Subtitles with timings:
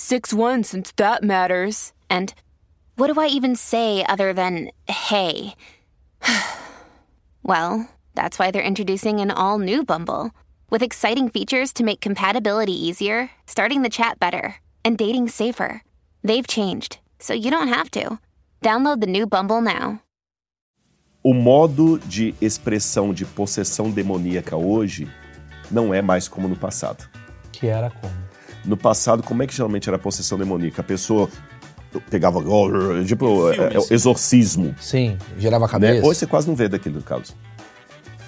[0.00, 1.92] 6 1 since that matters.
[2.08, 2.32] And
[2.96, 5.54] what do I even say other than hey?
[7.42, 10.30] well, that's why they're introducing an all new Bumble
[10.70, 15.82] with exciting features to make compatibility easier, starting the chat better, and dating safer.
[16.24, 18.18] They've changed, so you don't have to.
[18.62, 20.00] Download the new Bumble now.
[21.22, 25.06] O modo de expressão de possessão demoníaca hoje
[25.70, 27.06] não é mais como no passado.
[27.52, 28.29] Que era como?
[28.64, 30.80] No passado, como é que geralmente era a possessão demoníaca?
[30.82, 31.28] A pessoa
[32.10, 32.40] pegava,
[33.06, 34.74] tipo, é, é, exorcismo.
[34.80, 35.72] Sim, girava a Né?
[35.72, 36.06] cabeça.
[36.06, 37.34] Hoje você quase não vê daquele caso.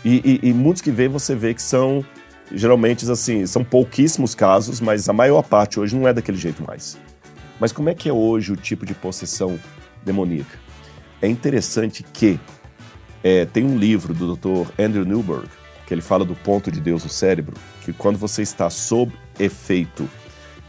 [0.04, 2.04] E, e- e muitos que vê, você vê que são,
[2.52, 6.98] geralmente, assim, são pouquíssimos casos, mas a maior parte hoje não é daquele jeito mais.
[7.60, 9.58] Mas como é que é hoje o tipo de possessão
[10.04, 10.58] demoníaca?
[11.20, 12.40] É interessante que
[13.22, 14.68] é, tem um livro do Dr.
[14.76, 15.46] Andrew Newberg,
[15.86, 20.08] que ele fala do ponto de Deus no cérebro, que quando você está sob efeito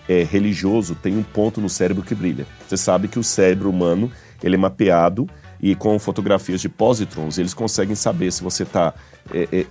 [0.08, 2.46] é, religioso, tem um ponto no cérebro que brilha.
[2.68, 4.12] Você sabe que o cérebro humano
[4.44, 5.28] ele é mapeado
[5.62, 8.94] e com fotografias de positrons eles conseguem saber se você está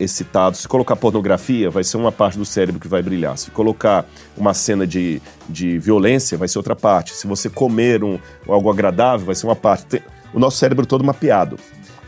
[0.01, 0.57] excitado.
[0.57, 3.37] Se colocar pornografia, vai ser uma parte do cérebro que vai brilhar.
[3.37, 7.13] Se colocar uma cena de, de violência, vai ser outra parte.
[7.13, 9.85] Se você comer um, algo agradável, vai ser uma parte.
[9.87, 11.59] Tem- o nosso cérebro todo mapeado.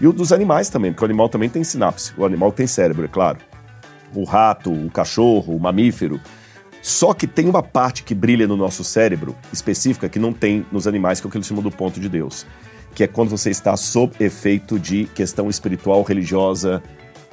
[0.00, 2.12] E o dos animais também, porque o animal também tem sinapse.
[2.16, 3.38] O animal tem cérebro, é claro.
[4.14, 6.20] O rato, o cachorro, o mamífero.
[6.84, 10.86] Só que tem uma parte que brilha no nosso cérebro, específica, que não tem nos
[10.86, 12.44] animais, que é o que eles chamam do ponto de Deus.
[12.94, 16.82] Que é quando você está sob efeito de questão espiritual, religiosa,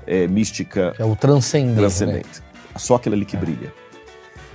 [0.07, 1.73] é, mística, É o transcendente.
[1.73, 1.81] Né?
[1.81, 2.41] transcendente.
[2.77, 3.73] Só aquilo ali que brilha.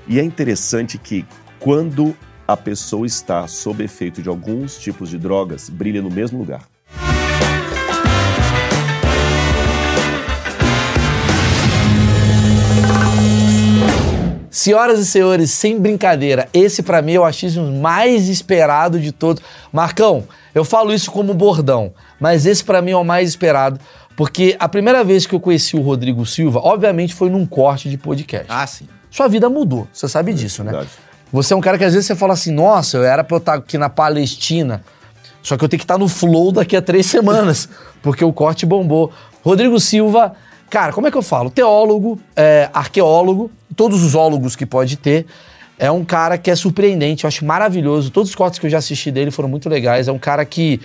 [0.08, 1.26] E é interessante que
[1.60, 2.16] quando
[2.48, 6.62] a pessoa está sob efeito de alguns tipos de drogas, brilha no mesmo lugar.
[14.56, 19.42] Senhoras e senhores, sem brincadeira, esse pra mim é o achismo mais esperado de todos.
[19.70, 20.24] Marcão,
[20.54, 23.78] eu falo isso como bordão, mas esse pra mim é o mais esperado,
[24.16, 27.98] porque a primeira vez que eu conheci o Rodrigo Silva, obviamente foi num corte de
[27.98, 28.46] podcast.
[28.48, 28.88] Ah, sim.
[29.10, 30.70] Sua vida mudou, você sabe disso, né?
[30.70, 30.90] Verdade.
[31.30, 33.40] Você é um cara que às vezes você fala assim, nossa, eu era pra eu
[33.40, 34.82] estar aqui na Palestina,
[35.42, 37.68] só que eu tenho que estar no flow daqui a três semanas,
[38.00, 39.12] porque o corte bombou.
[39.44, 40.34] Rodrigo Silva,
[40.70, 41.50] cara, como é que eu falo?
[41.50, 45.26] Teólogo, é, arqueólogo, todos os ólogos que pode ter.
[45.78, 48.10] É um cara que é surpreendente, eu acho maravilhoso.
[48.10, 50.08] Todos os cortes que eu já assisti dele foram muito legais.
[50.08, 50.80] É um cara que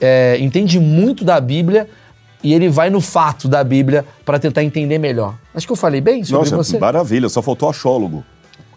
[0.00, 1.88] é, entende muito da Bíblia
[2.42, 5.34] e ele vai no fato da Bíblia para tentar entender melhor.
[5.52, 6.78] Acho que eu falei bem sobre Nossa, você.
[6.78, 8.24] maravilha, só faltou achólogo.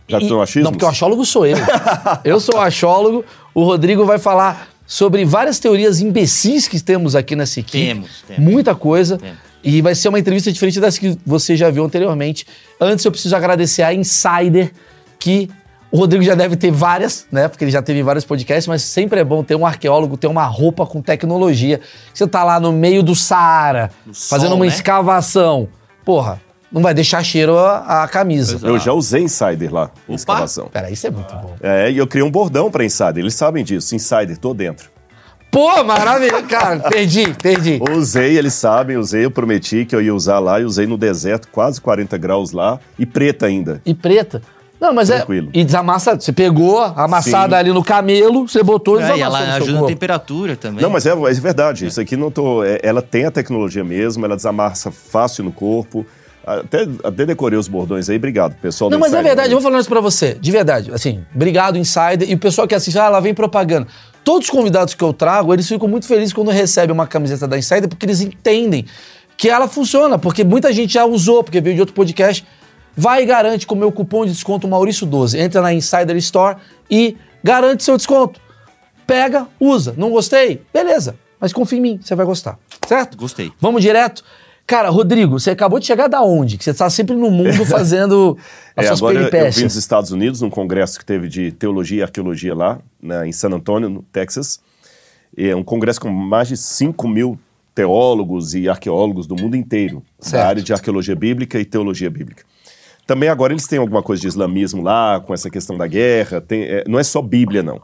[0.08, 0.64] Já E- um?
[0.64, 1.58] Não, porque o achólogo sou eu.
[2.26, 3.24] eu sou o achólogo.
[3.54, 7.86] O Rodrigo vai falar sobre várias teorias imbecis que temos aqui nessa equipe.
[7.86, 8.44] Temos, temos.
[8.52, 9.20] Muita coisa.
[9.20, 9.49] Temos.
[9.64, 12.46] E vai ser uma entrevista diferente das que você já viu anteriormente.
[12.80, 14.72] Antes, eu preciso agradecer a Insider,
[15.20, 15.50] que
[15.92, 17.48] o Rodrigo já deve ter várias, né?
[17.48, 20.46] Porque ele já teve vários podcasts, mas sempre é bom ter um arqueólogo, ter uma
[20.46, 21.82] roupa com tecnologia.
[22.14, 24.72] Você tá lá no meio do Saara, No fazendo sol, uma né?
[24.72, 25.68] escavação.
[26.06, 26.40] Porra,
[26.72, 28.60] não vai deixar cheiro a, a camisa.
[28.66, 30.14] Eu já usei Insider lá, na Opa!
[30.16, 30.68] escavação.
[30.68, 31.56] Peraí, isso é muito bom.
[31.60, 33.96] É, e eu criei um bordão pra Insider, eles sabem disso.
[33.96, 34.90] Insider, tô dentro.
[35.52, 36.80] Pô, maravilha, cara.
[36.90, 37.80] Perdi, perdi.
[37.92, 41.48] Usei, eles sabem, usei, eu prometi que eu ia usar lá e usei no deserto,
[41.52, 43.82] quase 40 graus lá, e preta ainda.
[43.86, 44.42] E preta.
[44.80, 45.50] Não, mas Tranquilo.
[45.54, 45.60] é.
[45.60, 46.16] E desamassa.
[46.18, 47.60] Você pegou a amassada Sim.
[47.60, 49.94] ali no camelo, você botou e É, e desamassou ela no seu ajuda na corpo.
[49.94, 50.82] temperatura também.
[50.82, 52.64] Não, mas é, é verdade, isso aqui não tô...
[52.64, 56.06] é- ela tem a tecnologia mesmo, ela desamassa fácil no corpo.
[56.50, 58.90] Até, até decorei os bordões aí, obrigado, pessoal.
[58.90, 60.34] Não, mas é verdade, eu vou falando isso pra você.
[60.34, 60.92] De verdade.
[60.92, 62.28] Assim, obrigado, Insider.
[62.28, 63.88] E o pessoal que assiste, ah, lá vem propaganda.
[64.24, 67.56] Todos os convidados que eu trago, eles ficam muito felizes quando recebem uma camiseta da
[67.56, 68.84] Insider, porque eles entendem
[69.38, 72.44] que ela funciona, porque muita gente já usou, porque veio de outro podcast.
[72.98, 75.40] Vai e garante com o meu cupom de desconto Maurício12.
[75.40, 76.58] Entra na Insider Store
[76.90, 78.42] e garante seu desconto.
[79.06, 79.94] Pega, usa.
[79.96, 80.64] Não gostei?
[80.74, 81.16] Beleza.
[81.40, 82.58] Mas confia em mim, você vai gostar.
[82.88, 83.16] Certo?
[83.16, 83.52] Gostei.
[83.62, 84.24] Vamos direto?
[84.70, 86.56] Cara, Rodrigo, você acabou de chegar da onde?
[86.56, 88.38] Que você tá sempre no mundo fazendo
[88.78, 89.66] as É, suas agora eu- eu vim peripécias.
[89.74, 93.50] dos Estados Unidos, num congresso que teve de teologia e arqueologia lá, né, em San
[93.50, 94.60] Antonio, no Texas.
[95.36, 97.40] É um congresso com mais de 5 mil
[97.74, 100.44] teólogos e arqueólogos do mundo inteiro, Certo.
[100.44, 102.44] da área de arqueologia bíblica e teologia bíblica.
[103.08, 106.62] Também agora eles têm alguma coisa de islamismo lá, com essa questão da guerra, tem-
[106.62, 107.82] é, não é só Bíblia, não.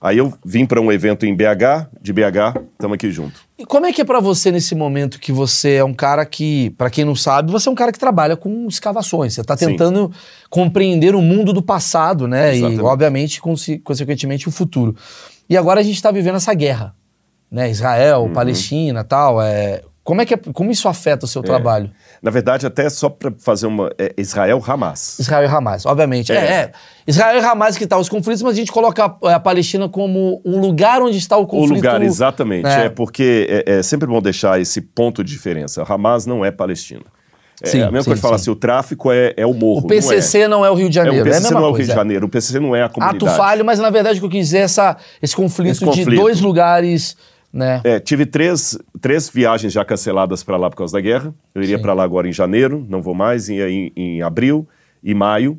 [0.00, 3.40] Aí eu vim para um evento em BH, de BH, estamos aqui junto.
[3.58, 6.70] E como é que é pra você nesse momento que você é um cara que,
[6.78, 9.34] pra quem não sabe, você é um cara que trabalha com escavações.
[9.34, 9.66] Você tá Sim.
[9.66, 10.12] tentando
[10.48, 12.54] compreender o mundo do passado, né?
[12.54, 12.80] Exatamente.
[12.80, 14.94] E, obviamente, conse- consequentemente, o futuro.
[15.50, 16.94] E agora a gente tá vivendo essa guerra,
[17.50, 17.68] né?
[17.68, 18.32] Israel, Uhum.
[18.32, 19.42] Palestina, tal.
[19.42, 19.82] É...
[20.08, 21.90] Como é que é- como isso afeta o seu trabalho?
[22.22, 23.92] Na verdade, até só para fazer uma.
[23.98, 25.18] É Israel Hamas.
[25.18, 26.32] Israel e Hamas, obviamente.
[26.32, 26.40] É, É.
[26.40, 26.72] é.
[27.06, 30.40] Israel e Hamas que tá os conflitos, mas a gente coloca a, a Palestina como
[30.46, 31.74] um lugar onde está o O conflito.
[31.74, 32.66] lugar, exatamente.
[32.66, 32.86] É.
[32.86, 35.84] É, porque é, é sempre bom deixar esse ponto de diferença.
[35.86, 37.02] Hamas não é Palestina.
[37.62, 38.42] É Sim, a mesma sim, coisa de falar sim.
[38.44, 39.80] assim: o tráfico é, é o morro.
[39.84, 40.70] O PCC não é.
[40.70, 41.06] o Rio de não é.
[41.06, 41.18] Janeiro.
[41.18, 42.26] É, o PCC mesma não é o Rio de Janeiro.
[42.26, 43.24] O PCC não é a comunidade.
[43.26, 45.80] Ato falho, mas na verdade o que eu quis dizer é essa, esse conflito, Esse
[45.80, 46.14] de conflito.
[46.18, 47.14] dois lugares,
[47.52, 47.80] né?
[47.84, 51.34] É, tive três, três viagens já canceladas para lá por causa da guerra.
[51.54, 54.68] Eu iria para lá agora em janeiro, não vou mais, ia em, em abril
[55.02, 55.58] e maio.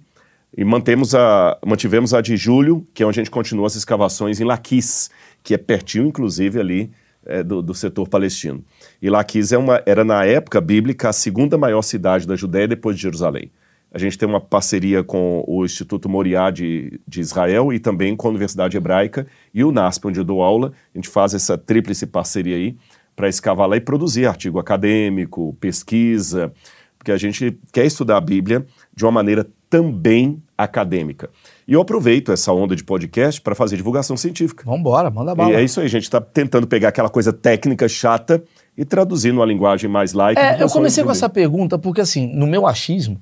[0.56, 4.40] E mantemos a, mantivemos a de julho, que é onde a gente continua as escavações
[4.40, 5.10] em Laquis,
[5.44, 6.92] que é pertinho, inclusive, ali
[7.26, 8.64] é, do, do setor palestino.
[9.02, 12.96] E Laquis é uma, era, na época bíblica, a segunda maior cidade da Judéia depois
[12.96, 13.52] de Jerusalém.
[13.92, 18.28] A gente tem uma parceria com o Instituto Moriá de, de Israel e também com
[18.28, 20.72] a Universidade Hebraica e o NASP, onde eu dou aula.
[20.94, 22.76] A gente faz essa tríplice parceria aí
[23.16, 26.54] para escavar lá e produzir artigo acadêmico, pesquisa,
[26.98, 28.66] porque a gente quer estudar a Bíblia
[28.96, 31.30] de uma maneira também acadêmica.
[31.68, 34.64] E eu aproveito essa onda de podcast para fazer divulgação científica.
[34.66, 35.54] Vambora, manda E bala.
[35.56, 38.44] é isso aí, a gente está tentando pegar aquela coisa técnica chata
[38.78, 40.38] e traduzir numa linguagem mais light.
[40.38, 43.22] É, eu comecei com essa pergunta porque, assim, no meu achismo,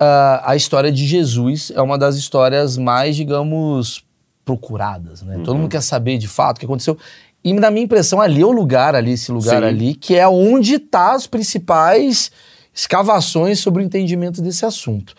[0.00, 4.02] ah, a história de Jesus é uma das histórias mais, digamos,
[4.44, 5.36] procuradas, né?
[5.36, 5.42] Uhum.
[5.42, 6.96] Todo mundo quer saber de fato o que aconteceu.
[7.44, 9.68] E na minha impressão, ali é o lugar, ali, esse lugar Sim.
[9.68, 12.30] ali, que é onde tá as principais
[12.74, 15.14] escavações sobre o entendimento desse assunto.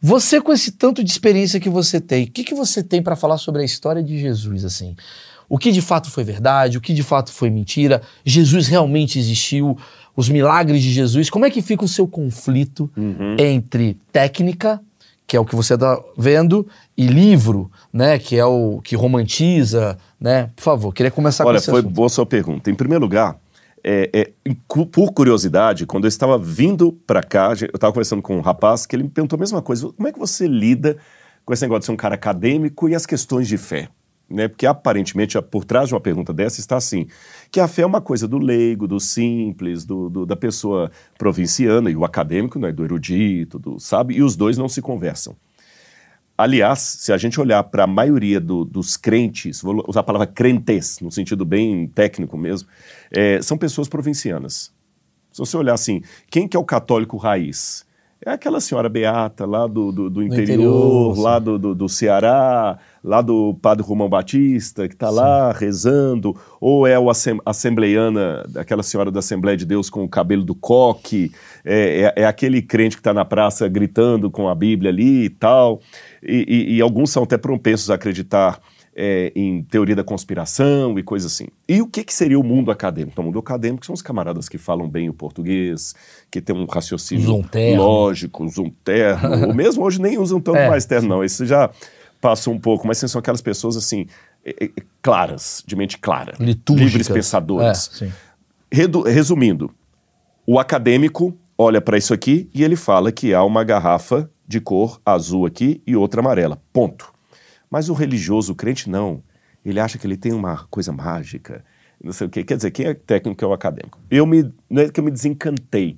[0.00, 3.16] Você, com esse tanto de experiência que você tem, o que, que você tem para
[3.16, 4.96] falar sobre a história de Jesus, assim?
[5.48, 8.02] O que de fato foi verdade, o que de fato foi mentira?
[8.24, 9.76] Jesus realmente existiu?
[10.16, 11.28] Os milagres de Jesus?
[11.30, 13.36] Como é que fica o seu conflito Uhum.
[13.38, 14.80] entre técnica,
[15.26, 16.66] que é o que você está vendo,
[16.96, 20.50] e livro, né, que é o que romantiza, né?
[20.54, 21.92] Por favor, queria começar com Olha, esse foi assunto.
[21.92, 22.70] boa sua pergunta.
[22.70, 23.36] Em primeiro lugar,
[23.82, 24.54] é, é,
[24.92, 28.94] por curiosidade, quando eu estava vindo para cá, eu estava conversando com um rapaz que
[28.96, 29.90] ele me perguntou a mesma coisa.
[29.92, 30.96] Como é que você lida
[31.44, 33.88] com esse negócio de ser um cara acadêmico e as questões de fé?
[34.30, 34.48] Né?
[34.48, 37.06] Porque aparentemente, por trás de uma pergunta dessa está assim,
[37.54, 41.88] que a fé é uma coisa do leigo, do simples, do, do- da pessoa provinciana,
[41.88, 45.36] e o acadêmico né, do erudito, do sabe, e os dois não se conversam.
[46.36, 50.26] Aliás, se a gente olhar para a maioria do- dos crentes, vou usar a palavra
[50.26, 52.68] crentes, no sentido bem técnico mesmo,
[53.12, 54.72] é, são pessoas provincianas.
[55.30, 57.83] Se você olhar assim, quem que é o católico raiz?
[58.26, 62.78] É aquela senhora beata lá do, do, do interior, interior, lá do, do, do Ceará,
[63.02, 68.82] lá do padre Romão Batista, que está lá rezando, ou é o assem- assembleiana, aquela
[68.82, 71.32] senhora da Assembleia de Deus com o cabelo do coque,
[71.64, 75.28] é, é- é aquele crente que está na praça gritando com a Bíblia ali e
[75.30, 75.80] tal,
[76.22, 78.58] e, e- e alguns são até propensos a acreditar
[78.94, 81.48] é, em teoria da conspiração e coisa assim.
[81.68, 83.12] E o que, que seria o mundo acadêmico?
[83.12, 85.94] Então, o mundo acadêmico são os camaradas que falam bem o português,
[86.30, 87.26] que tem um raciocínio
[87.76, 91.24] lógico, usam terno, ou mesmo hoje nem usam tanto É, mais terno, não.
[91.24, 91.70] Esse já
[92.20, 94.06] passou um pouco, mas assim, são aquelas pessoas assim,
[94.44, 94.70] é, é,
[95.02, 96.92] claras, de mente clara, Litúrgicas.
[96.92, 98.02] livres pensadoras.
[98.70, 99.70] É, resumindo,
[100.46, 105.00] o acadêmico olha para isso aqui e ele fala que há uma garrafa de cor
[105.04, 106.60] azul aqui e outra amarela.
[106.72, 107.13] Ponto.
[107.74, 109.20] Mas o religioso, o crente, não.
[109.64, 111.64] Ele acha que ele tem uma coisa mágica,
[112.00, 112.44] não sei o quê.
[112.44, 113.98] Quer dizer, quem é técnico é o acadêmico.
[114.08, 115.96] Eu me, não é que eu me desencantei,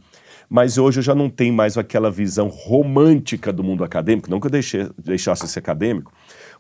[0.49, 4.47] mas hoje eu já não tenho mais aquela visão romântica do mundo acadêmico, não que
[4.47, 6.11] eu deixei, deixasse de ser acadêmico,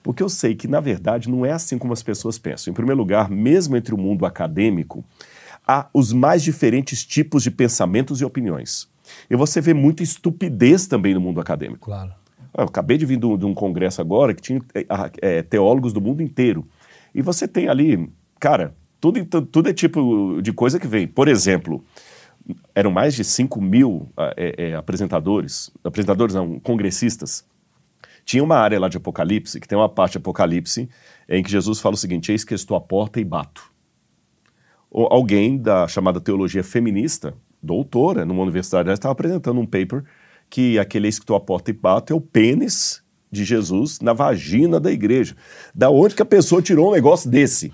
[0.02, 2.70] porque eu sei que, na verdade, não é assim como as pessoas pensam.
[2.70, 5.02] Em primeiro lugar, mesmo entre o mundo acadêmico,
[5.66, 8.86] há os mais diferentes tipos de pensamentos e opiniões.
[9.30, 11.86] E você vê muita estupidez também no mundo acadêmico.
[11.86, 12.12] Claro.
[12.56, 14.60] Eu acabei de vir de um, congresso agora que tinha
[15.20, 16.66] eh, teólogos do mundo inteiro.
[17.14, 18.10] E você tem ali,
[18.40, 21.06] cara, tudo, tudo é tipo de coisa que vem.
[21.06, 21.84] Por exemplo,
[22.74, 27.44] eram mais de 5 mil eh, eh, apresentadores, apresentadores não, congressistas.
[28.24, 30.88] Tinha uma área lá de Apocalipse, que tem uma parte de Apocalipse,
[31.28, 33.70] em que Jesus fala o seguinte: Eis que estou à porta e bato.
[34.90, 40.04] Ou alguém da chamada teologia feminista, doutora numa universidade, estava apresentando um paper
[40.48, 44.78] que aquele eis que à porta e bato é o pênis de Jesus na vagina
[44.80, 45.34] da igreja.
[45.74, 47.72] Da onde que a pessoa tirou um negócio desse?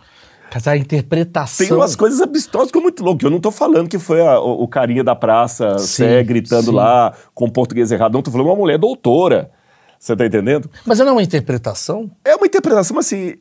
[0.55, 1.67] Essa interpretação.
[1.67, 3.25] Tem umas coisas abstrusas que é muito louco.
[3.25, 6.67] Eu não tô falando que foi a- o, o carinha da praça Sim, Sé gritando
[6.67, 6.73] sim.
[6.73, 8.13] lá com português errado.
[8.13, 9.51] Não, tô falando uma mulher doutora.
[9.99, 10.69] Você tá entendendo?
[10.85, 12.11] Mas não é uma interpretação?
[12.25, 13.35] É uma interpretação, mas assim,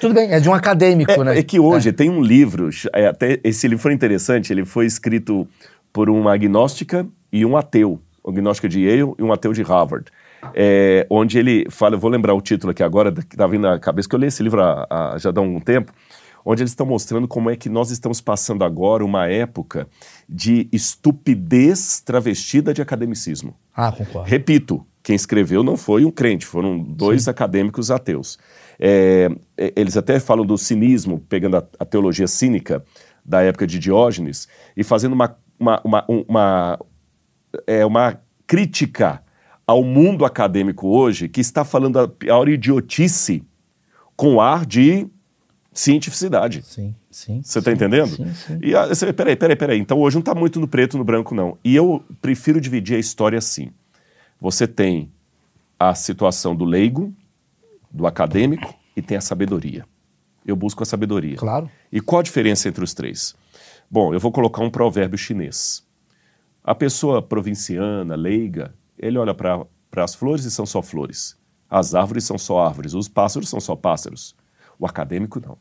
[0.00, 1.38] Tudo bem, é de um acadêmico, É, né?
[1.38, 5.46] é que hoje tem um livro, é, até esse livro foi interessante, ele foi escrito
[5.92, 10.10] por uma agnóstica e um ateu, um de Yale e um ateu de Harvard,
[10.54, 13.78] é, onde ele fala, eu vou lembrar o título aqui agora, que tá vindo na
[13.78, 15.92] cabeça, que eu li esse livro há, há- já dá um tempo,
[16.44, 19.88] onde eles estão mostrando como é que nós estamos passando agora uma época
[20.28, 23.54] de estupidez travestida de academicismo.
[23.74, 24.28] Ah, concordo.
[24.28, 28.38] Repito, quem escreveu não foi um crente, foram dois acadêmicos ateus.
[28.78, 32.84] É, é, eles até falam do cinismo, pegando a, a teologia cínica
[33.24, 36.78] da época de Diógenes e fazendo uma, uma, uma, um- uma,
[37.66, 39.22] é, uma crítica
[39.66, 43.42] ao mundo acadêmico hoje que está falando a pior idiotice
[44.14, 45.06] com ar de
[45.72, 46.62] cientificidade.
[46.62, 47.42] Sim, sim.
[47.42, 48.08] Você está entendendo?
[48.08, 48.58] Sim, sim.
[48.62, 49.78] E peraí, peraí, peraí.
[49.78, 51.58] Então hoje não está muito no preto e no branco, não.
[51.62, 53.70] E eu prefiro dividir a história assim.
[54.40, 55.10] Você tem
[55.78, 57.12] a situação do leigo,
[57.90, 59.84] do acadêmico e tem a sabedoria.
[60.46, 61.36] Eu busco a sabedoria.
[61.36, 61.70] Claro.
[61.92, 63.34] E qual a diferença entre os três?
[63.90, 65.84] Bom, eu vou colocar um provérbio chinês.
[66.66, 69.68] A pessoa provinciana, leiga, ele olha para
[70.02, 71.38] as flores e são só flores.
[71.70, 72.92] As árvores são só árvores.
[72.92, 74.34] Os pássaros são só pássaros.
[74.76, 75.56] O acadêmico, não.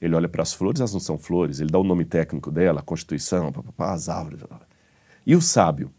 [0.00, 1.58] Ele olha para as flores, elas não são flores.
[1.58, 4.44] Ele dá o nome técnico dela, a Constituição, pá, pá, pá, as árvores.
[5.26, 5.90] E o sábio?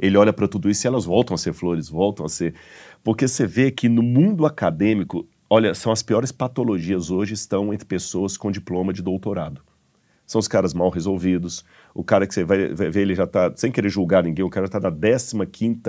[0.00, 2.54] Ele olha para tudo isso e elas voltam a ser flores, voltam a ser.
[3.04, 7.86] Porque você vê que no mundo acadêmico, olha, são as piores patologias hoje estão entre
[7.86, 9.65] pessoas com diploma de doutorado.
[10.26, 11.64] São os caras mal resolvidos.
[11.94, 14.50] O cara que você vai, vai ver, ele já está, sem querer julgar ninguém, o
[14.50, 15.80] cara está na 15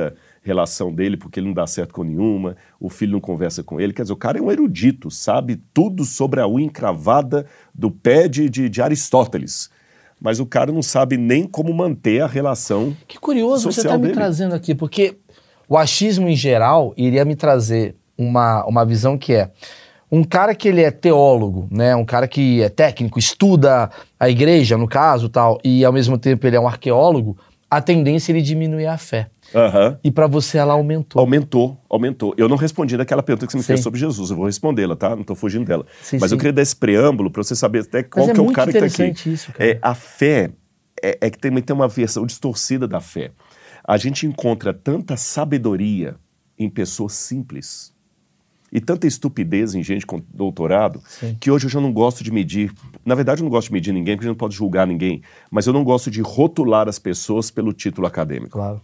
[0.42, 3.94] relação dele porque ele não dá certo com nenhuma, o filho não conversa com ele.
[3.94, 8.28] Quer dizer, o cara é um erudito, sabe tudo sobre a unha encravada do pé
[8.28, 9.70] de, de, de Aristóteles.
[10.22, 14.12] Mas o cara não sabe nem como manter a relação Que curioso você está me
[14.12, 15.18] trazendo aqui, porque
[15.68, 19.52] o achismo em geral iria me trazer uma, uma visão que é
[20.12, 24.78] um cara que ele é teólogo, né, um cara que é técnico, estuda a igreja,
[24.78, 27.38] no caso, tal, e ao mesmo tempo ele é um arqueólogo,
[27.70, 29.30] a tendência é ele diminuir a fé.
[29.54, 30.00] Aham.
[30.04, 31.20] E para você ela aumentou.
[31.20, 32.34] Aumentou, aumentou.
[32.38, 33.84] Eu não respondi daquela pergunta que você me fez Sim.
[33.84, 34.30] sobre Jesus.
[34.30, 35.10] Eu vou respondê-la, tá?
[35.10, 35.86] Não estou fugindo dela.
[36.02, 36.38] Sim, Mas eu sim.
[36.38, 38.78] queria dar esse preâmbulo para você saber até qual é que é o cara que
[38.78, 39.30] está aqui.
[39.30, 39.70] isso, cara.
[39.70, 40.52] É, a fé
[41.02, 43.32] é, é que também tem uma versão distorcida da fé.
[43.84, 46.16] A gente encontra tanta sabedoria
[46.58, 47.94] em pessoas simples
[48.72, 51.38] e tanta estupidez em gente com doutorado Sim.
[51.40, 52.72] que hoje eu já não gosto de medir.
[53.06, 55.22] Na verdade, eu não gosto de medir ninguém, porque a gente não pode julgar ninguém.
[55.50, 58.52] Mas eu não gosto de rotular as pessoas pelo título acadêmico.
[58.52, 58.82] Claro.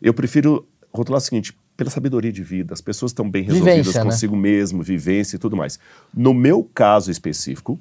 [0.00, 4.04] Eu prefiro rotular o seguinte, pela sabedoria de vida, as pessoas estão bem resolvidas Vivência,
[4.04, 4.10] né?
[4.10, 5.78] consigo mesmo, vivência e tudo mais.
[6.14, 7.78] No meu caso específico,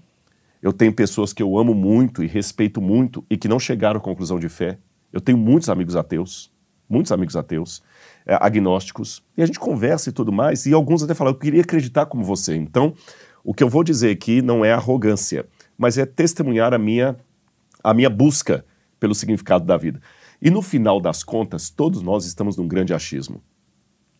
[0.61, 4.01] eu tenho pessoas que eu amo muito e respeito muito e que não chegaram à
[4.01, 4.77] conclusão de fé.
[5.11, 6.51] Eu tenho muitos amigos ateus,
[6.87, 7.83] muitos amigos ateus,
[8.25, 11.61] é, agnósticos, e a gente conversa e tudo mais, e alguns até falam, eu queria
[11.61, 12.55] acreditar como você.
[12.55, 12.93] Então,
[13.43, 15.45] o que eu vou dizer aqui não é arrogância,
[15.77, 17.15] mas é testemunhar a minha,
[17.83, 18.65] a minha busca
[18.99, 19.99] pelo significado da vida.
[20.41, 23.41] E no final das contas, todos nós estamos num grande achismo.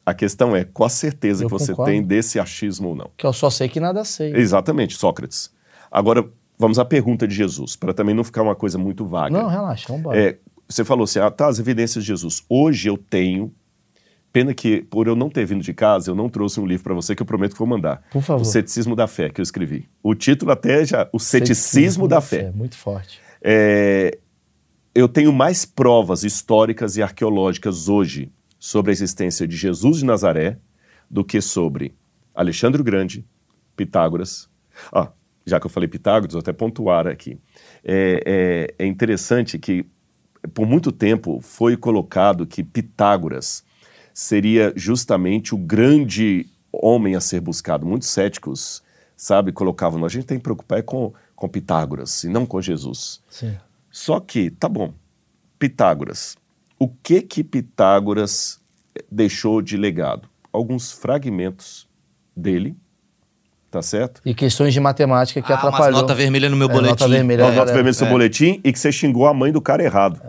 [0.06, 1.92] A questão é qual a certeza Eu que você concordo.
[1.92, 3.12] tem desse achismo ou não.
[3.16, 4.34] Que eu só sei que nada sei.
[4.36, 5.52] Exatamente, Sócrates.
[5.92, 6.28] Agora,
[6.58, 9.38] vamos à pergunta de Jesus, para também não ficar uma coisa muito vaga.
[9.38, 10.20] Não, relaxa, vamos embora.
[10.20, 12.44] É, você falou assim, ah, tá, as evidências de Jesus.
[12.50, 13.54] Hoje eu tenho,
[14.32, 16.94] pena que por eu não ter vindo de casa, eu não trouxe um livro para
[16.94, 18.02] você que eu prometo que vou mandar.
[18.12, 18.42] Por favor.
[18.42, 19.90] O Ceticismo da Fé, que eu escrevi.
[20.02, 22.52] O título até já, O Ceticismo, da Fé.
[22.56, 23.20] Muito forte.
[23.42, 24.18] É,
[24.96, 30.58] eu tenho mais provas históricas e arqueológicas hoje sobre a existência de Jesus de Nazaré
[31.10, 31.94] do que sobre
[32.34, 33.26] Alexandre o Grande,
[33.76, 34.50] Pitágoras.
[34.94, 35.10] Ah,
[35.46, 37.38] já que eu falei Pitágoras, vou até pontuar aqui.
[37.84, 39.86] É, é- é interessante que,
[40.54, 43.64] por muito tempo, foi colocado que Pitágoras
[44.14, 47.86] seria justamente o grande homem a ser buscado.
[47.86, 48.82] Muitos céticos,
[49.16, 53.22] sabe, colocavam, a gente tem que preocupar é com, com Pitágoras e não com Jesus.
[53.30, 53.58] Sim.
[53.90, 54.94] Só que, tá bom,
[55.60, 56.36] Pitágoras.
[56.80, 58.60] O que que Pitágoras
[59.12, 60.28] deixou de legado?
[60.52, 61.88] Alguns fragmentos
[62.36, 62.76] dele,
[63.70, 64.22] tá certo?
[64.26, 66.02] E questões de matemática que Ah, umas atrapalhou.
[66.02, 66.90] nota vermelha no meu É, boletim.
[66.92, 67.44] Nota vermelha.
[67.44, 68.10] É, nota vermelha no seu é.
[68.10, 70.22] boletim e que você xingou a mãe do cara errado.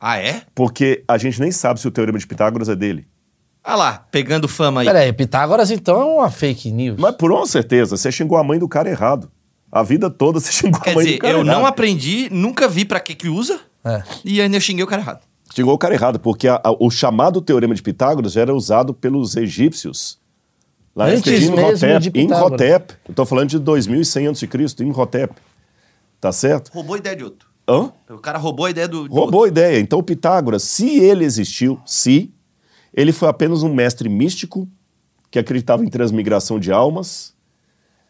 [0.00, 0.42] Ah, é?
[0.54, 3.06] Porque a gente nem sabe se o teorema de Pitágoras é dele.
[3.72, 4.86] Ah lá, pegando fama aí.
[4.86, 6.96] Peraí, Pitágoras então é uma fake news.
[6.98, 9.30] Mas por uma certeza, você xingou a mãe do cara errado.
[9.70, 11.56] A vida toda você xingou Quer a mãe dizer, do cara eu errado.
[11.56, 14.02] não aprendi, nunca vi pra que que usa, É.
[14.24, 15.20] e ainda eu xinguei o cara errado.
[15.54, 18.92] Xingou o cara errado, porque a- a- o chamado teorema de Pitágoras já era usado
[18.94, 20.18] pelos egípcios
[20.94, 22.60] Lá Antes em mesmo de Imhotep, Pitágoras.
[22.60, 22.94] Imhotep.
[23.08, 24.48] Eu tô falando de 2100 a.C.,
[24.80, 25.32] Imhotep.
[26.20, 26.70] Tá certo?
[26.74, 27.48] Roubou a ideia de outro.
[27.68, 27.92] Hã?
[28.10, 29.06] O cara roubou a ideia do.
[29.08, 29.48] do Roubou a outro.
[29.48, 29.78] ideia.
[29.78, 32.32] Então, o Pitágoras, se ele existiu, se,
[32.94, 34.68] ele foi apenas um mestre místico
[35.30, 37.34] que acreditava em transmigração de almas,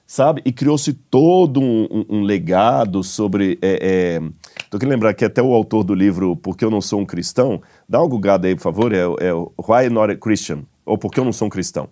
[0.06, 0.42] sabe?
[0.44, 3.58] E criou-se todo um, um- um legado sobre.
[3.60, 4.30] É, é...
[4.70, 7.60] Tô querendo lembrar que até o autor do livro Porque Eu Não Sou um Cristão,
[7.88, 10.62] dá uma gugada aí, por favor, é, é Why Not a Christian?
[10.86, 11.88] Ou Porque Eu Não Sou um Cristão.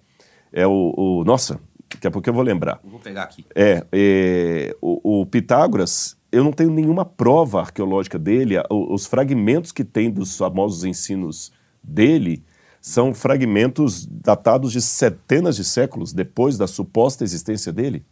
[0.52, 0.95] É o.
[0.97, 1.61] o- nossa,
[1.92, 2.80] daqui a pouco eu vou lembrar.
[2.83, 3.45] Vou pegar aqui.
[3.54, 8.54] É, é, o, o Pitágoras, eu não tenho nenhuma prova arqueológica dele.
[8.71, 11.52] Os fragmentos que tem dos famosos ensinos
[11.83, 12.42] dele
[12.88, 18.02] são fragmentos datados de centenas de séculos depois da suposta existência dele.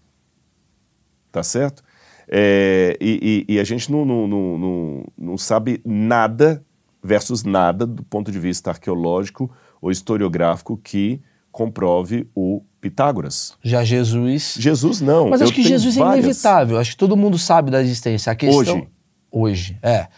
[1.33, 1.83] Tá certo?
[2.29, 6.63] É, e, e- e a gente não, não, não, não, sabe nada
[7.03, 13.57] versus nada do ponto de vista arqueológico ou historiográfico que comprove o Pitágoras.
[13.63, 14.57] Já Jesus.
[14.59, 15.31] Jesus não.
[15.31, 16.25] Mas acho que Jesus é várias.
[16.25, 16.79] inevitável.
[16.79, 18.31] Acho que todo mundo sabe da existência.
[18.31, 18.59] A questão...
[18.59, 18.89] Hoje.
[19.33, 20.09] Hoje, é.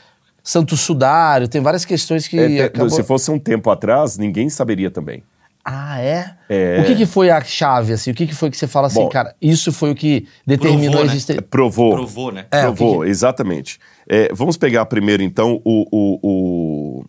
[0.49, 2.89] Santo Sudário, tem várias questões que É, acabou...
[2.89, 5.23] Se fosse um tempo atrás, ninguém saberia também.
[5.63, 6.35] Ah, é?
[6.49, 6.81] É.
[6.81, 8.13] O que, que foi a chave, assim?
[8.13, 10.93] O que, que foi que você fala assim, Bom, cara, isso foi o que determinou
[10.93, 11.13] provou, a né?
[11.13, 11.43] existência...
[11.43, 11.93] Provou.
[11.93, 12.47] Provou, né?
[12.51, 13.79] É, Provou, que- exatamente.
[14.09, 17.05] É, vamos pegar primeiro, então, o, o, o,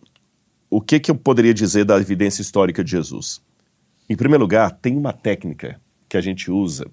[0.70, 3.42] o que, que eu poderia dizer da evidência histórica de Jesus.
[4.10, 5.80] Em primeiro lugar, tem uma técnica
[6.10, 6.88] que a gente usa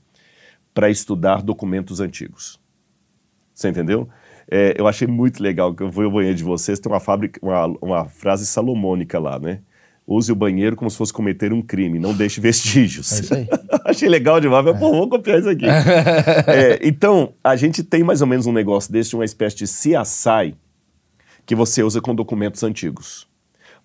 [0.72, 2.60] para estudar documentos antigos.
[3.52, 4.08] Você entendeu?
[4.50, 7.40] É, eu achei muito legal que eu fui ao banheiro de vocês, tem uma, fábrica,
[7.42, 9.60] uma, uma frase salomônica lá, né?
[10.06, 13.12] Use o banheiro como se fosse cometer um crime, não deixe vestígios.
[13.12, 13.48] É isso aí.
[13.84, 15.66] Achei legal demais, mas pô, vou copiar isso aqui.
[16.46, 20.54] É, então, a gente tem mais ou menos um negócio desse, uma espécie de CSI
[21.44, 23.26] que você usa com documentos antigos.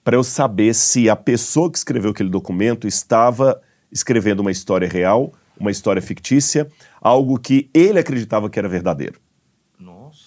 [0.03, 3.59] Para eu saber se a pessoa que escreveu aquele documento estava
[3.91, 6.67] escrevendo uma história real, uma história fictícia,
[6.99, 9.19] algo que ele acreditava que era verdadeiro.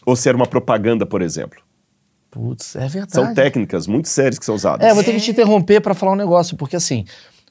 [0.06, 1.60] Ou se era uma propaganda, por exemplo.
[2.30, 3.12] Putz, é verdade.
[3.12, 4.86] São técnicas muito sérias que são usadas.
[4.86, 7.04] É, vou ter que te interromper pra falar um negócio, porque assim,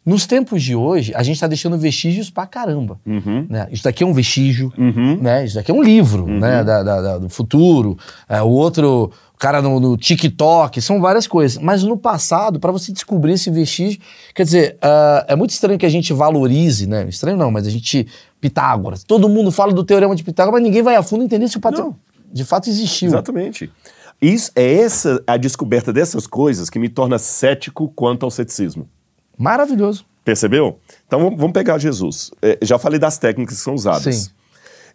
[0.06, 3.00] nos tempos de hoje, a gente tá deixando vestígios pra caramba.
[3.06, 3.48] Uhum.
[3.50, 3.68] Né?
[3.72, 5.18] Isso daqui é um vestígio, Uhum.
[5.22, 5.46] né?
[5.46, 6.64] Isso daqui é um livro, né?
[6.66, 7.98] Da, da- da- do futuro.
[8.28, 11.58] É, o outro, o cara no, no TikTok, são várias coisas.
[11.64, 14.02] Mas no passado, pra você descobrir esse vestígio,
[14.36, 17.06] quer dizer, ah, é muito estranho que a gente valorize, né?
[17.08, 18.06] Estranho não, mas a gente.
[18.42, 19.06] Pitágoras.
[19.06, 21.62] Todo mundo fala do teorema de Pitágoras, mas ninguém vai a fundo entender se o
[21.62, 21.96] patrão Não.
[22.34, 23.08] De fato existiu.
[23.10, 23.72] Exatamente.
[24.22, 28.90] Isso, é essa a descoberta dessas coisas que me torna cético quanto ao ceticismo.
[29.38, 30.06] Maravilhoso.
[30.24, 30.80] Percebeu?
[31.06, 32.32] Então vamos- pegar Jesus.
[32.42, 34.16] É, já falei das técnicas que são usadas.
[34.16, 34.32] Sim.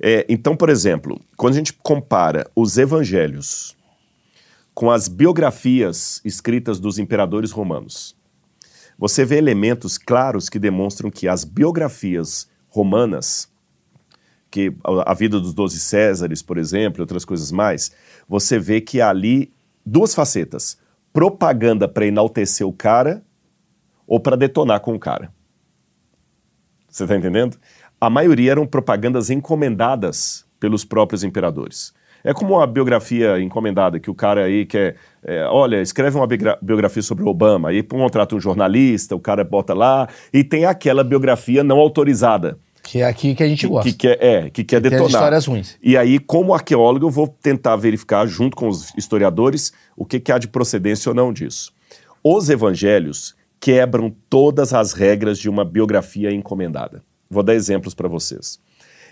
[0.01, 3.77] É, então, por exemplo, quando a gente compara os evangelhos
[4.75, 8.17] com as biografias escritas dos imperadores romanos,
[8.97, 13.49] você vê elementos claros que demonstram que as biografias romanas,
[14.51, 17.93] que a vida dos doze Césares, por exemplo, e outras coisas mais,
[18.29, 19.53] você vê que há ali
[19.85, 20.79] duas facetas:
[21.13, 23.23] propaganda para enaltecer o cara
[24.07, 25.33] ou para detonar com o cara.
[26.89, 27.59] Você está entendendo?
[28.01, 31.93] A maioria eram propagandas encomendadas pelos próprios imperadores.
[32.25, 34.97] É como uma biografia encomendada, que o cara aí quer.
[35.23, 39.45] é, olha, escreve uma biogra- biografia sobre o Obama, aí contrata um jornalista, o cara
[39.45, 42.59] bota lá, e tem aquela biografia não autorizada.
[42.91, 43.91] Que é aqui que a gente Que, gosta.
[43.91, 45.09] que quer, é, que quer as detonar.
[45.09, 45.77] histórias ruins.
[45.83, 50.33] E aí, como arqueólogo, eu vou tentar verificar, junto com os historiadores, o que, que
[50.33, 51.71] há de procedência ou não disso.
[52.25, 57.03] Os evangelhos quebram todas as regras de uma biografia encomendada.
[57.29, 58.59] Vou dar exemplos para vocês.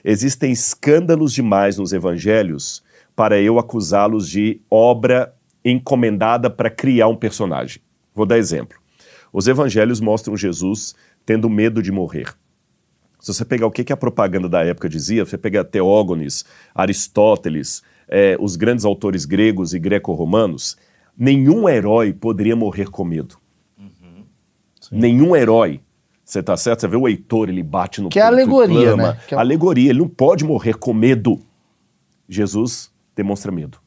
[0.03, 2.83] Existem escândalos demais nos evangelhos
[3.15, 7.83] para eu acusá-los de obra encomendada para criar um personagem.
[8.15, 8.79] Vou dar exemplo.
[9.33, 10.95] Os evangelhos mostram Jesus
[11.27, 12.35] tendo medo de morrer.
[13.27, 17.83] Se você pegar o que, que a propaganda da época dizia, você pegar Teógones, Aristóteles,
[18.07, 20.77] eh, os grandes autores gregos e greco-romanos,
[21.19, 23.37] nenhum herói poderia morrer com medo.
[24.93, 25.81] Nenhum herói.
[26.25, 26.83] Você tá certo?
[26.83, 29.13] Você vê o Heitor, ele bate no Que é peito e alegoria, clama.
[29.15, 29.21] né?
[29.27, 31.41] Que é- Alegoria, ele não pode morrer com medo.
[32.29, 33.79] Jesus demonstra medo.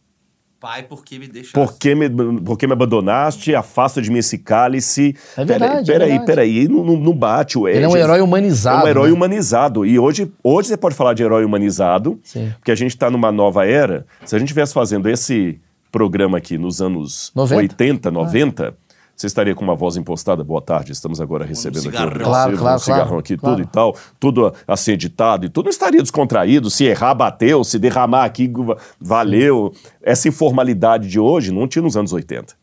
[0.60, 1.54] Pai, por que me deixaste?
[1.54, 2.10] Por que me,
[2.41, 3.56] por que me abandonaste?
[3.56, 5.15] Afasta de mim esse cálice.
[5.38, 6.26] É verdade, é Peraí, verdade.
[6.26, 7.58] peraí, não, não, não bate.
[7.58, 8.82] o- Ele é um herói humanizado.
[8.82, 9.13] é um herói né?
[9.13, 9.86] humanizado.
[9.86, 12.52] E hoje, hoje você pode falar de herói humanizado, Sim.
[12.60, 14.06] porque a gente está numa nova era.
[14.26, 15.60] Se a gente estivesse fazendo esse
[15.91, 17.56] programa aqui nos anos 90.
[17.62, 18.76] 80, 90,
[19.19, 20.45] você estaria com uma voz impostada.
[20.45, 22.21] Boa tarde, estamos agora recebendo aqui cigarrão.
[22.21, 23.55] o Claro, claro, um cigarrão claro, aqui, claro.
[23.58, 25.65] tudo e tal, tudo assim editado e tudo.
[25.65, 26.69] Não estaria descontraído.
[26.69, 27.62] Se errar, bateu.
[27.65, 28.49] Se derramar aqui,
[28.97, 29.73] valeu.
[30.01, 32.55] Essa informalidade de hoje não tinha nos anos 80.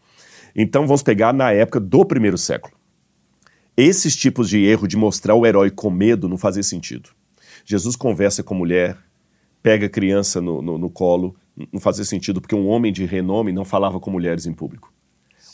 [0.56, 2.74] Então vamos pegar na época do primeiro século.
[3.76, 7.10] Esses tipos de erro de mostrar o herói com medo não fazia sentido.
[7.66, 8.96] Jesus conversa com mulher,
[9.62, 11.36] pega a criança no, no, no colo,
[11.70, 14.95] não fazia sentido porque um homem de renome não falava com mulheres em público.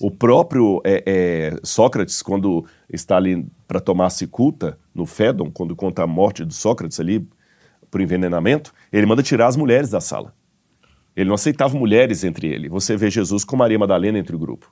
[0.02, 6.02] O próprio é, é, Sócrates, quando está ali para tomar cicuta no Fédon, quando conta
[6.02, 7.24] a morte do Sócrates ali
[7.88, 10.34] por envenenamento, ele manda tirar as mulheres da sala.
[11.14, 12.68] Ele não aceitava mulheres entre ele.
[12.68, 14.71] Você vê Jesus com Maria Madalena entre o grupo.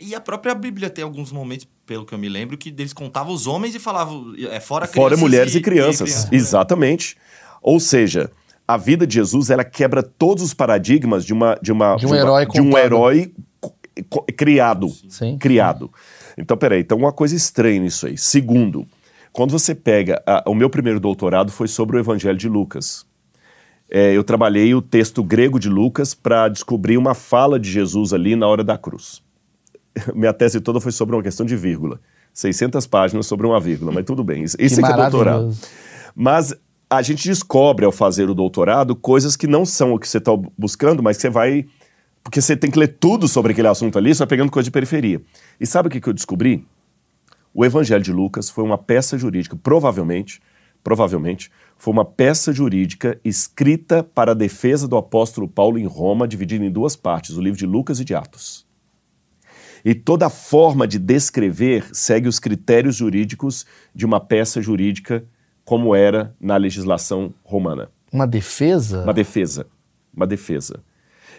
[0.00, 3.32] E a própria Bíblia tem alguns momentos, pelo que eu me lembro, que eles contavam
[3.34, 6.10] os homens e falavam, é fora crianças Fora mulheres e, e crianças.
[6.10, 6.32] crianças.
[6.32, 7.16] Exatamente.
[7.60, 8.30] Ou seja,
[8.66, 12.10] a vida de Jesus ela quebra todos os paradigmas de uma de uma De um
[12.10, 13.32] uma- herói de um herói
[14.36, 15.36] criado, Sim.
[15.38, 15.90] criado.
[16.36, 18.16] Então, peraí, então uma coisa estranha nisso aí.
[18.16, 18.86] Segundo,
[19.32, 23.04] quando você pega a- o meu primeiro doutorado foi sobre o Evangelho de Lucas.
[23.90, 28.36] É, eu trabalhei o texto grego de Lucas para descobrir uma fala de Jesus ali
[28.36, 29.22] na hora da cruz.
[30.14, 32.00] Minha tese toda foi sobre uma questão de vírgula.
[32.32, 34.44] 600 páginas sobre uma vírgula, mas tudo bem.
[34.44, 35.56] Isso, isso é que é doutorado.
[36.14, 36.54] Mas
[36.90, 40.32] a gente descobre ao fazer o doutorado coisas que não são o que você está
[40.56, 41.66] buscando, mas você vai.
[42.22, 45.20] Porque você tem que ler tudo sobre aquele assunto ali, vai pegando coisa de periferia.
[45.60, 46.66] E sabe o que, que eu descobri?
[47.54, 50.40] O Evangelho de Lucas foi uma peça jurídica, provavelmente,
[50.84, 56.64] provavelmente, foi uma peça jurídica escrita para a defesa do apóstolo Paulo em Roma, dividida
[56.64, 58.67] em duas partes, o livro de Lucas e de Atos.
[59.88, 65.24] E toda a forma de descrever segue os critérios jurídicos de uma peça jurídica
[65.64, 67.90] como era na legislação romana.
[68.12, 69.02] Uma defesa?
[69.02, 69.66] Uma defesa.
[70.14, 70.84] Uma defesa.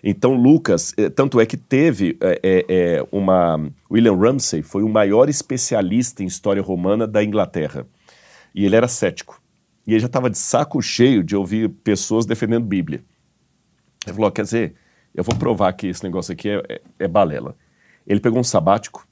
[0.04, 3.70] Então, Lucas, eh, tanto é que teve eh, eh, uma.
[3.92, 7.86] William Ramsay foi o maior especialista em história romana da Inglaterra.
[8.56, 9.40] E ele era cético.
[9.86, 13.04] E ele já estava de saco cheio de ouvir pessoas defendendo Bíblia.
[14.08, 14.74] Ele falou: quer dizer,
[15.14, 17.56] eu vou provar que esse negócio aqui é, é- é balela.
[18.10, 19.08] Ele pegou um sabático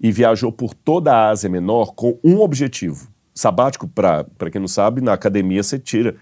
[0.00, 3.08] e viajou por toda a Ásia Menor com um objetivo.
[3.32, 6.16] Sabático, para quem não sabe, na academia você tira.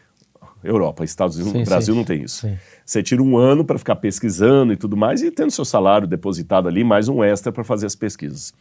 [0.63, 1.99] Europa, Estados Unidos, Sim, Brasil sim.
[1.99, 2.41] não tem isso.
[2.41, 2.59] Sim.
[2.85, 6.67] Você tira um ano para ficar pesquisando e tudo mais e tendo seu salário depositado
[6.67, 8.53] ali, mais um extra para fazer as pesquisas.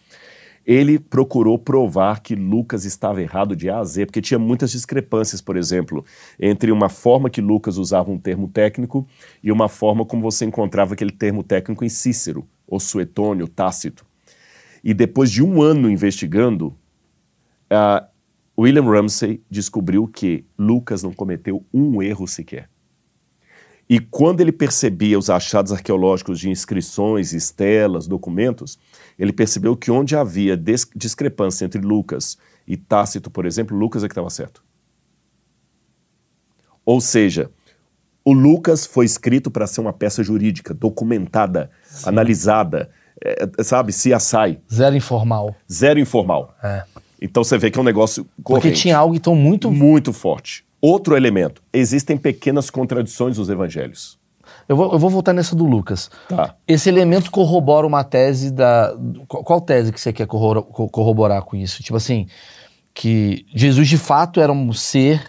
[0.63, 5.42] Ele procurou provar que Lucas estava errado de A a Z, porque tinha muitas discrepâncias,
[5.42, 6.06] por exemplo,
[6.40, 9.08] entre uma forma que Lucas usava um termo técnico
[9.42, 14.06] e uma forma como você encontrava aquele termo técnico em Cícero, ou Suetônio, Tácito.
[14.84, 16.78] E depois de um ano investigando,
[17.70, 18.08] ah,
[18.58, 22.70] William Ramsay descobriu que Lucas não cometeu um erro sequer.
[23.90, 28.78] E quando ele percebia os achados arqueológicos de inscrições, estelas, documentos,
[29.18, 30.62] ele percebeu que onde havia
[30.94, 34.62] discrepância entre Lucas e Tácito, por exemplo, Lucas é que estava certo.
[36.86, 37.50] Ou seja,
[38.30, 41.70] o Lucas foi escrito para ser uma peça jurídica, documentada,
[42.04, 42.90] analisada,
[43.24, 45.56] é, é, sabe, CSI, Zero informal.
[45.72, 46.56] zero informal.
[46.63, 46.84] É.
[47.22, 48.82] Então você vê que é um negócio Porque corrente.
[48.82, 49.72] tinha algo então muito.
[49.72, 50.66] muito forte.
[50.82, 54.20] Outro elemento, existem pequenas contradições nos evangelhos.
[54.70, 56.12] Eu vou, eu vou voltar nessa do Lucas.
[56.28, 56.54] Tá.
[56.68, 58.94] Esse elemento corrobora uma tese da.
[59.28, 61.82] Qual, tese que você quer corrobora- co- corroborar com isso?
[61.82, 62.28] Tipo assim,
[62.94, 65.22] que Jesus de fato era um ser.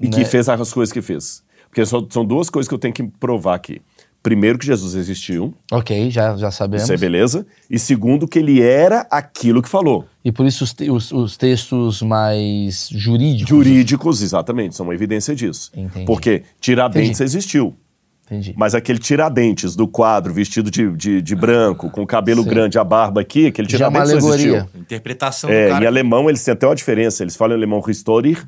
[0.00, 0.16] E né?
[0.16, 1.42] que fez as coisas que fez.
[1.76, 3.82] Porque só- são duas coisas que eu tenho que provar aqui.
[4.22, 6.84] Primeiro, que Jesus existiu, Ok, já, já sabemos.
[6.84, 7.46] isso é beleza.
[7.70, 10.06] E segundo, que ele era aquilo que falou.
[10.24, 13.50] E por isso os, te- os- os textos mais jurídicos.
[13.50, 15.70] Jurídicos, exatamente, são uma evidência disso.
[15.76, 16.06] Entendi.
[16.06, 17.24] Porque Tiradentes Entendi.
[17.24, 17.76] existiu.
[18.24, 18.54] Entendi.
[18.56, 22.48] Mas aquele Tiradentes do quadro, vestido de, de, de branco, com o cabelo Sim.
[22.48, 24.58] grande, a barba aqui, aquele Já é uma Tiradentes alegoria.
[24.60, 24.80] existiu.
[24.80, 25.84] Interpretação É, do cara.
[25.84, 27.22] em alemão eles têm até uma diferença.
[27.22, 28.42] Eles falam em alemão Historier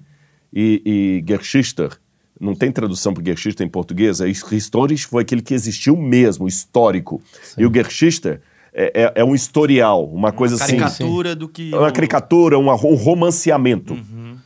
[0.53, 1.91] e, e Geschichter.
[2.41, 4.21] Não tem tradução para Geschichter em português.
[4.21, 7.21] É, Historisch foi aquele que existiu mesmo, histórico.
[7.57, 8.41] E o Geschichter
[8.73, 10.77] é, é- é um historial, uma coisa assim.
[10.77, 11.73] caricatura do que.
[11.75, 13.99] É uma o- caricatura, uma- um romanceamento.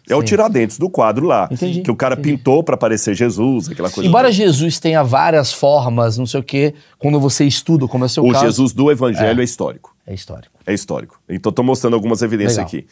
[0.08, 0.24] É o Sim.
[0.26, 1.48] Tiradentes do quadro lá.
[1.50, 2.36] Entendi, Que o cara entendi.
[2.36, 4.08] pintou para parecer Jesus, aquela coisa.
[4.08, 4.32] Embora toda.
[4.34, 8.24] Jesus tenha várias formas, não sei o quê, quando você estuda, como é o seu
[8.24, 8.46] o caso.
[8.46, 9.94] Jesus do Evangelho é, histórico.
[10.06, 10.58] É histórico.
[10.66, 11.20] É histórico.
[11.28, 12.68] Então estou mostrando algumas evidências Legal.
[12.68, 12.86] aqui.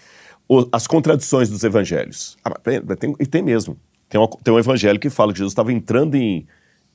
[0.49, 2.37] O- as contradições dos evangelhos.
[2.45, 3.77] Ah, mas tem, tem- e tem mesmo.
[4.11, 6.47] Tem, uma- tem um evangelho que fala que Jesus estava entrando em,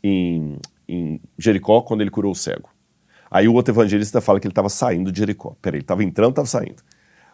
[0.04, 2.70] em, em Jericó quando ele curou o cego.
[3.32, 5.56] Aí o outro evangelista fala que ele estava saindo de Jericó.
[5.62, 6.84] Peraí, ele estava entrando estava saindo?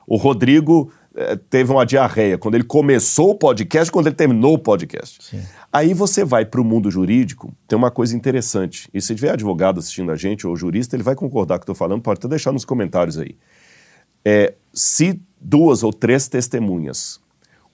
[0.08, 4.58] o Rodrigo eh, teve uma diarreia quando ele começou o podcast quando ele terminou o
[4.60, 5.24] podcast.
[5.24, 5.41] Sim.
[5.72, 8.89] Aí você vai para o mundo jurídico, tem uma coisa interessante.
[8.91, 11.70] E se tiver advogado assistindo a gente ou jurista, ele vai concordar com o que
[11.70, 13.38] eu estou falando, pode até deixar nos comentários aí.
[14.26, 17.20] É, se duas ou três testemunhas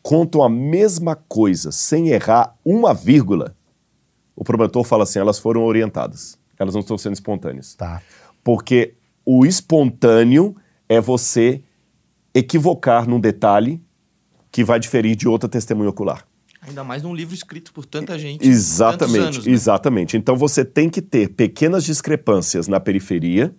[0.08, 3.54] contam a mesma coisa sem errar uma vírgula,
[4.34, 7.76] o promotor fala assim: elas foram orientadas, elas não estão sendo espontâneas.
[7.76, 8.02] Tá.
[8.42, 8.94] Porque
[9.26, 10.56] o espontâneo
[10.88, 11.62] é você
[12.34, 13.84] equivocar num detalhe
[14.50, 16.26] que vai diferir de outra testemunha ocular.
[16.62, 18.48] Ainda mais num livro escrito por tanta gente.
[18.48, 19.52] Exatamente, anos, né?
[19.52, 20.16] exatamente.
[20.16, 23.54] Então você tem que ter pequenas discrepâncias na periferia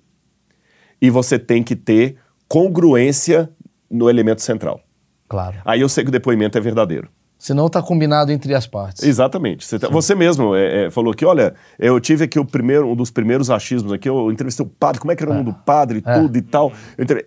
[0.98, 2.16] e você tem que ter
[2.48, 3.50] congruência
[3.90, 4.80] no elemento central.
[5.28, 5.56] Claro.
[5.64, 7.08] Aí eu sei que o depoimento é verdadeiro.
[7.38, 9.04] Senão tá combinado entre as partes.
[9.04, 9.64] Exatamente.
[9.64, 12.96] Você, tá- você mesmo é, é, falou que, olha, eu tive aqui o primeiro, um
[12.96, 15.52] dos primeiros achismos aqui, eu entrevistei o padre, como é que era o nome do
[15.54, 16.14] padre, É.
[16.18, 16.72] tudo e tal.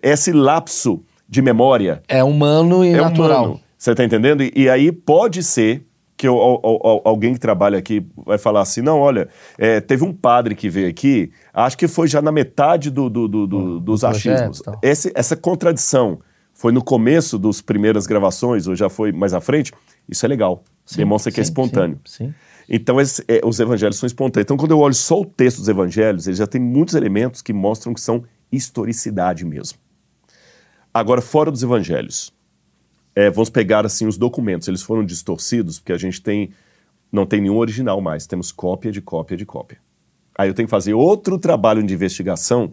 [0.02, 3.44] Esse lapso de memória É humano e é natural.
[3.44, 3.60] humano.
[3.78, 4.42] Você tá entendendo?
[4.42, 8.60] E, e aí pode ser que eu- al- al- alguém que trabalha aqui vai falar
[8.60, 12.30] assim, não, olha, é, teve um padre que veio aqui, acho que foi já na
[12.30, 14.58] metade do, do- do- do- dos do projeto achismos.
[14.60, 14.78] e tal.
[14.82, 16.20] Esse- essa contradição
[16.62, 19.72] foi no começo das primeiras gravações ou já foi mais à frente,
[20.08, 20.62] isso é legal.
[20.96, 21.98] Demonstra que é sim, espontâneo.
[22.04, 22.34] Sim, sim.
[22.68, 24.44] Então, esse- é, os evangelhos são espontâneos.
[24.46, 27.52] Então, quando eu olho só o texto dos evangelhos, ele já tem muitos elementos que
[27.52, 28.22] mostram que são
[28.52, 29.76] historicidade mesmo.
[30.94, 32.32] Agora, fora dos evangelhos,
[33.12, 34.68] é, vamos pegar assim os documentos.
[34.68, 36.50] Eles foram distorcidos porque a gente tem
[37.10, 38.24] não tem nenhum original mais.
[38.24, 39.78] Temos cópia de cópia de cópia.
[40.38, 42.72] Aí eu tenho que fazer outro trabalho de investigação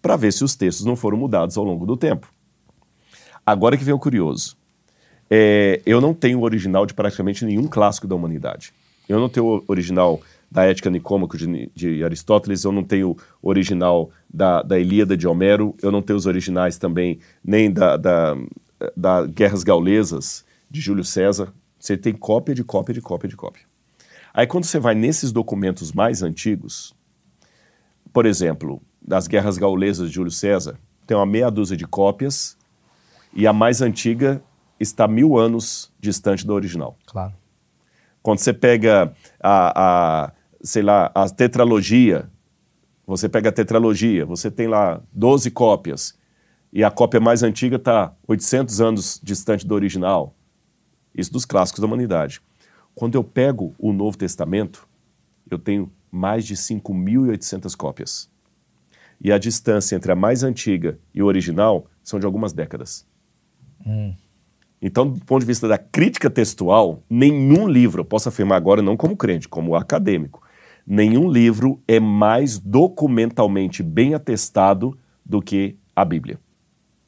[0.00, 2.30] para ver se os textos não foram mudados ao longo do tempo.
[3.46, 4.56] Agora que vem o curioso.
[5.30, 8.72] É, eu não tenho o original de praticamente nenhum clássico da humanidade.
[9.08, 13.48] Eu não tenho o original da Ética Nicômaco de, de Aristóteles, eu não tenho o
[13.48, 18.36] original da, da Ilíada de Homero, eu não tenho os originais também nem da, da,
[18.96, 21.52] da Guerras Gaulesas de Júlio César.
[21.78, 23.62] Você tem cópia de cópia de cópia de cópia.
[24.34, 26.94] Aí quando você vai nesses documentos mais antigos,
[28.12, 32.56] por exemplo, das Guerras Gaulesas de Júlio César, tem uma meia dúzia de cópias
[33.36, 34.42] e a mais antiga
[34.80, 36.96] está mil anos distante da original.
[37.06, 37.34] Claro.
[38.22, 42.30] Quando você pega a, a, sei lá, a tetralogia,
[43.06, 46.18] você pega a tetralogia, você tem lá 12 cópias
[46.72, 50.34] e a cópia mais antiga está 800 anos distante do original.
[51.14, 52.40] Isso dos clássicos da humanidade.
[52.94, 54.88] Quando eu pego o Novo Testamento,
[55.50, 58.30] eu tenho mais de 5.800 cópias.
[59.20, 63.06] E a distância entre a mais antiga e o original são de algumas décadas.
[64.80, 68.96] Então, do ponto de vista da crítica textual, nenhum livro, eu posso afirmar agora não
[68.96, 70.42] como crente, como acadêmico,
[70.86, 76.38] nenhum livro é mais documentalmente bem atestado do que a Bíblia.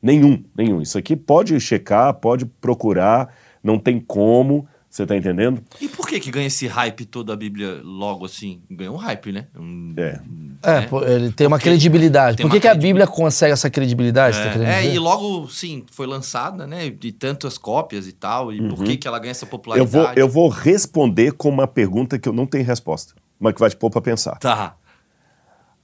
[0.01, 0.81] Nenhum, nenhum.
[0.81, 5.63] Isso aqui pode checar, pode procurar, não tem como, você está entendendo?
[5.81, 8.63] E por que que ganha esse hype toda a Bíblia logo assim?
[8.71, 9.47] Ganha um hype, né?
[9.57, 10.21] Um- É.
[10.63, 12.37] É, pô, ele tem uma credibilidade.
[12.39, 14.37] tem Por que, uma que a Bíblia consegue essa credibilidade?
[14.39, 14.95] tá querendo É, é, dizer?
[14.95, 16.91] e logo, sim, foi lançada, né?
[16.91, 18.53] De tantas cópias e tal.
[18.53, 19.93] E por que que ela ganha essa Eu popularidade?
[19.93, 23.71] vou, eu vou responder com uma pergunta que eu não tenho resposta, mas que vai
[23.71, 24.37] te pôr para pensar.
[24.39, 24.75] Tá.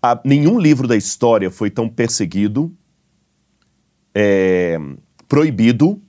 [0.03, 2.75] A- nenhum livro da história foi tão perseguido,
[4.15, 4.79] é,
[5.29, 6.01] proibido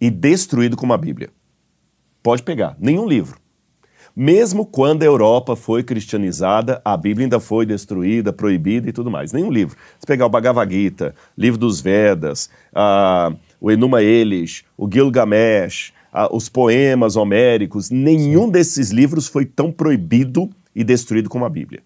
[0.00, 1.30] e destruído como a Bíblia.
[2.28, 3.38] Pode pegar, nenhum livro.
[4.14, 9.32] Mesmo quando a Europa foi cristianizada, a Bíblia ainda foi destruída, proibida e tudo mais.
[9.32, 9.78] Nenhum livro.
[9.98, 12.50] Se pegar o Bhagavad Gita, livro dos Vedas,
[13.58, 20.50] o Enuma Elish, o Gilgamesh, ah, os poemas homéricos, nenhum desses livros foi tão proibido
[20.76, 21.82] e destruído como a Bíblia.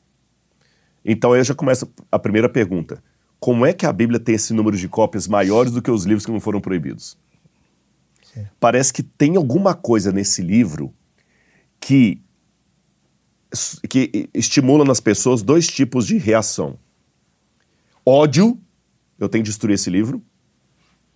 [1.04, 3.00] Então aí já começa a primeira pergunta.
[3.38, 6.26] Como é que a Bíblia tem esse número de cópias maiores do que os livros
[6.26, 7.16] que não foram proibidos?
[8.58, 10.92] Parece que tem alguma coisa nesse livro
[11.80, 12.20] que,
[13.88, 16.78] que estimula nas pessoas dois tipos de reação.
[18.04, 18.58] Ódio,
[19.18, 20.22] eu tenho que destruir esse livro,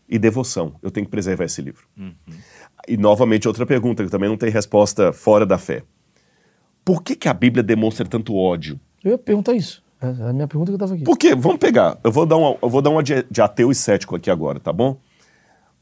[0.09, 1.87] e devoção, eu tenho que preservar esse livro.
[2.87, 5.83] E novamente outra pergunta, que também não tem resposta fora da fé.
[6.85, 8.79] Por que, que a Bíblia demonstra tanto ódio?
[9.03, 9.83] Eu ia perguntar isso.
[10.01, 11.03] É a minha pergunta que eu tava aqui.
[11.03, 11.35] Por quê?
[11.35, 11.99] Vamos pegar.
[12.05, 14.61] Eu vou dar uma, eu vou dar uma de, de ateu e cético aqui agora,
[14.61, 15.01] tá bom?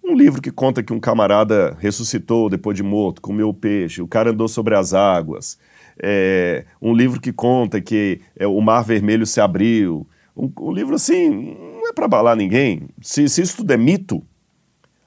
[0.06, 4.30] Um livro que conta que um camarada ressuscitou depois de morto, comeu peixe, o cara
[4.30, 5.58] andou sobre as águas.
[6.00, 10.06] É, um livro que conta que é, o mar vermelho se abriu.
[10.36, 12.82] Um, um livro assim, não é para abalar ninguém.
[13.00, 14.22] Se, se isso tudo é mito,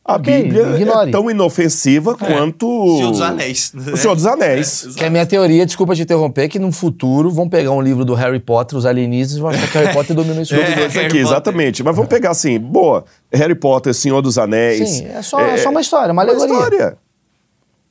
[0.08, 1.10] A Ok, Bíblia ignore.
[1.10, 2.66] é tão inofensiva quanto.
[2.96, 3.74] Senhor dos Anéis.
[3.74, 3.92] né?
[3.92, 4.88] O Senhor dos Anéis.
[4.96, 7.82] Que é a minha teoria, desculpa te interromper, é que no futuro vão pegar um
[7.82, 10.56] livro do Harry Potter, os alienígenas, e vão achar que Harry Potter dominou isso.
[10.58, 10.62] É.
[10.86, 11.16] Aqui, Potter.
[11.18, 11.84] exatamente.
[11.84, 14.90] Mas vamos pegar assim, boa, Harry Potter, Senhor dos Anéis.
[14.90, 16.54] Sim, é só, é só uma história, uma alegoria.
[16.54, 16.98] história.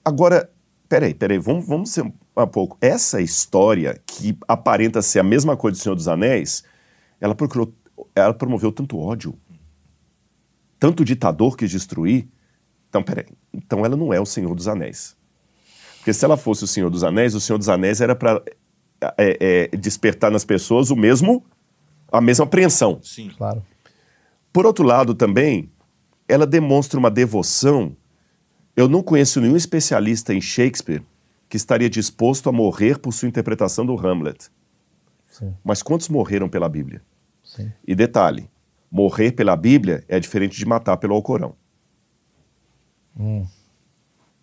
[0.05, 0.49] Agora,
[0.89, 2.79] peraí, peraí, vamos, vamos ser um pouco.
[2.81, 6.63] Essa história, que aparenta ser a mesma coisa do Senhor dos Anéis,
[7.21, 7.73] ela procurou,
[8.15, 9.35] ela promoveu tanto ódio,
[10.79, 12.29] tanto ditador quis destruir.
[12.89, 15.17] Então, peraí, então ela não é o Senhor dos Anéis.
[15.99, 18.43] Porque se ela fosse o Senhor dos Anéis, o Senhor dos Anéis era para
[19.79, 21.45] despertar nas pessoas o mesmo,
[22.11, 23.01] a mesma apreensão.
[23.03, 23.31] Sim.
[23.37, 23.65] Claro.
[24.53, 25.71] Por outro lado, também,
[26.29, 27.97] ela demonstra uma devoção.
[28.75, 31.03] Eu não conheço nenhum especialista em Shakespeare
[31.49, 34.49] que estaria disposto a morrer por sua interpretação do Hamlet.
[35.29, 35.55] Sim.
[35.63, 37.03] Mas quantos morreram pela Bíblia?
[37.45, 37.71] Sim.
[37.87, 38.49] E detalhe:
[38.91, 41.55] morrer pela Bíblia é diferente de matar pelo Alcorão.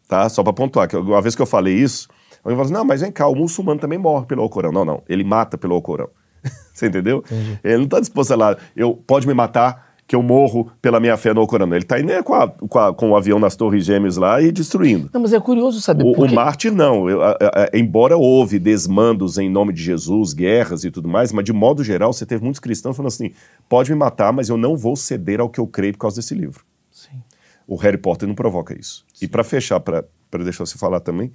[0.08, 0.28] Tá?
[0.30, 2.08] Só para pontuar, que uma vez que eu falei isso,
[2.44, 4.72] alguém fala assim: não, mas vem cá, o muçulmano também morre pelo Alcorão.
[4.72, 6.10] Não, não, ele mata pelo Alcorão.
[6.74, 7.24] Você entendeu?
[7.64, 11.16] Ele não está disposto a lá, eu, pode me matar, que eu morro pela minha
[11.16, 11.68] fé no Alcorão.
[11.68, 14.42] Ele está indo é, com, a- com, a- com o avião nas Torres Gêmeas lá
[14.42, 15.10] e destruindo.
[15.14, 17.10] Não, mas é curioso saber O, por o mártir não.
[17.10, 17.38] Eu- a-
[17.74, 22.12] embora houve desmandos em nome de Jesus, guerras e tudo mais, mas de modo geral
[22.12, 23.32] você teve muitos cristãos falando assim:
[23.70, 26.36] pode me matar, mas eu não vou ceder ao que eu creio por causa desse
[26.36, 26.64] livro.
[26.92, 27.22] Sim.
[27.66, 29.06] O Harry Potter não provoca isso.
[29.22, 30.04] E para fechar, para
[30.44, 31.32] deixar você falar também,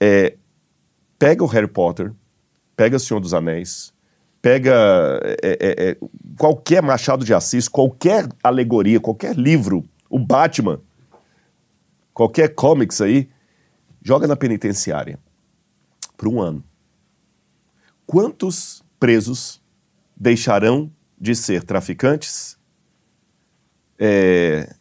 [0.00, 0.34] é,
[1.18, 2.12] pega o Harry Potter,
[2.76, 3.94] pega o Senhor dos Anéis,
[4.46, 5.96] pega é, é, é,
[6.38, 10.80] qualquer Machado de Assis, qualquer alegoria, qualquer livro, o Batman,
[12.14, 13.28] qualquer comics aí,
[14.00, 15.18] joga na penitenciária
[16.16, 16.62] por um ano.
[18.06, 19.60] Quantos presos
[20.16, 22.56] deixarão de ser traficantes,
[23.98, 24.72] é,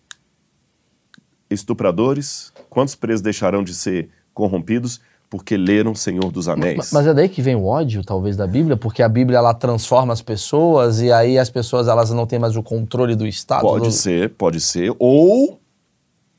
[1.49, 2.54] estupradores?
[2.69, 6.78] Quantos presos deixarão de ser corrompidos porque leram Senhor dos Anéis?
[6.78, 9.54] Mas- Mas é daí que vem o ódio, talvez, da Bíblia, porque a Bíblia ela
[9.54, 13.62] transforma as pessoas e aí as pessoas elas não têm mais o controle do Estado.
[13.62, 14.94] Pode do- ser, pode ser.
[15.00, 15.60] Ou,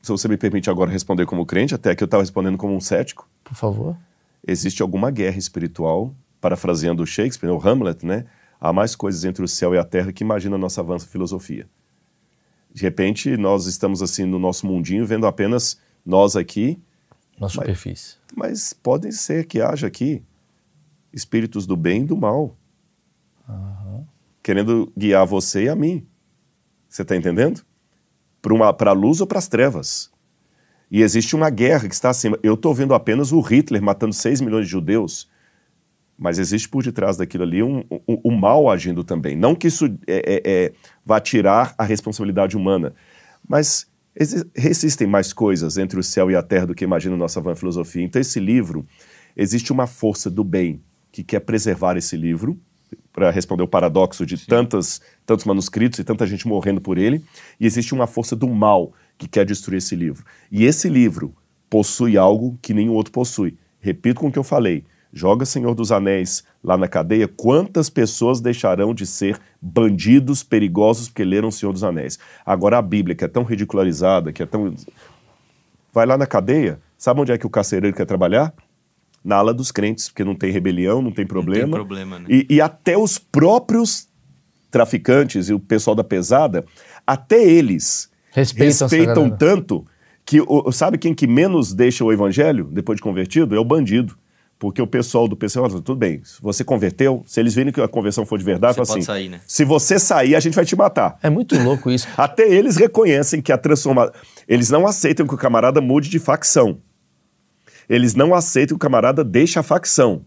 [0.01, 2.79] se você me permite agora responder como crente, até que eu estava respondendo como um
[2.79, 3.95] cético, Por favor.
[4.47, 8.25] existe alguma guerra espiritual, parafraseando o Shakespeare, o Hamlet, né?
[8.59, 11.67] Há mais coisas entre o céu e a terra que imagina a nossa avança filosofia.
[12.73, 16.79] De repente, nós estamos assim no nosso mundinho, vendo apenas nós aqui,
[17.39, 18.16] Na superfície.
[18.37, 20.23] Mas pode ser que haja aqui
[21.11, 22.55] espíritos do bem e do mal,
[24.43, 26.05] querendo guiar você e a mim.
[26.87, 27.65] Você está entendendo?
[28.77, 30.11] Para a luz ou para as trevas.
[30.89, 32.37] E existe uma guerra que está acima.
[32.43, 35.27] Eu estou vendo apenas o Hitler matando 6 milhões de judeus,
[36.17, 39.35] mas existe por detrás daquilo ali um, um- um mal agindo também.
[39.35, 40.73] Não que isso é, é- é-
[41.03, 42.93] vá tirar a responsabilidade humana,
[43.47, 43.87] mas
[44.55, 47.55] existem mais coisas entre o céu e a terra do que imagina a nossa van
[47.55, 48.03] filosofia.
[48.03, 48.85] Então, esse livro,
[49.35, 52.59] existe uma força do bem que quer preservar esse livro,
[53.11, 57.23] para responder o paradoxo de tantas, tantos manuscritos e tanta gente morrendo por ele,
[57.59, 60.23] e existe uma força do mal que quer destruir esse livro.
[60.51, 61.35] E esse livro
[61.69, 63.57] possui algo que nenhum outro possui.
[63.79, 64.85] Repito com o que eu falei.
[65.13, 71.23] Joga Senhor dos Anéis lá na cadeia, quantas pessoas deixarão de ser bandidos perigosos porque
[71.23, 72.19] leram o Senhor dos Anéis?
[72.45, 74.73] Agora a Bíblia, que é tão ridicularizada, que é tão.
[75.93, 78.53] Vai lá na cadeia, sabe onde é que o carcereiro quer trabalhar?
[79.23, 81.75] Na ala dos crentes, porque não tem rebelião, não tem problema.
[81.77, 82.25] problema, né?
[82.29, 84.07] E, e até os próprios
[84.69, 86.65] traficantes e o pessoal da pesada,
[87.05, 89.85] até eles Respeitam respeitam tanto
[90.23, 93.55] que o- sabe quem que menos deixa o evangelho depois de convertido?
[93.55, 94.15] É o bandido.
[94.59, 97.79] Porque o pessoal do PC fala, tudo bem, se você converteu, se eles virem que
[97.79, 99.39] a conversão for de verdade, Você assim, sair, né?
[99.45, 101.17] se você sair, a gente vai te matar.
[101.21, 102.07] É muito louco isso.
[102.17, 104.13] Até eles reconhecem que a transformação.
[104.47, 106.79] Eles não aceitam que o camarada mude de facção.
[107.87, 110.25] Eles não aceitam que o camarada deixe a facção.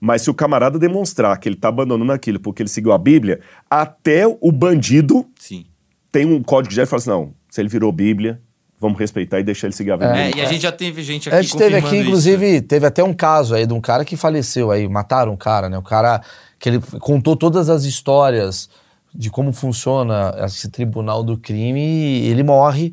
[0.00, 3.40] Mas se o camarada demonstrar que ele está abandonando aquilo porque ele seguiu a Bíblia,
[3.68, 5.66] até o bandido Sim.
[6.12, 8.40] tem um código de ética e fala assim: não, se ele virou Bíblia,
[8.84, 10.26] vamos respeitar e deixar ele seguir a Bíblia.
[10.26, 13.02] É, e a gente já teve gente aqui A gente teve aqui, inclusive, teve até
[13.02, 15.78] um caso aí de um cara que faleceu aí, mataram um cara, né?
[15.78, 16.20] O cara
[16.58, 18.68] que ele contou todas as histórias
[19.14, 22.92] de como funciona esse tribunal do crime e ele morre.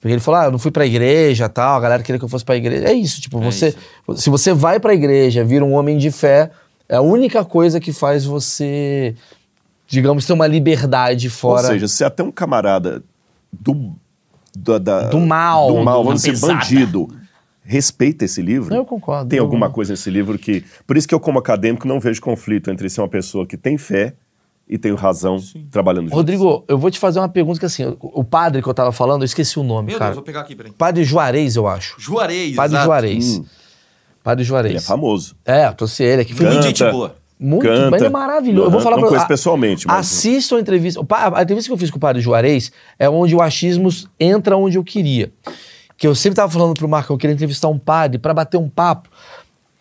[0.00, 2.28] Porque ele falou, ah, eu não fui pra igreja tal, a galera queria que eu
[2.28, 2.86] fosse pra igreja.
[2.86, 3.74] É isso, tipo, É você.
[4.14, 6.50] Se você vai pra igreja, vira um homem de fé,
[6.88, 9.14] é a única coisa que faz você,
[9.86, 11.68] digamos, ter uma liberdade Ou fora.
[11.68, 13.02] seja, se até um camarada
[13.52, 13.96] do,
[14.56, 16.54] da- da- Do mal, do mal vamos dizer, pesada.
[16.54, 17.08] bandido,
[17.62, 18.74] respeita esse livro.
[18.74, 19.28] Eu concordo.
[19.28, 20.64] Tem Eu- alguma coisa nesse livro que.
[20.86, 23.76] Por isso que eu, como acadêmico, não vejo conflito entre ser uma pessoa que tem
[23.76, 24.14] fé
[24.68, 25.36] e tenho razão
[25.70, 26.16] trabalhando juntos.
[26.16, 29.22] Rodrigo, eu vou te fazer uma pergunta que assim, o, padre que eu tava falando,
[29.22, 30.10] eu esqueci o nome, Meu cara.
[30.10, 30.72] Deus, vou pegar aqui, peraí.
[30.72, 31.94] Padre Juarez, eu acho.
[32.00, 32.84] Juarez, Padre exato.
[32.86, 33.38] Juarez.
[33.38, 33.44] Hum.
[34.24, 34.70] Padre Juarez.
[34.72, 35.36] Ele é famoso.
[35.44, 36.34] É, eu trouxe ele aqui.
[36.34, 37.14] Foi Muito muito, gente boa.
[37.38, 37.96] Muito canta.
[37.96, 38.66] ele é maravilhoso.
[38.68, 41.00] Eu vou falar não pra a- pessoalmente, mas- Assistam a entrevista.
[41.34, 44.78] A entrevista que eu fiz com o Padre Juarez é onde o achismo entra onde
[44.78, 45.32] eu queria.
[45.98, 48.68] Que eu sempre tava falando pro Marco, eu queria entrevistar um padre pra bater um
[48.68, 49.08] papo.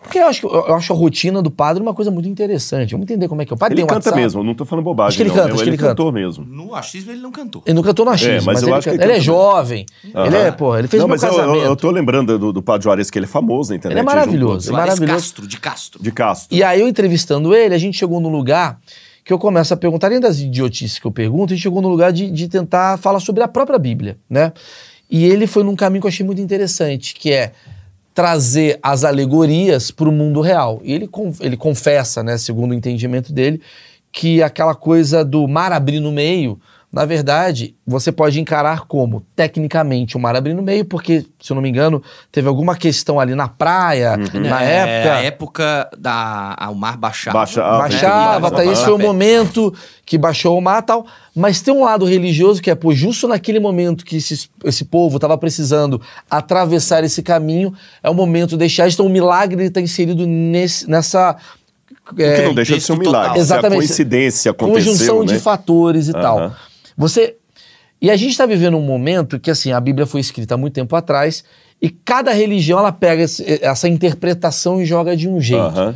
[0.06, 2.92] Porque eu acho, que- eu acho a rotina do padre uma coisa muito interessante.
[2.92, 3.56] Vamos entender como é que é.
[3.56, 4.22] O padre Ele tem um canta WhatsApp.
[4.22, 5.08] mesmo, eu não tô falando bobagem.
[5.10, 5.36] Acho que ele não.
[5.36, 6.46] canta, acho que ele é cantor mesmo.
[6.46, 7.64] No achismo ele não cantou.
[7.66, 9.04] Ele não cantou no achismo, É, mas mas, eu ele, acho que canta.
[9.04, 9.86] ele ele é canta jovem.
[10.04, 11.58] Ele é, porra, ele fez não, meu mas eu- casamento.
[11.58, 13.94] eu, eu tô lembrando do, do Padre Juarez, que ele é famoso na internet.
[13.96, 14.66] Ele é maravilhoso.
[14.66, 15.24] junto Juarez maravilhoso.
[15.26, 16.04] Castro, de Castro.
[16.04, 16.56] De Castro.
[16.56, 18.80] E aí eu entrevistando ele, a gente chegou num lugar
[19.24, 21.90] que eu começo a perguntar, além das idiotices que eu pergunto, a gente chegou num
[21.90, 24.54] lugar de, de tentar falar sobre a própria Bíblia, né?
[25.10, 27.52] E ele foi num caminho que eu achei muito interessante, que é
[28.16, 30.80] trazer as alegorias para o mundo real.
[30.82, 31.10] E ele,
[31.42, 33.62] ele confessa, né, segundo o entendimento dele,
[34.10, 36.58] que aquela coisa do mar abrir no meio,
[36.96, 41.56] na verdade, você pode encarar como, tecnicamente, o mar abrir no meio, porque, se eu
[41.56, 45.14] não me engano, teve alguma questão ali na praia, na É, época...
[45.16, 46.56] A época da.
[46.58, 47.38] a- o mar baixava.
[47.40, 48.56] Baixa- ah, baixava, Aham.
[48.56, 48.66] tá?
[48.66, 49.74] Esse foi o momento
[50.06, 51.06] que baixou o mar e tal.
[51.36, 55.18] Mas tem um lado religioso que é, pô, justo naquele momento que esse, esse povo
[55.18, 58.88] estava precisando atravessar esse caminho, é o momento de deixar.
[58.88, 61.36] Então o milagre está inserido nesse, nessa.
[62.12, 63.30] O que é, não deixa de ser um milagre.
[63.30, 63.36] total.
[63.36, 63.80] Se a Exatamente.
[63.80, 65.34] coincidência aconteceu, conjunção né?
[65.34, 66.54] de fatores e tal.
[66.98, 67.36] Você.
[68.02, 70.74] E a gente está vivendo um momento que, assim, a Bíblia foi escrita há muito
[70.74, 71.44] tempo atrás
[71.82, 75.62] e cada religião ela pega esse- essa interpretação e joga de um jeito.
[75.64, 75.96] Aham.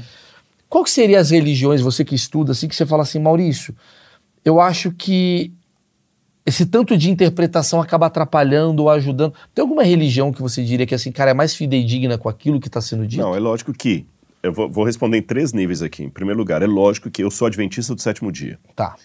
[0.69, 3.75] Qual que seriam as religiões, você que estuda, assim, que você fala assim, Maurício,
[4.45, 5.51] eu acho que
[6.45, 9.33] esse tanto de interpretação acaba atrapalhando ou ajudando.
[9.53, 12.67] Tem alguma religião que você diria que, assim, cara, é mais fidedigna com aquilo que
[12.67, 13.21] está sendo dito?
[13.21, 14.05] Não, é lógico que.
[14.41, 16.03] Eu vou, vou responder em três níveis aqui.
[16.03, 18.57] Em primeiro lugar, é lógico que eu sou adventista do sétimo dia.
[18.75, 18.95] Tá.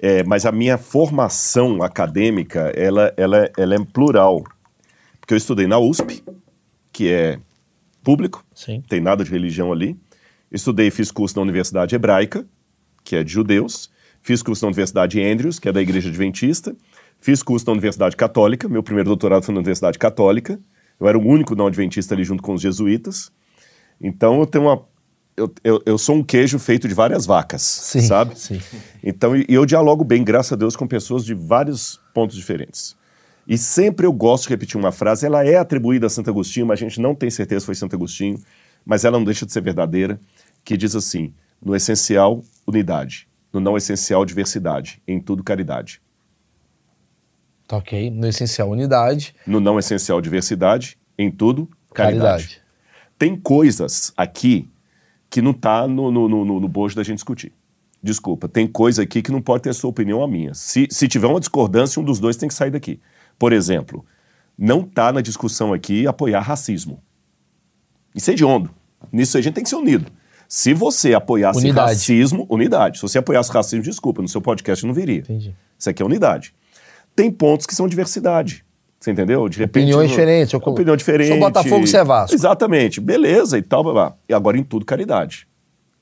[0.00, 4.44] É, mas a minha formação acadêmica, ela, ela, ela é plural.
[5.20, 6.22] Porque eu estudei na USP,
[6.92, 7.38] que é
[8.02, 8.82] público, Sim.
[8.88, 9.96] tem nada de religião ali.
[10.50, 12.46] Estudei e fiz curso na Universidade Hebraica,
[13.04, 13.90] que é de judeus.
[14.22, 16.74] Fiz curso na Universidade Andrews, que é da Igreja Adventista.
[17.18, 18.68] Fiz curso na Universidade Católica.
[18.68, 20.58] Meu primeiro doutorado foi na Universidade Católica.
[20.98, 23.30] Eu era o único não adventista ali junto com os jesuítas.
[24.00, 24.82] Então eu tenho uma.
[25.38, 28.38] Eu, eu, eu sou um queijo feito de várias vacas, Sim, sabe?
[28.38, 28.60] sim.
[29.02, 32.96] Então, e eu dialogo bem, graças a Deus, com pessoas de vários pontos diferentes.
[33.46, 36.78] E sempre eu gosto de repetir uma frase, ela é atribuída a Santo Agostinho, mas
[36.78, 38.38] a gente não tem certeza se foi Santo Agostinho,
[38.84, 40.20] mas ela não deixa de ser verdadeira,
[40.64, 41.32] que diz assim:
[41.62, 46.02] no essencial, unidade, no não essencial, diversidade, em tudo, caridade.
[47.66, 48.10] Tá ok.
[48.10, 52.44] No essencial, unidade, No não essencial, diversidade, em tudo, caridade.
[52.44, 52.62] caridade.
[53.18, 54.68] Tem coisas aqui
[55.30, 57.52] que não tá no, no, no, no- bojo da gente discutir.
[58.02, 60.54] Desculpa, tem coisa aqui que não pode ter a sua opinião ou a minha.
[60.54, 63.00] Se, se tiver uma discordância, um dos dois tem que sair daqui.
[63.38, 64.04] Por exemplo,
[64.56, 67.02] não tá na discussão aqui apoiar racismo.
[68.14, 68.70] Isso é hediondo.
[69.12, 70.10] Nisso a gente tem que ser unido.
[70.48, 71.90] Se você apoiasse Unidade.
[71.92, 72.98] racismo, unidade.
[72.98, 75.20] Se você apoiasse racismo, desculpa, no seu podcast não viria.
[75.20, 75.54] Entendi.
[75.78, 76.54] Isso aqui é unidade.
[77.14, 78.64] Tem pontos que são diversidade.
[79.00, 79.48] Você entendeu?
[79.48, 79.82] De repente.
[79.84, 81.28] Opiniões no- diferentes, eu co- Opinião diferente.
[81.28, 82.34] Sou Botafogo, você é Vasco.
[82.34, 83.00] Exatamente.
[83.00, 84.14] Beleza e tal, blá, blá.
[84.28, 85.46] E agora em tudo, caridade.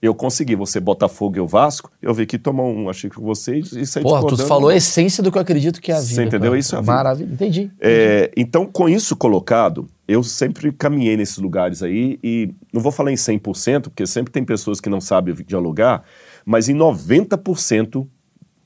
[0.01, 3.73] Eu consegui, você Botafogo e eu Vasco, eu vi que tomar um achei com vocês
[3.73, 6.15] e saí Porra, tu falou a essência do que eu acredito que é a vida.
[6.15, 6.51] Você entendeu?
[6.51, 6.59] cara.
[6.59, 6.93] Isso é a vida.
[6.93, 7.33] Maravilha.
[7.33, 7.71] Entendi.
[7.81, 13.11] É, então, com isso colocado, eu sempre caminhei nesses lugares aí e não vou falar
[13.11, 16.03] em 100%, porque sempre tem pessoas que não sabem dialogar,
[16.45, 18.07] mas em 90%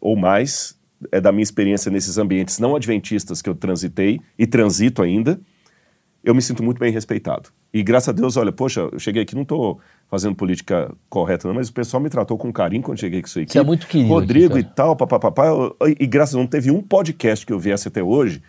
[0.00, 0.76] ou mais
[1.10, 5.40] é da minha experiência nesses ambientes não adventistas que eu transitei e transito ainda,
[6.22, 7.50] eu me sinto muito bem respeitado.
[7.72, 11.54] E graças a Deus, olha, poxa, eu cheguei aqui, não estou fazendo política correta, não,
[11.54, 13.52] mas o pessoal me tratou com carinho quando cheguei com isso aqui.
[13.52, 15.46] Você é muito querido Rodrigo aqui, e tal, papapá.
[15.98, 18.42] E graças a Deus, não teve um podcast que eu viesse até hoje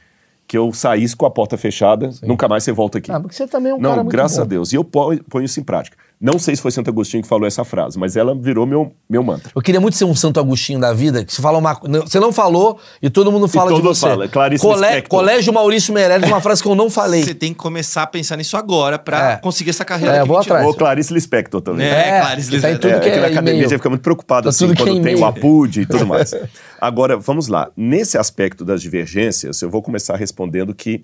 [0.47, 3.09] que eu saísse com a porta fechada, nunca mais você volta aqui.
[3.09, 4.43] Ah, porque você também é um não, cara muito graças bom.
[4.43, 4.73] a Deus.
[4.73, 5.95] E eu ponho isso em prática.
[6.21, 9.23] Não sei se foi Santo Agostinho que falou essa frase, mas ela virou meu, meu
[9.23, 9.51] mantra.
[9.55, 12.19] Eu queria muito ser um Santo Agostinho da vida, que você fala uma não, Você
[12.19, 14.07] não falou e todo mundo fala todo de mundo você.
[14.07, 15.19] fala, Clarice Colé- Lispector.
[15.19, 17.23] Colégio Maurício Meirelles, uma frase que eu não falei.
[17.23, 19.35] Você tem que começar a pensar nisso agora pra É.
[19.37, 20.45] conseguir essa carreira É, vou 20 anos.
[20.47, 20.67] atrás.
[20.67, 21.87] Ou Clarice Lispector também.
[21.87, 22.79] É, É, Clarice tá Lispector.
[22.81, 23.69] tudo É, que que na é academia e-mail.
[23.71, 25.25] já fica muito preocupado Tá assim, que quando é tem o.
[25.25, 26.35] APUD e tudo mais.
[26.79, 27.71] Agora, vamos lá.
[27.75, 31.03] Nesse aspecto das divergências, eu vou começar respondendo que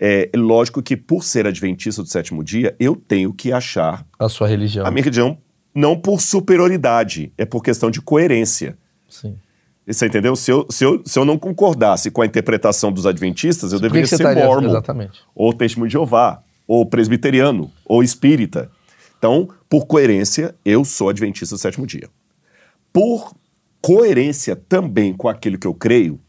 [0.00, 4.48] é lógico que por ser adventista do sétimo dia, eu tenho que achar A sua
[4.48, 4.86] religião.
[4.86, 5.36] a minha religião
[5.74, 8.76] não por superioridade, é por questão de coerência.
[9.08, 9.36] Sim.
[9.86, 10.34] Você entendeu?
[10.36, 14.06] Se eu, se, eu, se eu não concordasse com a interpretação dos adventistas, eu deveria
[14.06, 15.20] ser estaria- mormon, Exatamente.
[15.34, 18.70] ou testemunho de Jeová, ou presbiteriano, ou espírita.
[19.18, 22.08] Então, por coerência, eu sou adventista do sétimo dia.
[22.92, 23.34] Por
[23.80, 26.20] coerência também com aquilo que eu creio,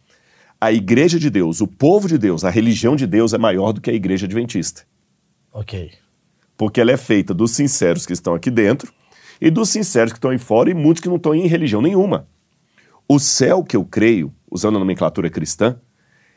[0.62, 3.82] a igreja de Deus, o povo de Deus, a religião de Deus é maior do
[3.82, 4.84] que a igreja adventista.
[5.52, 5.92] Ok.
[6.56, 8.94] Porque ela é feita dos sinceros que estão aqui dentro
[9.42, 12.28] e dos sinceros que estão aí fora e muitos que não estão em religião nenhuma.
[13.10, 15.80] O céu que eu creio, usando a nomenclatura cristã,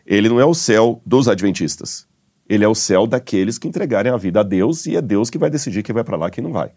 [0.07, 2.09] ele não é o céu dos adventistas.
[2.49, 5.37] Ele é o céu daqueles que entregarem a vida a Deus e é Deus que
[5.37, 6.73] vai decidir quem vai para lá e quem não vai.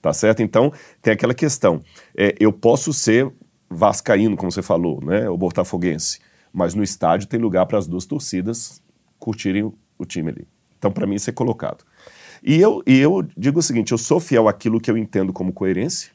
[0.00, 0.42] Tá certo?
[0.42, 1.80] Então, tem aquela questão.
[2.16, 3.28] É, eu posso ser
[3.68, 5.28] vascaíno, como você falou, né?
[5.28, 6.20] O botafoguense.
[6.52, 8.82] Mas no estádio tem lugar para as duas torcidas
[9.18, 9.62] curtirem
[9.98, 10.48] o, time ali.
[10.76, 11.84] Então, para mim, isso é colocado.
[12.42, 15.52] E eu, e eu digo o seguinte: eu sou fiel àquilo que eu entendo como
[15.52, 16.10] coerência,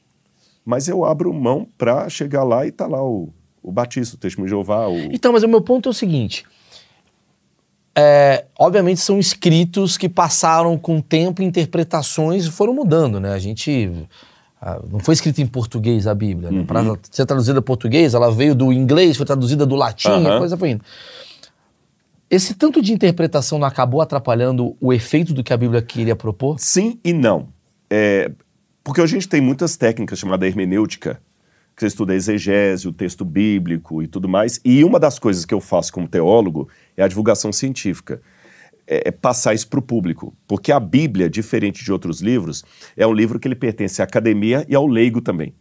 [0.65, 3.33] mas eu abro mão para chegar lá e tá lá o,
[3.63, 4.88] o Batista, o Testemunho de Jeová.
[4.88, 4.97] O...
[5.13, 6.45] Então, mas o meu ponto é o seguinte.
[7.99, 13.33] É, obviamente são escritos que passaram com o tempo, interpretações e foram mudando, né?
[13.33, 14.07] A gente
[14.62, 16.51] ah, não foi escrita em português a Bíblia.
[16.51, 16.64] Né?
[16.64, 20.36] Para ser traduzida em português, ela veio do inglês, foi traduzida do latim, Aham.
[20.36, 20.84] a coisa foi indo.
[22.30, 26.60] Esse tanto de interpretação não acabou atrapalhando o efeito do que a Bíblia queria propor?
[26.60, 27.47] Sim e não.
[27.89, 28.32] É,
[28.84, 31.22] porque a gente tem muitas técnicas chamadas hermenêutica,
[31.76, 34.60] que você estuda a exegese, o texto bíblico e tudo mais.
[34.66, 38.20] E uma das coisas que eu faço como teólogo é a divulgação científica.
[38.88, 40.33] É, é passar isso para o público.
[40.47, 42.63] Porque a Bíblia, diferente de outros livros,
[42.95, 45.53] é um livro que ele pertence à academia e ao leigo também.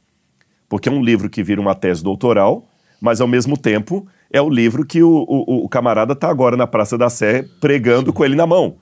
[0.69, 2.69] Porque é um livro que vira uma tese doutoral,
[3.01, 6.67] mas ao mesmo tempo é o livro que o, o, o camarada está agora na
[6.67, 8.77] Praça da Sé pregando com ele na mão.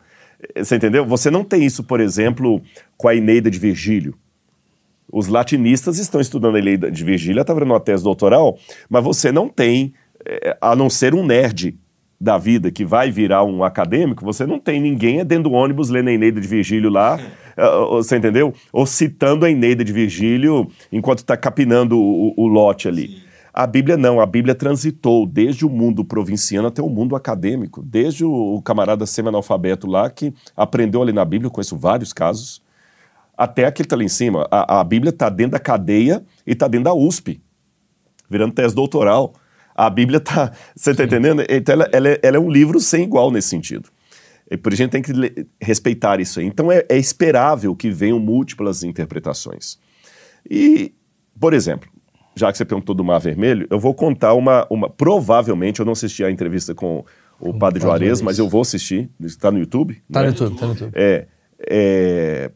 [0.56, 1.06] Você entendeu?
[1.06, 2.60] Você não tem isso, por exemplo,
[2.96, 4.14] com a Eneida de Virgílio.
[5.10, 9.30] Os latinistas estão estudando a Eneida de Virgílio, está vendo uma tese doutoral, mas você
[9.30, 9.94] não tem,
[10.26, 11.78] eh, a não ser um nerd
[12.24, 15.90] da vida que vai virar um acadêmico, você não tem ninguém é dentro do ônibus
[15.90, 17.20] lendo a Eneida de Virgílio lá,
[17.56, 18.52] eh, você entendeu?
[18.72, 23.22] Ou citando a Eneida de Virgílio enquanto está capinando o, o lote ali.
[23.52, 28.24] A Bíblia não, a Bíblia transitou desde o mundo provinciano até o mundo acadêmico, desde
[28.24, 32.60] o, o camarada semi-analfabeto lá que aprendeu ali na Bíblia, eu conheço vários casos,
[33.36, 34.48] até aquele que está ali em cima.
[34.50, 37.40] A, a Bíblia está dentro da cadeia e está dentro da USP,
[38.28, 39.34] virando tese doutoral.
[39.74, 40.52] A Bíblia está.
[40.74, 41.42] Você está entendendo?
[41.48, 43.88] Então ela, ela é, ela é um livro sem igual nesse sentido.
[44.50, 46.46] E por isso a gente tem que le- respeitar isso aí.
[46.46, 49.78] Então é, é esperável que venham múltiplas interpretações.
[50.48, 50.92] E,
[51.40, 51.88] por exemplo,
[52.36, 54.66] já que você perguntou do Mar Vermelho, eu vou contar uma.
[54.70, 57.04] uma provavelmente, eu não assisti a entrevista com
[57.40, 59.10] o Padre Padre Juarez, mas eu vou assistir.
[59.20, 60.00] Está no YouTube?
[60.12, 60.26] Tá né?
[60.26, 60.92] no YouTube, tá no YouTube.
[60.94, 61.26] É,
[61.68, 62.50] é,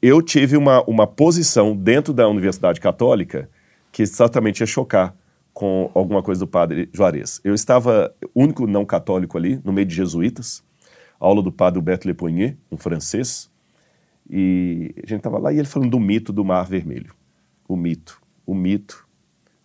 [0.00, 3.48] eu tive uma, uma posição dentro da Universidade Católica
[3.90, 5.14] que exatamente ia chocar
[5.54, 7.40] com alguma coisa do padre Juarez.
[7.44, 10.62] Eu estava único não católico ali, no meio de jesuítas,
[11.18, 13.48] aula do padre Alberto Lepoignet, um francês,
[14.28, 17.14] e a gente estava lá e ele falando do mito do Mar Vermelho.
[17.68, 19.04] O mito, o mito.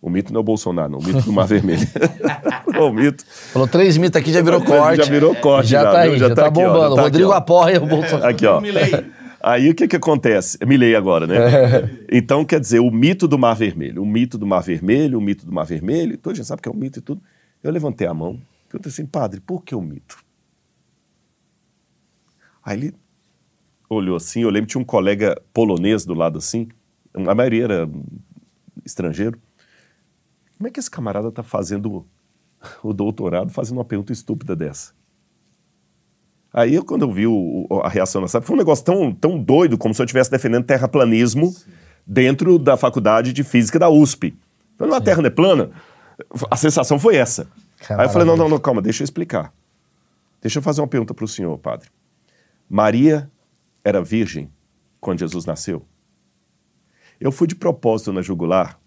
[0.02, 1.86] O mito não é o Bolsonaro, não, o mito do Mar Vermelho.
[2.80, 3.22] o mito.
[3.26, 5.04] Falou três mitos aqui, já virou corte.
[5.04, 6.12] Já virou corte, Já, já, tá viu?
[6.12, 6.96] aí, Já já, tá tá, aqui, ó, já bombando.
[6.96, 8.26] tá Rodrigo aqui, apoia o Bolsonaro.
[8.26, 8.62] Aqui, ó.
[9.42, 10.58] Aí o que que acontece?
[10.66, 11.36] Me leia agora, né?
[12.12, 14.02] Então, quer dizer, o mito do Mar Vermelho.
[14.02, 16.18] O mito do Mar Vermelho, o mito do Mar Vermelho.
[16.18, 17.22] Toda gente sabe que é um mito e tudo.
[17.62, 18.40] Eu levantei a mão.
[18.68, 20.22] Perguntei assim, padre, por que o mito?
[22.62, 22.94] Aí ele
[23.88, 24.42] olhou assim.
[24.42, 26.68] Eu lembro que tinha um colega polonês do lado assim.
[27.14, 27.90] A maioria era
[28.84, 29.40] estrangeiro.
[30.56, 32.06] Como é que esse camarada tá fazendo
[32.82, 34.92] o doutorado, fazendo uma pergunta estúpida dessa?
[36.52, 39.38] Aí, eu, quando eu vi o- a reação da SAP, foi um negócio tão, tão
[39.40, 41.54] doido, como se eu estivesse defendendo terraplanismo
[42.06, 44.36] dentro da faculdade de física da USP.
[44.74, 45.70] Então, a Terra não é plana?
[46.50, 47.46] A sensação foi essa.
[48.00, 49.52] Aí eu falei, não, não, não, calma, deixa eu explicar.
[50.42, 51.88] Deixa eu fazer uma pergunta para o senhor, padre.
[52.68, 53.30] Maria
[53.84, 54.50] era virgem
[55.00, 55.84] quando Jesus nasceu?
[57.20, 58.78] Eu fui de propósito na jugular,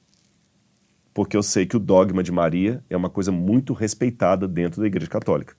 [1.13, 4.87] porque eu sei que o dogma de Maria é uma coisa muito respeitada dentro da
[4.87, 5.55] Igreja Católica.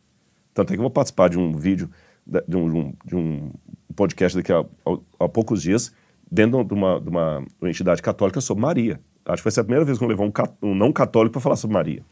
[0.54, 1.90] Tanto é que eu vou participar de um vídeo,
[2.24, 3.50] de um, de um
[3.94, 5.92] podcast daqui a, a- a poucos dias,
[6.30, 9.00] dentro de uma, de uma entidade católica sobre Maria.
[9.26, 11.40] Acho que ser a primeira vez que eu vou levar um, um não católico para
[11.40, 12.02] falar sobre Maria.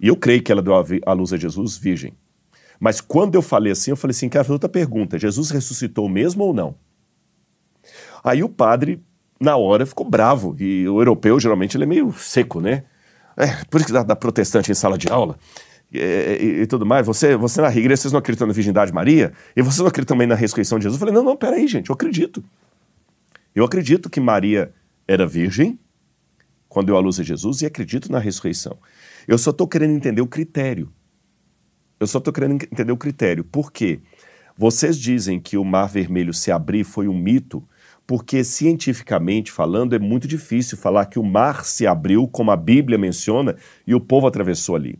[0.00, 2.12] E eu creio que ela deu a, luz a Jesus virgem.
[2.78, 5.18] Mas quando eu falei assim, eu falei assim, fazer outra pergunta.
[5.18, 6.76] Jesus ressuscitou mesmo ou não?
[8.22, 9.02] Aí o padre,
[9.40, 10.54] na hora, ficou bravo.
[10.58, 12.84] E o europeu, geralmente, ele é meio seco, né?
[13.36, 15.38] É, por isso que dá, dá protestante em sala de aula.
[15.92, 17.06] E, e tudo mais.
[17.06, 19.32] Você, você na igreja, vocês não acreditam na virgindade de Maria?
[19.56, 21.00] E vocês não acreditam também na ressurreição de Jesus?
[21.00, 22.44] Eu falei, não, não, peraí, gente, eu acredito.
[23.54, 24.72] Eu acredito que Maria
[25.06, 25.78] era virgem
[26.68, 28.76] quando deu a luz a Jesus e acredito na ressurreição.
[29.26, 30.92] Eu só estou querendo entender o critério.
[31.98, 33.42] Eu só estou querendo ent- entender o critério.
[33.42, 34.00] Por quê?
[34.56, 37.66] Vocês dizem que o Mar Vermelho se abrir foi um mito
[38.08, 42.96] Porque cientificamente falando, é muito difícil falar que o mar se abriu, como a Bíblia
[42.96, 43.54] menciona,
[43.86, 44.98] e o povo atravessou ali.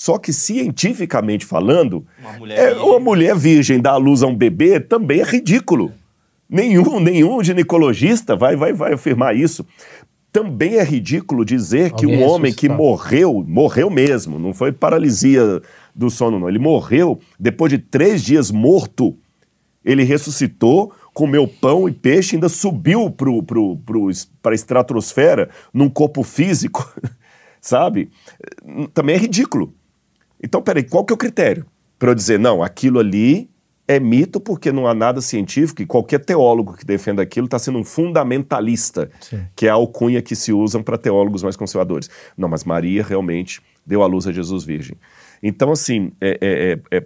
[0.00, 2.88] Só que cientificamente falando, Uma mulher é, virgem.
[2.88, 5.92] uma mulher virgem dar à luz a um bebê também é ridículo.
[6.48, 9.62] Nenhum, nenhum ginecologista vai, vai, vai afirmar isso.
[10.32, 15.60] Também é ridículo dizer que Alguém um homem que morreu, morreu mesmo, não foi paralisia
[15.94, 16.48] do sono, não.
[16.48, 19.14] Ele morreu depois de três dias morto.
[19.84, 24.10] Ele ressuscitou, comeu pão e peixe, ainda subiu para pro, pro,
[24.44, 26.90] a estratosfera num corpo físico,
[27.60, 28.08] sabe?
[28.94, 29.74] Também é ridículo.
[30.42, 31.66] Então, peraí, qual que é o critério?
[31.98, 33.50] Para eu dizer, não, aquilo ali
[33.86, 37.78] é mito porque não há nada científico e qualquer teólogo que defenda aquilo está sendo
[37.78, 39.10] um fundamentalista,
[39.56, 42.08] que é a alcunha que se usam para teólogos mais conservadores.
[42.36, 44.96] Não, mas Maria realmente deu à luz a Jesus virgem.
[45.42, 47.04] Então, assim, é, é, é, é,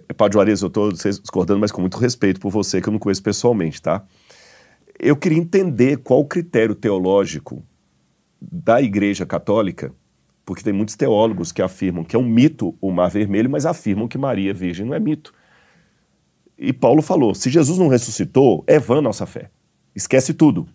[0.61, 4.03] eu estou discordando, mas com muito respeito por você, que eu não conheço pessoalmente, tá?
[4.99, 7.65] Eu queria entender qual o critério teológico
[8.39, 9.91] da Igreja Católica,
[10.45, 14.07] porque tem muitos teólogos que afirmam que é um mito o Mar Vermelho, mas afirmam
[14.07, 15.33] que Maria Virgem não é mito.
[16.57, 19.49] E Paulo falou: se Jesus não ressuscitou, é vã nossa fé.
[19.95, 20.67] Esquece tudo.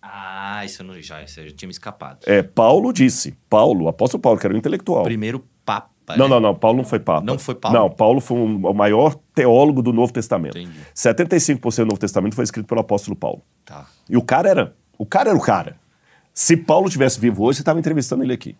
[0.00, 2.20] Ah, isso eu não, já, isso eu já tinha me escapado.
[2.26, 5.02] É, Paulo disse, Paulo, o apóstolo Paulo, que era um intelectual.
[5.04, 5.90] Primeiro Papa.
[6.16, 6.34] Não, né?
[6.34, 7.24] não, não, Paulo não foi Papa.
[7.24, 7.78] Não foi Paulo?
[7.78, 10.58] Não, Paulo foi um- o maior teólogo do Novo Testamento.
[10.58, 10.78] Entendi.
[10.94, 13.42] 75% do Novo Testamento foi escrito pelo apóstolo Paulo.
[13.64, 13.86] Tá.
[14.08, 15.76] E o cara era, o cara era o cara.
[16.34, 18.56] Se Paulo tivesse vivo hoje, você estava entrevistando ele aqui.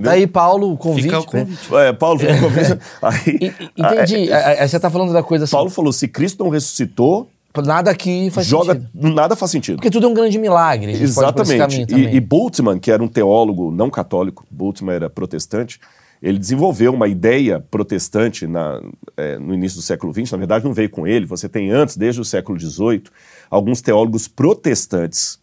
[0.00, 1.04] Daí, Paulo, o convite.
[1.04, 1.26] Fica o né?
[1.26, 1.74] convite.
[1.76, 2.78] É, Paulo ficou convicto.
[3.02, 4.32] Aí, E- e- Entendi.
[4.32, 5.52] aí, Aí Você tá falando da coisa assim.
[5.52, 7.28] Paulo falou: se Cristo não ressuscitou,
[7.64, 8.72] Nada aqui faz joga.
[8.74, 8.90] sentido.
[9.14, 9.76] Nada faz sentido.
[9.76, 10.92] Porque tudo é um grande milagre.
[10.92, 11.84] Exatamente.
[11.94, 15.78] E, e Bultmann, que era um teólogo não católico, Bultmann era protestante,
[16.22, 18.80] ele desenvolveu uma ideia protestante na-
[19.18, 20.32] é, no início do século XX.
[20.32, 21.26] Na verdade, não veio com ele.
[21.26, 23.02] Você tem antes, desde o século XVIII,
[23.50, 25.38] alguns teólogos protestantes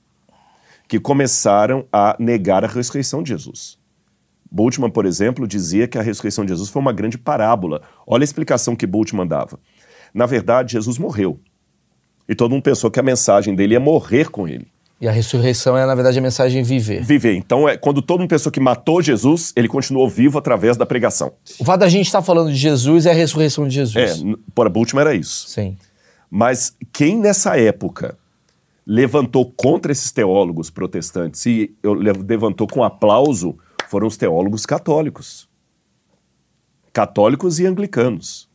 [0.88, 3.78] que começaram a negar a ressurreição de Jesus.
[4.52, 7.82] Bultmann, por exemplo, dizia que a ressurreição de Jesus foi uma grande parábola.
[8.06, 9.60] Olha a explicação que Bultmann dava.
[10.14, 11.40] Na verdade, Jesus morreu.
[12.28, 14.68] E todo mundo pensou que a mensagem dele ia morrer com ele.
[15.02, 17.02] E a ressurreição é, na verdade, a mensagem viver.
[17.04, 17.34] Viver.
[17.36, 21.32] Então, é, quando todo mundo pensou que matou Jesus, ele continuou vivo através da pregação.
[21.58, 24.36] O fato da gente estar falando de Jesus é a ressurreição de É, Jesus.
[24.54, 25.48] para Bultmann era isso.
[25.48, 25.78] Sim.
[26.30, 28.18] Mas quem nessa época
[28.86, 33.58] levantou contra esses teólogos protestantes e levantou com aplauso
[33.90, 35.50] foram os teólogos católicos.
[36.94, 38.48] Católicos e anglicanos.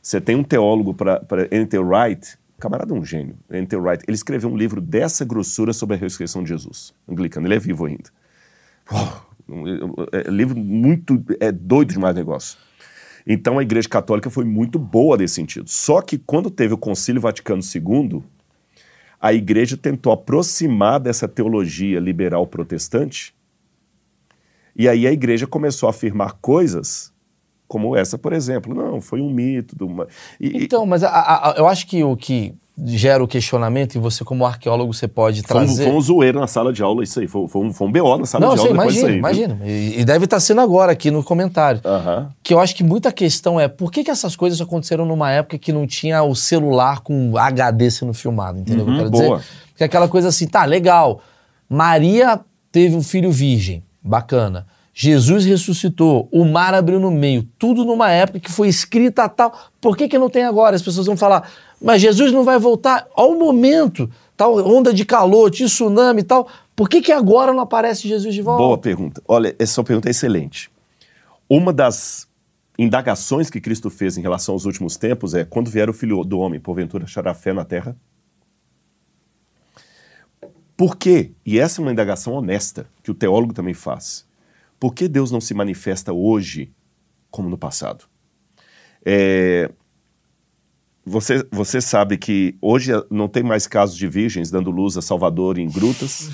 [0.00, 4.48] Você tem um teólogo para Enter Wright, camarada é um gênio, Enter Wright, ele escreveu
[4.48, 6.94] um livro dessa grossura sobre a ressurreição de Jesus.
[7.08, 8.10] Anglicano, ele é vivo ainda.
[8.92, 9.26] Uau,
[10.12, 11.20] é, é livro muito.
[11.40, 12.56] É doido demais o negócio.
[13.26, 15.68] Então a Igreja Católica foi muito boa nesse sentido.
[15.68, 18.22] Só que quando teve o Concílio Vaticano II,
[19.20, 23.34] a Igreja tentou aproximar dessa teologia liberal protestante,
[24.78, 27.12] e aí a Igreja começou a afirmar coisas
[27.68, 28.74] como essa, por exemplo.
[28.74, 29.74] Não, foi um mito.
[29.84, 30.06] uma-
[30.40, 32.54] e- Então, mas a- a- eu acho que o que
[32.84, 35.84] gera o questionamento, e você, como arqueólogo, você pode foi, um, trazer.
[35.84, 37.26] foi um zoeiro na sala de aula, isso aí.
[37.26, 39.54] Foi, foi um, foi um BO na sala Não, de aula sei, depois disso imagina,
[39.54, 39.58] aí.
[39.64, 39.66] imagina.
[39.96, 41.80] E, e deve estar sendo agora aqui no comentário.
[41.84, 42.30] Aham.
[42.42, 45.56] Que eu acho que muita questão é por que, que essas coisas aconteceram numa época
[45.58, 49.10] que não tinha o celular com HD sendo filmado, entendeu o que eu Uhum, quero
[49.10, 49.38] boa.
[49.38, 49.48] dizer?
[49.70, 51.20] Porque é aquela coisa assim, tá, legal.
[51.68, 52.38] Maria
[52.70, 54.66] teve um filho virgem, bacana.
[54.94, 59.52] Jesus ressuscitou, o mar abriu no meio, tudo numa época que foi escrita tal.
[59.78, 60.74] Por que, que não tem agora?
[60.74, 61.50] As pessoas vão falar,
[61.82, 66.48] mas Jesus não vai voltar ao momento, tal onda de calor, tsunami e tal.
[66.74, 68.62] Por que, que agora não aparece Jesus de volta?
[68.62, 69.22] Boa pergunta.
[69.28, 70.70] Olha, essa pergunta é excelente.
[71.48, 72.26] Uma das
[72.78, 76.38] indagações que Cristo fez em relação aos últimos tempos é: quando vier o filho do
[76.38, 77.96] homem, porventura achará fé na terra?
[80.76, 81.32] Por quê?
[81.44, 84.26] E essa é uma indagação honesta, que o teólogo também faz.
[84.78, 86.70] Por que Deus não se manifesta hoje
[87.30, 88.04] como no passado?
[89.04, 89.70] É,
[91.08, 95.56] Você, você sabe que hoje não tem mais casos de virgens dando luz a Salvador
[95.56, 96.28] em grutas?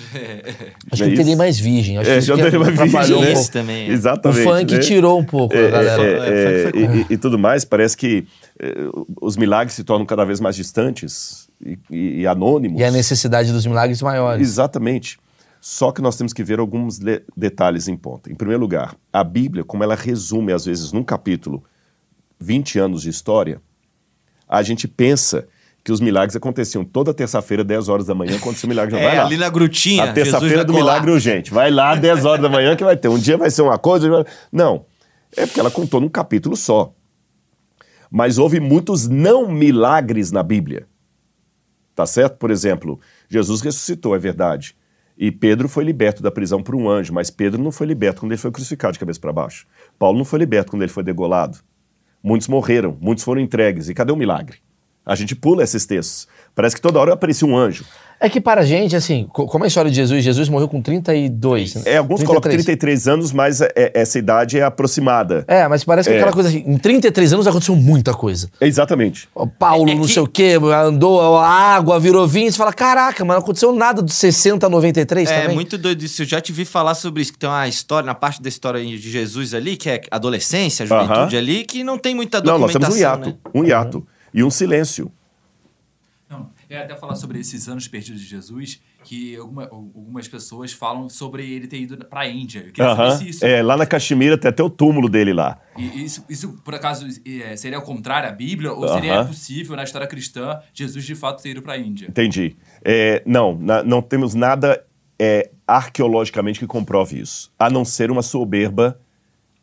[0.90, 1.36] Acho é que não teria isso?
[1.36, 1.99] mais virgem.
[1.99, 3.32] Acho É, que já isso tem mais virgem, né?
[3.32, 3.90] Esse também.
[3.90, 4.43] O Exatamente.
[4.45, 4.80] funk né?
[4.80, 6.03] tirou um pouco, É, a galera.
[6.03, 6.80] é, É, é, foi-
[7.11, 8.26] e, e tudo mais, parece que
[8.59, 8.72] é,
[9.20, 12.81] os milagres se tornam cada vez mais distantes e, e- e anônimos.
[12.81, 14.47] E a necessidade dos milagres maiores.
[14.47, 15.19] Exatamente.
[15.61, 16.99] Só que nós temos que ver alguns
[17.37, 18.31] detalhes em ponta.
[18.31, 21.63] Em primeiro lugar, a Bíblia, como ela resume, às vezes, num capítulo,
[22.41, 23.61] 20 anos de história,
[24.49, 25.47] a gente pensa
[25.85, 29.17] que os milagres aconteciam toda terça-feira, 10 horas da manhã, quando o milagre já vai
[29.17, 29.27] É, lá.
[29.27, 30.05] ali na grutinha.
[30.05, 31.53] A terça-feira do milagre urgente.
[31.53, 33.09] Vai lá, 10 horas da manhã que vai ter.
[33.09, 34.09] Um dia vai ser uma coisa.
[34.09, 34.85] vai- Não.
[35.37, 36.93] É porque ela contou num capítulo só.
[38.11, 40.87] Mas houve muitos não milagres na Bíblia.
[41.95, 42.36] Tá certo?
[42.38, 44.76] Por exemplo, Jesus ressuscitou, é verdade.
[45.16, 48.32] E Pedro foi liberto da prisão por um anjo, mas Pedro não foi liberto quando
[48.32, 49.66] ele foi crucificado de cabeça para baixo.
[49.99, 51.59] Paulo não foi liberto quando ele foi degolado.
[52.22, 53.88] Muitos morreram, muitos foram entregues.
[53.88, 54.59] E cadê o milagre?
[55.05, 56.29] A gente pula esses textos.
[56.55, 57.85] Parece que toda hora aparecia um anjo.
[58.21, 60.23] É que para a gente, assim, co- como é a história de Jesus?
[60.23, 61.75] Jesus morreu com 32.
[61.75, 61.83] né?
[61.87, 65.45] É, alguns colocam 33 anos, mas é- é- essa idade é aproximada.
[65.49, 68.49] É, mas parece que é aquela coisa assim, em 33 anos aconteceu muita coisa.
[68.61, 69.29] Exatamente.
[69.35, 72.59] Ó, Paulo, É- é não que- sei o quê, andou, a água virou vinho, você
[72.59, 75.57] fala, caraca, mas não aconteceu nada dos 60 a 93 É também.
[75.57, 76.23] muito doido isso.
[76.23, 78.81] Eu já te vi falar sobre isso, que tem uma história, na parte da história
[78.85, 81.39] de Jesus ali, que é adolescência, juventude Aham.
[81.39, 83.29] ali, que não tem muita Não, nós documentação, temos um hiato.
[83.31, 83.35] né?
[83.53, 84.07] Um hiato.
[84.33, 85.11] E um silêncio.
[86.28, 91.07] Não, é até falar sobre esses anos perdidos de Jesus, que alguma- algumas pessoas falam
[91.11, 92.61] sobre ele ter ido pra Índia.
[92.61, 95.61] Eu queria saber se isso, É, lá na Caxemira tem até o túmulo dele lá.
[95.76, 99.26] e isso, isso, por acaso, é, seria ao contrário à Bíblia, ou seria Aham.
[99.26, 102.07] possível, na história cristã, Jesus de fato ter ido pra Índia?
[102.09, 102.57] Entendi.
[102.83, 104.83] É, não, na- não temos nada
[105.18, 108.99] é, arqueologicamente que comprove isso, a não ser uma soberba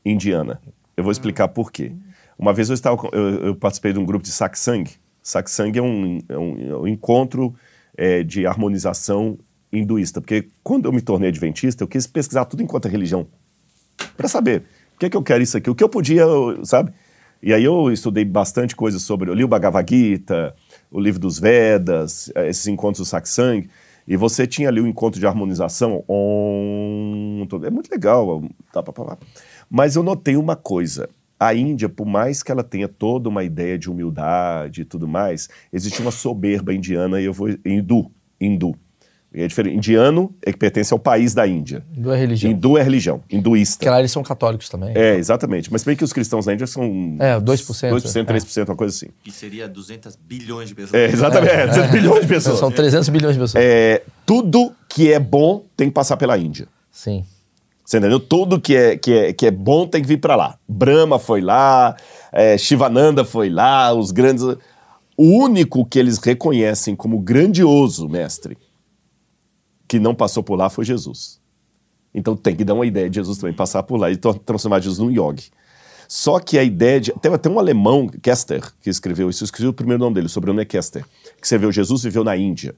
[0.05, 0.61] indiana.
[0.95, 1.91] Eu vou explicar por quê.
[2.40, 4.90] Uma vez eu, estava, eu, eu participei de um grupo de satsang.
[5.22, 7.54] Satsang é um, é um- é um encontro
[7.98, 9.38] é, de harmonização
[9.74, 13.28] hinduísta, porque quando eu me tornei adventista, eu quis pesquisar tudo enquanto é religião,
[14.16, 14.64] para saber
[14.96, 16.24] o que é que eu quero isso aqui, o que eu podia,
[16.64, 16.92] sabe?
[17.44, 20.56] E aí eu estudei bastante coisa sobre, eu li o Bhagavad Gita,
[20.90, 23.70] o livro dos Vedas, eh, esses encontros do satsang,
[24.08, 26.04] e você tinha ali o encontro de harmonização,
[27.50, 27.68] tudo.
[27.68, 28.42] é muito legal,
[28.74, 29.18] tá, pá, pá, pá.
[29.70, 31.08] mas eu notei uma coisa,
[31.40, 35.48] a Índia, por mais que ela tenha toda uma ideia de humildade e tudo mais,
[35.72, 38.76] existe uma soberba indiana, e eu vou, hindu, hindu,
[39.32, 42.52] é diferente, indiano é que pertence ao país da Índia, Do é religião.
[42.52, 43.78] hindu é religião, hinduísta.
[43.78, 44.92] Porque lá eles são católicos também.
[44.96, 45.72] É, exatamente.
[45.72, 47.16] Mas bem que os cristãos na Índia são.
[47.20, 48.24] É, 2%, 2%, é.
[48.24, 49.12] 3%, uma coisa assim.
[49.24, 50.96] Que seria 200 bilhões de pessoas.
[50.96, 51.54] É, exatamente.
[51.54, 52.60] É, 200 bilhões de pessoas.
[52.60, 53.64] São 300 bilhões de pessoas.
[53.64, 56.68] É, tudo que é bom tem que passar pela Índia.
[56.92, 57.24] Sim.
[57.90, 58.20] Você entendeu?
[58.20, 60.60] Tudo que é, que é, que é bom tem que vir para lá.
[60.68, 61.98] Brahma foi lá,
[62.32, 64.44] é, Shivananda foi lá, os grandes.
[65.18, 68.56] O único que eles reconhecem como grandioso, mestre,
[69.88, 71.42] que não passou por lá foi Jesus.
[72.14, 75.00] Então tem que dar uma ideia de Jesus também passar por lá e transformar Jesus
[75.00, 75.50] num yogi.
[76.08, 77.12] Só que a ideia de.
[77.14, 80.30] Tem até um alemão, Kester, que escreveu isso, eu escrevi o primeiro nome dele, o
[80.30, 81.04] sobrenome é Kester,
[81.42, 82.76] que escreveu Jesus viveu na Índia.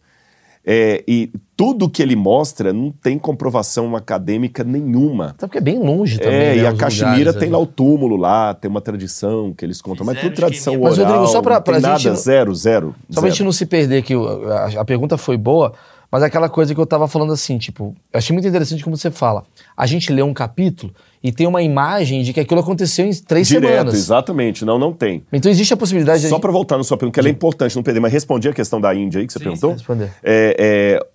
[0.63, 5.29] É, e tudo que ele mostra não tem comprovação acadêmica nenhuma.
[5.29, 6.33] Até porque é bem longe também.
[6.37, 7.51] É, né, e a Caxemira tem ali.
[7.51, 10.89] lá o túmulo lá, tem uma tradição que eles contam, mas tudo tradição oral.
[10.95, 12.95] Mas, Rodrigo, só pra- pra tem gente nada, zero, zero.
[13.09, 13.33] Só pra zero.
[13.33, 15.73] gente não se perder que a, a pergunta foi boa,
[16.11, 18.95] mas é aquela coisa que eu tava falando assim, tipo, eu achei muito interessante como
[18.95, 19.43] você fala.
[19.75, 20.93] A gente lê um capítulo
[21.23, 23.93] e tem uma imagem de que aquilo aconteceu em três Direto, semanas.
[23.93, 24.65] exatamente.
[24.65, 25.23] Não, não tem.
[25.31, 26.29] Então existe a possibilidade de.
[26.29, 28.53] Só para voltar na sua pergunta, que ela é importante não perder, mas respondi a
[28.53, 29.73] questão da Índia aí que você Sim, perguntou.
[29.73, 30.11] responder.
[30.23, 30.55] É,
[30.99, 31.07] é,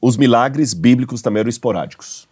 [0.00, 2.28] os milagres bíblicos também eram esporádicos.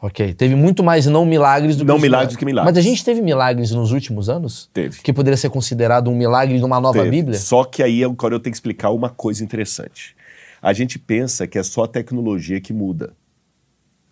[0.00, 2.74] Ok, teve muito mais não milagres do que Não milagres do que milagres.
[2.74, 4.68] Mas a gente teve milagres nos últimos anos?
[4.74, 5.00] Teve.
[5.00, 7.10] Que poderia ser considerado um milagre numa nova Teve.
[7.10, 7.38] Bíblia?
[7.38, 10.16] Só que aí agora eu tenho que explicar uma coisa interessante.
[10.60, 13.12] A gente pensa que é só a tecnologia que muda.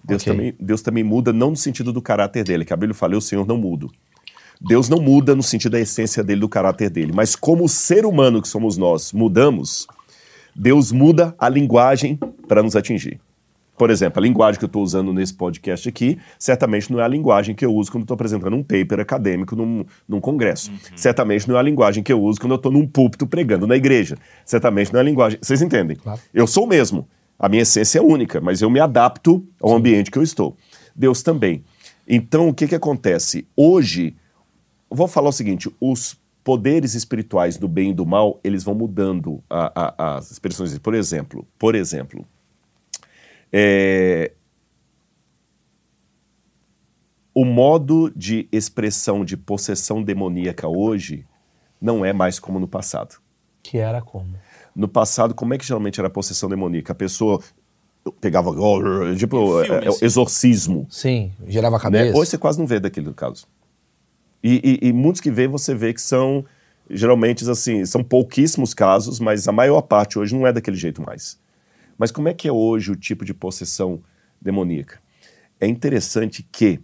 [0.02, 0.32] Deus, Ok.
[0.32, 3.20] também, Deus também muda, não no sentido do caráter dele, que a Bíblia fala, o
[3.20, 3.86] Senhor não muda.
[4.60, 7.12] Deus não muda no sentido da essência dele, do caráter dele.
[7.14, 9.86] Mas como ser humano que somos nós mudamos,
[10.54, 13.18] Deus muda a linguagem para nos atingir.
[13.78, 17.08] Por exemplo, a linguagem que eu estou usando nesse podcast aqui, certamente não é a
[17.08, 20.70] linguagem que eu uso quando estou apresentando um paper acadêmico num, num congresso.
[20.94, 23.76] Certamente não é a linguagem que eu uso quando eu estou num púlpito pregando na
[23.76, 24.18] igreja.
[24.44, 25.38] Certamente não é a linguagem.
[25.40, 25.96] Vocês entendem?
[26.34, 27.08] Eu sou o mesmo.
[27.40, 30.56] A minha essência é única, mas eu me adapto ao ambiente que eu estou.
[30.94, 31.64] Deus também.
[32.06, 33.48] Então, o que, que acontece?
[33.56, 34.14] Hoje,
[34.90, 39.42] vou falar o seguinte: os poderes espirituais do bem e do mal, eles vão mudando
[39.48, 40.76] a- a- as expressões.
[40.78, 42.26] Por exemplo, por exemplo,
[43.52, 44.32] é,
[47.34, 51.24] o modo de expressão de possessão demoníaca hoje
[51.80, 53.16] não é mais como no passado.
[53.62, 54.34] Que era como?
[54.74, 56.92] No passado, como é que geralmente era a possessão demoníaca?
[56.92, 57.40] A pessoa
[58.20, 58.50] pegava,
[59.16, 60.04] tipo, filme, é, é, assim.
[60.04, 60.86] exorcismo.
[60.90, 61.82] Sim, gerava a Né?
[61.82, 62.18] cabeça.
[62.18, 63.46] Hoje você quase não vê daquele caso.
[64.42, 66.44] E, e- e muitos que vê, você vê que são,
[66.88, 71.38] geralmente, assim, são pouquíssimos casos, mas a maior parte hoje não é daquele jeito mais.
[71.98, 74.00] Mas como é que é hoje o tipo de possessão
[74.40, 74.98] demoníaca?
[75.60, 76.80] É interessante que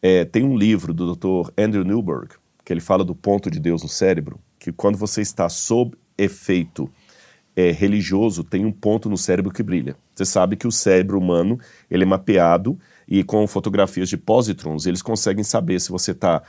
[0.00, 1.50] é, tem um livro do Dr.
[1.58, 2.28] Andrew Newberg,
[2.64, 6.90] que ele fala do ponto de Deus no cérebro, que quando você está sob efeito
[7.56, 9.96] é, religioso, tem um ponto no cérebro que brilha.
[10.14, 11.58] Você sabe que o cérebro humano
[11.90, 12.78] ele é mapeado
[13.10, 16.42] e com fotografias de positrons, eles conseguem saber se você está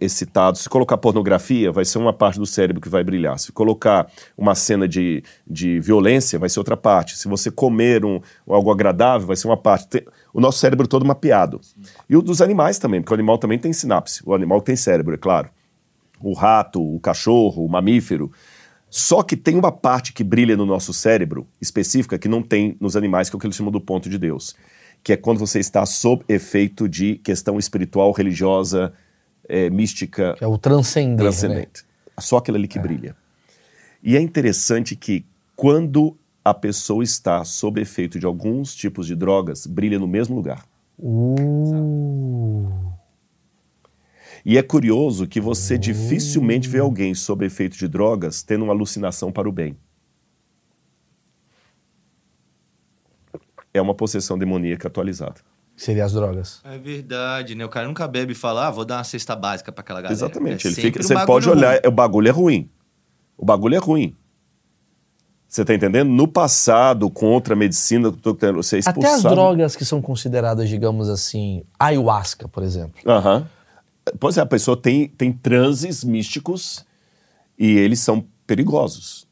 [0.00, 0.56] excitado.
[0.56, 3.38] Se colocar pornografia, vai ser uma parte do cérebro que vai brilhar.
[3.38, 7.18] Se colocar uma cena de, de violência, vai ser outra parte.
[7.18, 9.86] Se você comer um, algo agradável, vai ser uma parte.
[9.86, 10.02] Tem,
[10.32, 11.60] o nosso cérebro todo mapeado.
[12.08, 14.22] E o dos animais também, porque o animal também tem sinapse.
[14.24, 15.50] O animal tem cérebro, é claro.
[16.22, 18.32] O rato, o cachorro, o mamífero.
[18.94, 22.94] Só que tem uma parte que brilha no nosso cérebro, específica, que não tem nos
[22.94, 24.54] animais, que é o que eles chamam do ponto de Deus.
[25.02, 28.92] Que é quando você está sob efeito de questão espiritual, religiosa,
[29.48, 30.34] é, mística.
[30.36, 31.16] Que é o transcendente.
[31.16, 31.22] Né?
[31.22, 31.82] Transcendente.
[31.82, 32.12] Né?
[32.20, 32.82] Só aquilo ali que é.
[32.82, 33.16] brilha.
[34.02, 35.24] E é interessante que
[35.56, 36.14] quando
[36.44, 40.66] a pessoa está sob efeito de alguns tipos de drogas, brilha no mesmo lugar.
[40.98, 42.92] Uh.
[44.44, 49.30] E é curioso que você dificilmente vê alguém sob efeito de drogas tendo uma alucinação
[49.30, 49.76] para o bem.
[53.72, 55.40] É uma possessão demoníaca atualizada.
[55.76, 56.60] Seria as drogas.
[56.64, 57.64] É verdade, né?
[57.64, 60.14] O cara nunca bebe e fala, ah, vou dar uma cesta básica para aquela galera.
[60.14, 60.66] Exatamente.
[60.66, 61.80] É Ele fica, você pode olhar, ruim.
[61.86, 62.70] o bagulho é ruim.
[63.38, 64.14] O bagulho é ruim.
[65.48, 66.08] Você está entendendo?
[66.08, 69.00] No passado, com outra medicina, você é expulsado.
[69.00, 73.00] Até as drogas que são consideradas, digamos assim, ayahuasca, por exemplo.
[73.06, 73.38] Aham.
[73.38, 73.46] Uhum.
[74.18, 76.84] Pois é, a pessoa tem, tem transes místicos
[77.58, 79.28] e eles são perigosos.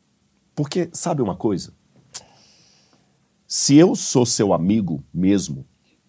[0.54, 1.72] Porque, sabe uma coisa?
[3.46, 5.64] Se eu sou seu amigo mesmo,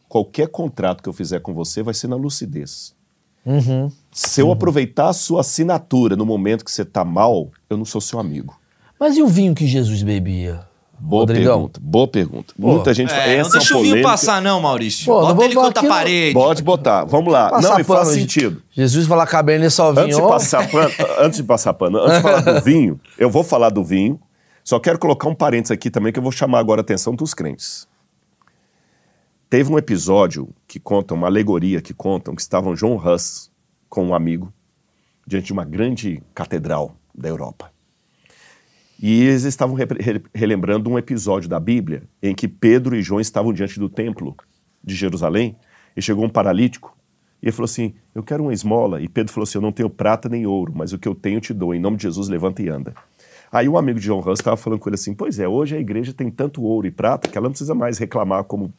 [0.08, 2.94] qualquer contrato que eu fizer com você vai ser na lucidez.
[3.44, 3.92] Uhum.
[4.12, 4.52] Se eu uhum.
[4.52, 8.60] aproveitar a sua assinatura no momento que você está mal, eu não sou seu amigo.
[9.00, 10.68] Mas e o vinho que Jesus bebia?
[11.04, 11.54] Boa Rodrigão.
[11.54, 12.54] pergunta, boa pergunta.
[12.60, 15.06] Pô, Muita gente é, Essa não deixa o vinho passar, não, Maurício.
[15.06, 16.34] Pô, Bota ele contra a parede.
[16.34, 17.60] Pode botar, vamos lá.
[17.60, 18.62] Não, e faz sentido.
[18.72, 20.06] Jesus fala cabernet só vinho.
[20.06, 23.44] Antes de passar pano, antes de passar pano, antes de falar do vinho, eu vou
[23.44, 24.20] falar do vinho.
[24.64, 27.34] Só quero colocar um parênteses aqui também que eu vou chamar agora a atenção dos
[27.34, 27.88] crentes.
[29.50, 33.50] Teve um episódio que conta, uma alegoria que contam, que estavam John Huss
[33.90, 34.54] com um amigo
[35.28, 37.71] diante de uma grande catedral da Europa.
[39.02, 39.86] E eles estavam re
[40.34, 44.36] relembrando um episódio da Bíblia em que Pedro e João estavam diante do templo
[44.84, 45.56] de Jerusalém
[45.98, 46.96] e chegou um paralítico
[47.42, 49.02] e ele falou assim: Eu quero uma esmola.
[49.02, 51.42] E Pedro falou assim: Eu não tenho prata nem ouro, mas o que eu tenho
[51.42, 51.74] te dou.
[51.74, 52.94] Em nome de Jesus, levanta e anda.
[53.52, 55.76] Aí o um amigo de John Huss estava falando com ele assim: Pois é, hoje
[55.76, 58.72] a igreja tem tanto ouro e prata que ela não precisa mais reclamar como,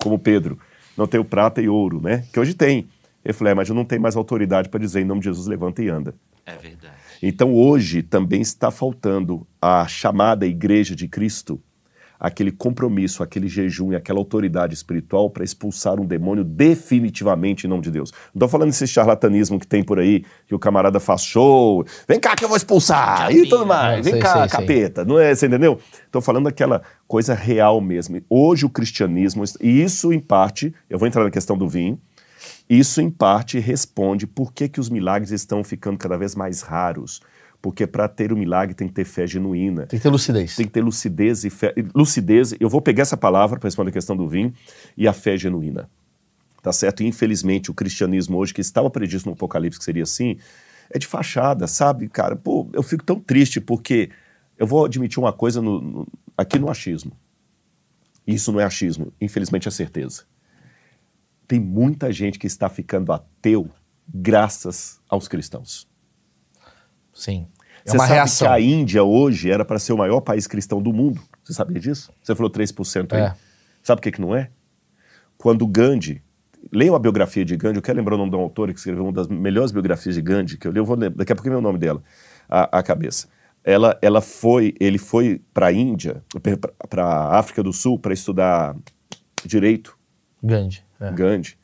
[0.00, 0.58] como Pedro.
[0.96, 2.24] Não tenho prata e ouro, né?
[2.32, 2.88] Que hoje tem.
[3.24, 5.48] Ele falou: É, mas eu não tenho mais autoridade para dizer em nome de Jesus,
[5.48, 6.14] levanta e anda.
[6.46, 7.07] É verdade.
[7.22, 11.60] Então hoje também está faltando a chamada Igreja de Cristo,
[12.18, 17.82] aquele compromisso, aquele jejum e aquela autoridade espiritual para expulsar um demônio definitivamente em nome
[17.82, 18.10] de Deus.
[18.10, 22.18] Não estou falando desse charlatanismo que tem por aí, que o camarada faz show, vem
[22.18, 25.12] cá que eu vou expulsar, e tudo mais, vem sei, cá, sei, capeta, sei.
[25.12, 25.78] não é, você entendeu?
[26.06, 28.20] Estou falando daquela coisa real mesmo.
[28.28, 32.00] Hoje o cristianismo, e isso em parte, eu vou entrar na questão do vinho,
[32.68, 37.20] isso, em parte, responde por que, que os milagres estão ficando cada vez mais raros.
[37.62, 39.86] Porque para ter o milagre tem que ter fé genuína.
[39.86, 40.54] Tem que ter lucidez.
[40.54, 41.74] Tem que ter lucidez e fé.
[41.94, 44.52] Lucidez, eu vou pegar essa palavra para responder a questão do vinho,
[44.96, 45.88] e a fé genuína.
[46.62, 47.02] Tá certo?
[47.02, 50.36] E, infelizmente, o cristianismo hoje, que estava previsto no Apocalipse que seria assim,
[50.90, 52.36] é de fachada, sabe, cara?
[52.36, 54.10] Pô, eu fico tão triste porque
[54.58, 57.12] eu vou admitir uma coisa no, no, aqui no achismo.
[58.26, 60.24] Isso não é achismo, infelizmente é certeza
[61.48, 63.70] tem muita gente que está ficando ateu
[64.06, 65.88] graças aos cristãos.
[67.12, 67.48] Sim.
[67.84, 68.48] É Você uma sabe reação.
[68.48, 71.20] que a Índia hoje era para ser o maior país cristão do mundo?
[71.42, 72.12] Você sabia disso?
[72.22, 73.22] Você falou 3% aí.
[73.22, 73.34] É.
[73.82, 74.50] Sabe o que, que não é?
[75.38, 76.22] Quando Gandhi.
[76.72, 79.04] Leia uma biografia de Gandhi, eu quero lembrar o nome de uma autora que escreveu
[79.04, 81.48] uma das melhores biografias de Gandhi, que eu li, eu vou lembrar, daqui a pouco
[81.48, 82.02] é o nome dela,
[82.48, 83.28] a, a cabeça.
[83.62, 86.20] Ela, ela foi, ele foi para a Índia,
[86.90, 88.76] para a África do Sul, para estudar
[89.44, 89.96] direito.
[90.42, 90.82] Gandhi.
[91.00, 91.10] É.
[91.12, 91.56] Gandhi.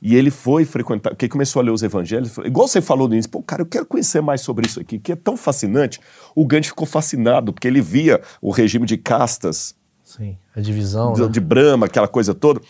[0.00, 3.30] E ele foi frequentar, porque começou a ler os evangelhos, igual você falou no início,
[3.30, 6.00] pô, cara, eu quero conhecer mais sobre isso aqui, que é tão fascinante.
[6.34, 9.76] O Gandhi ficou fascinado, porque ele via o regime de castas.
[10.02, 11.12] Sim, a divisão.
[11.12, 11.28] De, né?
[11.28, 12.60] de Brahma, aquela coisa toda.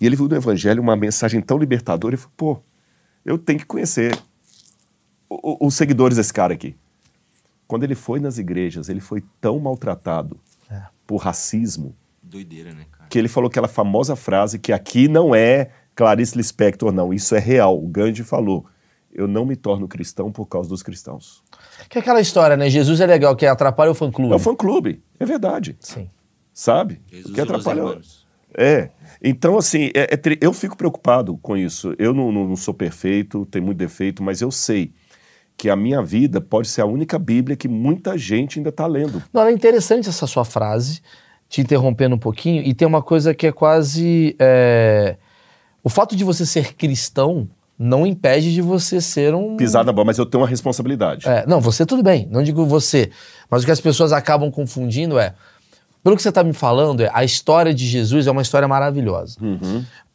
[0.00, 2.62] E ele viu no evangelho uma mensagem tão libertadora e falou, pô,
[3.24, 4.18] eu tenho que conhecer
[5.28, 6.74] os seguidores desse cara aqui.
[7.68, 10.82] Quando ele foi nas igrejas, ele foi tão maltratado é.
[11.06, 11.94] por racismo.
[12.20, 12.99] Doideira, né, cara?
[13.10, 17.40] Que ele falou aquela famosa frase que aqui não é Clarice Lispector, não, isso é
[17.40, 17.76] real.
[17.76, 18.64] O Gandhi falou:
[19.12, 21.42] Eu não me torno cristão por causa dos cristãos.
[21.88, 22.70] Que é aquela história, né?
[22.70, 24.32] Jesus é legal, que atrapalha o fã-clube.
[24.32, 25.76] É o fã-clube, é verdade.
[25.80, 26.08] Sim.
[26.54, 27.02] Sabe?
[27.10, 28.00] Jesus o que atrapalha.
[28.56, 28.90] É.
[29.22, 31.94] Então, assim, é, é, eu fico preocupado com isso.
[31.98, 34.92] Eu não, não, não sou perfeito, tenho muito defeito, mas eu sei
[35.56, 39.22] que a minha vida pode ser a única Bíblia que muita gente ainda está lendo.
[39.32, 41.02] Não, é interessante essa sua frase,
[41.50, 45.16] te interrompendo um pouquinho, e tem uma coisa que é quase é,
[45.82, 47.48] o fato de você ser cristão
[47.78, 49.56] não impede de você ser um.
[49.56, 51.28] Pisar na bola, mas eu tenho uma responsabilidade.
[51.28, 53.10] É, não, você tudo bem, não digo você.
[53.50, 55.34] Mas o que as pessoas acabam confundindo é.
[56.02, 59.38] Pelo que você está me falando, é, a história de Jesus é uma história maravilhosa.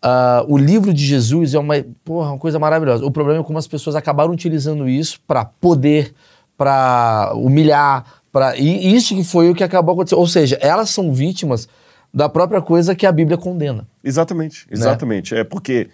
[0.01, 3.05] Ah, o livro de Jesus é uma, porra, uma coisa maravilhosa.
[3.05, 6.13] O problema é como as pessoas acabaram utilizando isso para poder,
[6.55, 8.05] para humilhar,
[8.35, 10.19] para e isso que foi o que acabou acontecendo.
[10.19, 11.69] Ou seja, elas são vítimas
[12.13, 13.87] da própria coisa que a Bíblia condena.
[14.03, 15.33] Exatamente, exatamente.
[15.33, 15.87] É porque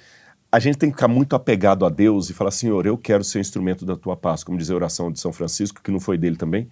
[0.51, 3.39] a gente tem que ficar muito apegado a Deus e falar, Senhor, eu quero ser
[3.39, 6.35] instrumento da tua paz, como diz a oração de São Francisco, que não foi dele
[6.35, 6.67] também,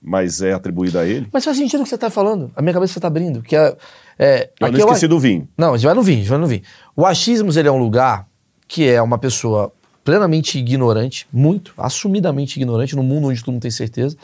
[0.00, 1.28] mas é atribuída a ele.
[1.30, 2.50] Mas faz sentido o que você está falando.
[2.56, 3.42] A minha cabeça está abrindo.
[3.42, 3.76] Que é,
[4.18, 5.46] é, Eu não aqui esqueci do vinho.
[5.54, 6.62] Não, a gente vai no vinho, a gente vai no vinho.
[6.96, 8.26] O achismos, ele é um lugar
[8.66, 9.70] que é uma pessoa
[10.02, 14.16] plenamente ignorante, muito, assumidamente ignorante, no mundo onde todo mundo tem certeza.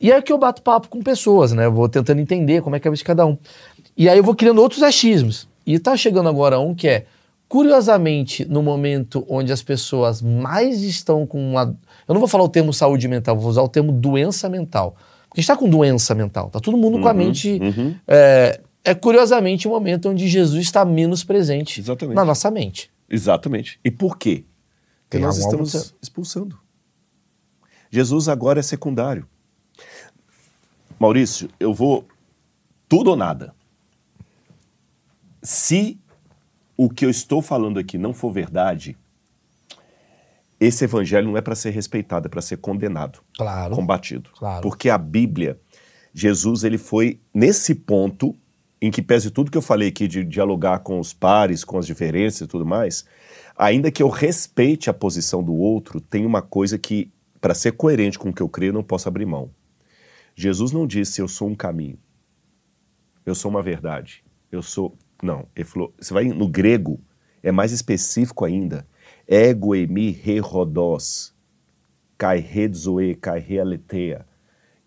[0.00, 1.66] E é que eu bato papo com pessoas, né?
[1.66, 3.36] Eu vou tentando entender como é que é a vida de cada um.
[3.96, 5.46] E aí eu vou criando outros achismos.
[5.66, 7.04] E tá chegando agora um que é,
[7.46, 11.76] curiosamente, no momento onde as pessoas mais estão com uma.
[12.08, 14.96] Eu não vou falar o termo saúde mental, vou usar o termo doença mental.
[15.28, 17.60] Porque a gente tá com doença mental, tá todo mundo com a mente.
[17.62, 17.94] uhum.
[18.08, 22.16] É, é curiosamente o momento onde Jesus está menos presente Exatamente.
[22.16, 22.90] na nossa mente.
[23.08, 23.78] Exatamente.
[23.84, 24.44] E por quê?
[25.02, 26.58] Porque Tem nós estamos expulsando.
[27.90, 29.26] Jesus agora é secundário.
[31.00, 32.06] Maurício, eu vou
[32.86, 33.54] tudo ou nada.
[35.42, 35.98] Se
[36.76, 38.98] o que eu estou falando aqui não for verdade,
[40.60, 43.74] esse evangelho não é para ser respeitado, é para ser condenado, Claro.
[43.74, 44.28] combatido.
[44.36, 44.60] Claro.
[44.60, 45.58] Porque a Bíblia,
[46.12, 48.36] Jesus, ele foi nesse ponto
[48.82, 51.86] em que pese tudo que eu falei aqui de dialogar com os pares, com as
[51.86, 53.06] diferenças e tudo mais,
[53.56, 58.18] ainda que eu respeite a posição do outro, tem uma coisa que, para ser coerente
[58.18, 59.50] com o que eu creio, eu não posso abrir mão.
[60.34, 61.98] Jesus não disse eu sou um caminho,
[63.24, 64.96] eu sou uma verdade, eu sou.
[65.22, 66.98] Não, ele falou, você vai no grego,
[67.42, 68.86] é mais específico ainda.
[69.26, 71.34] Ego emi re rodós,
[72.16, 74.26] kai redzoe, kai realetheia.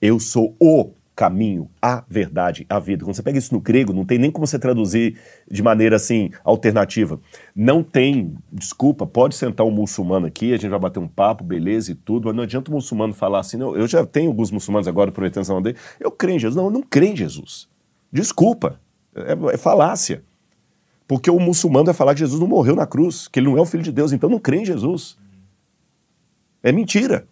[0.02, 3.06] Eu sou o caminho, a verdade, a vida.
[3.06, 5.18] Quando você pega isso no grego, não tem nem como você traduzir
[5.50, 7.20] de maneira assim alternativa.
[7.56, 11.92] Não tem, desculpa, pode sentar um muçulmano aqui, a gente vai bater um papo, beleza
[11.92, 14.88] e tudo, mas não adianta o muçulmano falar assim, não, eu já tenho alguns muçulmanos
[14.88, 16.56] agora aproveitando essa dele, eu creio em Jesus.
[16.56, 17.68] Não, eu não creio em Jesus.
[18.12, 18.80] Desculpa,
[19.16, 20.24] é, é falácia.
[21.08, 23.62] Porque o muçulmano vai falar que Jesus não morreu na cruz, que ele não é
[23.62, 25.18] o filho de Deus, então não crê em Jesus.
[26.64, 27.28] É mentira.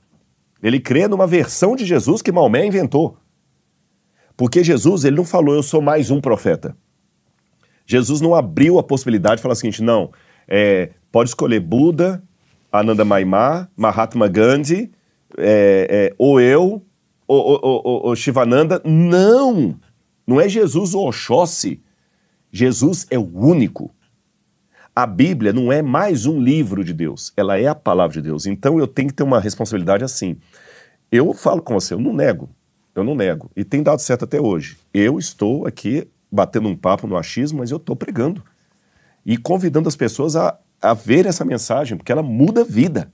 [0.62, 3.18] Ele crê numa versão de Jesus que Maomé inventou.
[4.42, 6.76] Porque Jesus, ele não falou, eu sou mais um profeta.
[7.86, 10.12] Jesus não abriu a possibilidade de falar o seguinte, não,
[10.48, 12.24] é, pode escolher Buda,
[12.72, 14.92] Ananda Maimá, Mahatma Gandhi,
[15.38, 16.84] é, é, ou eu,
[17.28, 18.82] ou, ou, ou, ou Shivananda.
[18.84, 19.80] Não!
[20.26, 21.80] Não é Jesus o Oxóssi.
[22.52, 23.94] Jesus é o único.
[24.96, 28.48] A Bíblia não é mais um livro de Deus, ela é a palavra de Deus.
[28.48, 30.36] Então eu tenho que ter uma responsabilidade assim.
[31.12, 32.50] Eu falo com você, eu não nego,
[32.96, 33.50] eu não nego.
[33.56, 34.78] E tem dado certo até hoje.
[34.94, 38.44] Eu estou aqui batendo um papo no achismo, mas eu estou pregando.
[39.26, 43.12] E convidando as pessoas a, a ver essa mensagem, porque ela muda a vida.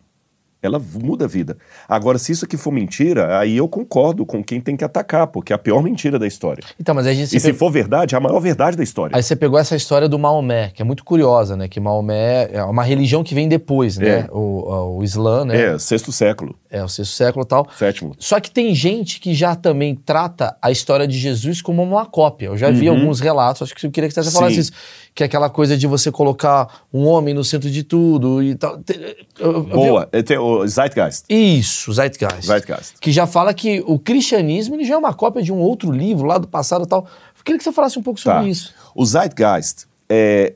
[0.62, 1.56] Ela muda a vida.
[1.88, 5.54] Agora, se isso aqui for mentira, aí eu concordo com quem tem que atacar, porque
[5.54, 6.64] é a pior mentira da história.
[6.80, 9.16] Então, mas a gente E se for verdade, é a maior verdade da história.
[9.16, 11.68] Aí você pegou essa história do Maomé, que é muito curiosa, né?
[11.68, 14.08] Que Maomé é uma religião que vem depois, né?
[14.22, 14.28] É.
[14.32, 15.74] O, o Islã, né?
[15.76, 17.68] É, sexto século, É, o sexto século e tal.
[17.78, 18.16] sétimo.
[18.18, 22.48] Só que tem gente que já também trata a história de Jesus como uma cópia.
[22.48, 24.50] Eu já vi alguns relatos, acho que eu queria que você falasse Uhum.
[24.56, 24.60] Sim.
[24.62, 24.72] isso.
[25.14, 28.78] Que é aquela coisa de você colocar um homem no centro de tudo e tal.
[28.84, 31.26] Te- eu- eu o Zeitgeist.
[31.30, 32.46] Isso, Zeitgeist.
[32.46, 32.96] Zeitgeist.
[33.00, 36.26] Que já fala que o cristianismo ele já é uma cópia de um outro livro
[36.26, 37.08] lá do passado e tal.
[37.38, 38.48] Eu queria que você falasse um pouco sobre Tá.
[38.48, 38.74] isso.
[38.96, 40.54] O Zeitgeist, é,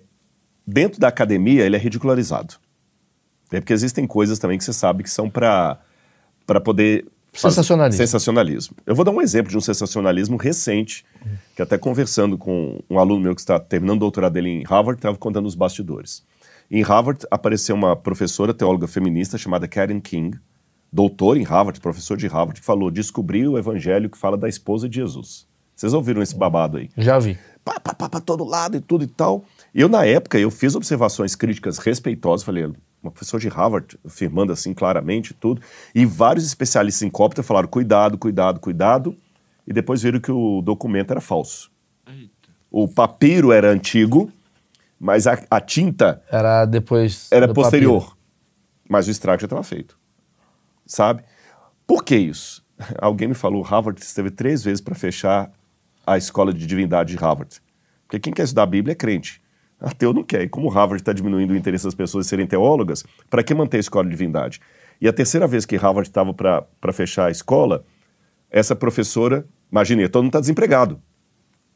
[0.66, 2.56] dentro da academia, ele é ridicularizado.
[3.52, 5.78] É porque existem coisas também que você sabe que são para
[6.64, 7.06] poder...
[7.34, 7.98] Sensacionalismo.
[7.98, 8.76] Sensacionalismo.
[8.86, 11.06] Eu vou dar um exemplo de um sensacionalismo recente,
[11.56, 15.00] que até conversando com um aluno meu que está terminando o doutorado dele em Harvard,
[15.00, 16.24] estava contando os bastidores.
[16.74, 20.40] Em Harvard apareceu uma professora teóloga feminista chamada Karen King,
[20.90, 24.88] doutora em Harvard, professor de Harvard, que falou, descobri o evangelho que fala da esposa
[24.88, 25.46] de Jesus.
[25.76, 26.90] Vocês ouviram esse babado aí?
[26.98, 27.38] Já vi.
[27.66, 29.44] pá, pá, pá, pra todo lado e tudo e tal.
[29.76, 32.64] Eu, na época, eu fiz observações críticas respeitosas, falei,
[33.04, 35.62] uma professora de Harvard afirmando assim claramente tudo,
[35.94, 39.14] e vários especialistas em cópita falaram, cuidado, cuidado, cuidado,
[39.68, 41.70] e depois viram que o documento era falso.
[42.72, 44.32] O papiro era antigo,
[45.04, 47.28] mas a, a tinta Era depois.
[47.32, 48.02] era posterior.
[48.02, 48.18] papiro.
[48.88, 49.98] Mas o estrago já estava feito.
[50.86, 51.24] Sabe?
[51.88, 52.64] Por que isso?
[53.02, 55.52] Alguém me falou, Harvard esteve três vezes para fechar
[56.06, 57.60] a escola de divindade de Harvard.
[58.06, 59.42] Porque quem quer estudar a Bíblia é crente.
[59.80, 60.44] Ateu não quer.
[60.44, 63.78] E como Harvard está diminuindo o interesse das pessoas em serem teólogas, para que manter
[63.78, 64.62] a escola de divindade?
[65.00, 67.84] E a terceira vez que Harvard estava para fechar a escola,
[68.52, 71.02] essa professora, imagine, todo mundo está desempregado.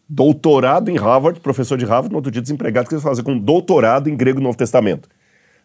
[0.08, 3.38] Doutorado em Harvard, professor de Harvard, no outro dia desempregado, o que você fazer com
[3.38, 5.10] doutorado em grego Novo Testamento?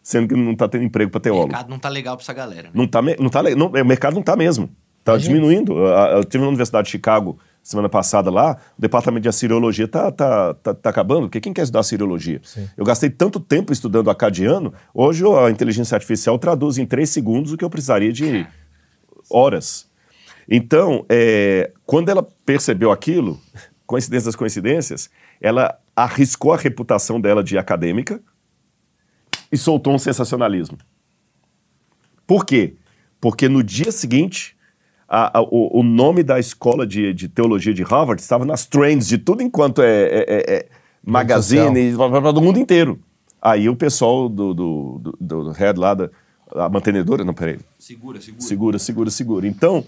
[0.01, 1.47] Sendo que não está tendo emprego para O teólogo.
[1.49, 2.63] mercado não tá legal pra essa galera.
[2.63, 2.69] né?
[2.73, 4.69] Não tá, não tá, não, o mercado não tá mesmo.
[5.03, 5.77] Tá diminuindo.
[5.77, 10.53] Eu tive na Universidade de Chicago semana passada lá, o departamento de assiriologia tá, tá,
[10.55, 12.41] tá, tá acabando, porque quem quer estudar assiriologia?
[12.75, 17.57] Eu gastei tanto tempo estudando acadiano, hoje a inteligência artificial traduz em três segundos o
[17.57, 18.47] que eu precisaria de
[19.29, 19.87] horas.
[20.49, 23.39] Então, é, quando ela percebeu aquilo,
[23.91, 25.09] coincidência das coincidências,
[25.41, 28.21] ela arriscou a reputação dela de acadêmica
[29.51, 30.77] e soltou um sensacionalismo.
[32.25, 32.75] Por quê?
[33.19, 34.55] Porque no dia seguinte,
[35.07, 39.07] a- a- o, o nome da escola de, de teologia de Harvard estava nas trends
[39.07, 40.69] de tudo enquanto é, é- é- é
[41.03, 42.99] magazine blá, blá, blá, do mundo inteiro.
[43.41, 46.09] Aí o pessoal do, do, do, do head lá, da
[46.53, 48.41] a mantenedora, não, peraí, Segura, segura.
[48.41, 49.47] segura, segura, segura.
[49.47, 49.85] Então,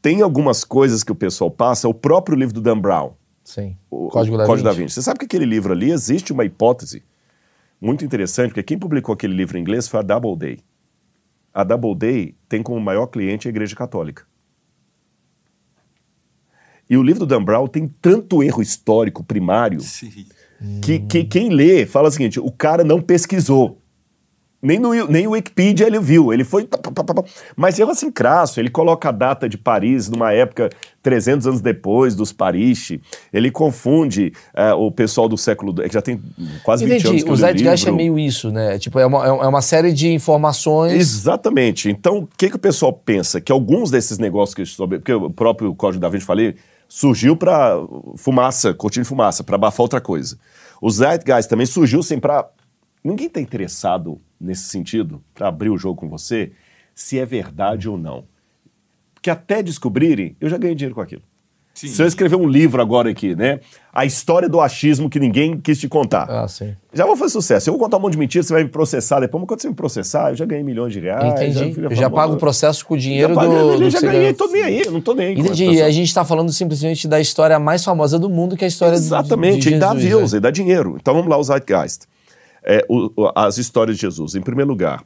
[0.00, 3.12] tem algumas coisas que o pessoal passa, o próprio livro do Dan Brown,
[3.48, 3.78] Sim.
[3.90, 4.82] o Código da Código da Vinci.
[4.82, 4.94] Vinci.
[4.96, 7.02] Você sabe que aquele livro ali existe uma hipótese
[7.80, 10.58] muito interessante, porque quem publicou aquele livro em inglês foi a Doubleday.
[11.54, 14.26] A Doubleday tem como maior cliente a Igreja Católica.
[16.90, 20.26] E o livro do Dan Brown tem tanto erro histórico primário Sim.
[20.82, 23.80] que, que quem lê fala o seguinte: o cara não pesquisou.
[24.60, 26.68] Nem, no, nem o Wikipedia ele viu, ele foi.
[27.56, 30.68] Mas erro assim crasso, ele coloca a data de Paris numa época
[31.00, 32.98] 300 anos depois dos Paris,
[33.32, 35.72] ele confunde eh, o pessoal do século.
[35.72, 36.20] que já tem
[36.64, 37.24] quase 20 anos Entendi.
[37.24, 38.80] que O Zeitgeist é meio isso, né?
[38.80, 40.92] Tipo, é uma, é uma série de informações.
[40.92, 41.88] Exatamente.
[41.88, 43.40] Então, o que, que o pessoal pensa?
[43.40, 46.56] Que alguns desses negócios que eu soube, porque o próprio Código da Vinci falei,
[46.88, 47.76] surgiu para
[48.16, 50.36] fumaça, cortina de fumaça, para abafar outra coisa.
[50.82, 52.48] O Zeitgeist também surgiu assim para
[53.04, 56.52] ninguém está interessado nesse sentido para abrir o jogo com você
[56.94, 58.24] se é verdade ou não.
[59.14, 61.22] Porque até descobrirem, eu já ganhei dinheiro com aquilo.
[61.74, 61.86] Sim.
[61.86, 63.60] Se eu escrever um livro agora aqui, né?
[63.92, 66.28] A história do achismo que ninguém quis te contar.
[66.28, 66.74] Ah, sim.
[66.92, 67.68] Já vou fazer sucesso.
[67.70, 69.68] Eu vou contar um monte de mentiras, você vai me processar depois, mas quando você
[69.68, 71.24] me processar, eu já ganhei milhões de reais.
[71.40, 71.74] Entendi.
[71.74, 73.72] fui Eu já pago o processo com o Já, dinheiro paguei, do.
[73.74, 75.34] eu do já ganhei, tô nem aí, eu não tô nem aí.
[75.36, 75.64] com Entendi.
[75.70, 78.68] E a gente tá falando simplesmente da história mais famosa do mundo, que é a
[78.68, 80.38] história de- Exatamente, de, e dá views, né?
[80.38, 80.96] e dá dinheiro.
[81.00, 82.06] Então vamos lá, o Zeitgeist.
[82.62, 84.34] É, o- as histórias de Jesus.
[84.34, 85.02] Em primeiro lugar,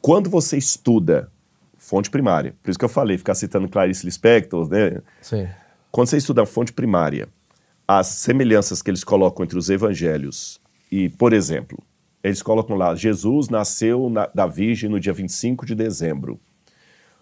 [0.00, 1.30] quando você estuda
[1.78, 5.00] fonte primária, por isso que eu falei, ficar citando Clarice Lispector, né?
[5.20, 5.48] Sim.
[5.90, 7.28] Quando você estuda a fonte primária,
[7.88, 10.60] as semelhanças que eles colocam entre os evangelhos
[10.92, 11.78] e, por exemplo,
[12.22, 16.38] eles colocam lá, Jesus nasceu na- da Virgem no dia 25 de dezembro.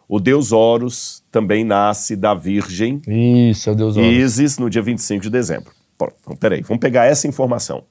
[0.09, 4.09] O deus Horus também nasce da Virgem Isso, é o Deus Horus.
[4.11, 5.73] Isis no dia 25 de dezembro.
[5.97, 7.85] Pô, Então, peraí, vamos pegar essa informação.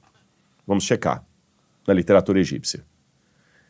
[0.66, 1.24] Vamos checar
[1.88, 2.84] na literatura egípcia.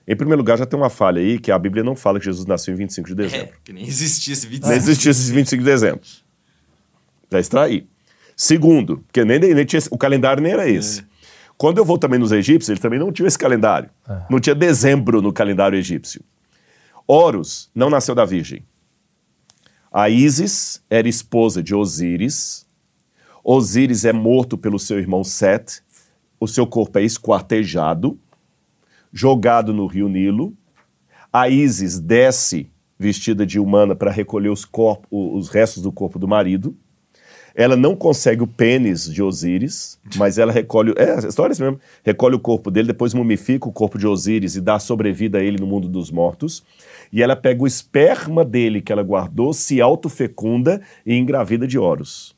[0.07, 2.45] Em primeiro lugar, já tem uma falha aí, que a Bíblia não fala que Jesus
[2.47, 3.55] nasceu em 25 de É, dezembro.
[3.63, 4.67] que nem existia esse vídeo.
[4.67, 6.01] Nem existia esse 25 de dezembro.
[7.31, 7.87] Já está aí.
[8.35, 11.05] Segundo, porque nem, nem tinha, o calendário nem era esse.
[11.57, 13.91] Quando eu vou também nos egípcios, eles também não tinham esse calendário.
[14.31, 16.23] Não tinha dezembro no calendário egípcio.
[17.07, 18.65] Horus não nasceu da Virgem.
[19.93, 22.67] A Ísis era esposa de Osíris.
[23.45, 25.83] Osíris é morto pelo seu irmão Set.
[26.41, 28.19] O seu corpo é esquartejado,
[29.13, 30.55] jogado no rio Nilo.
[31.33, 36.29] A Ísis desce vestida de humana para recolher os, corpos, os restos do corpo do
[36.29, 36.77] marido.
[37.55, 40.95] Ela não consegue o pênis de Osíris, mas ela recolhe.
[40.97, 41.81] É, a história é assim mesmo.
[42.05, 45.59] Recolhe o corpo dele, depois mumifica o corpo de Osíris e dá sobrevida a ele
[45.59, 46.63] no mundo dos mortos.
[47.13, 52.38] E ela pega o esperma dele que ela guardou, se autofecunda e engravida de Horus.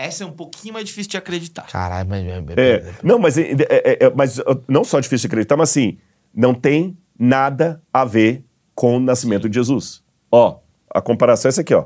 [0.00, 1.66] Essa é um pouquinho mais difícil de acreditar.
[1.70, 2.24] Caralho, mas.
[2.56, 5.98] É, não, mas, é, é, é, mas não só difícil de acreditar, mas assim,
[6.34, 8.42] não tem nada a ver
[8.74, 10.02] com o nascimento de Jesus.
[10.32, 11.84] Ó, a comparação é essa aqui, ó.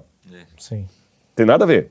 [0.56, 0.86] Sim.
[1.34, 1.90] Tem nada a ver.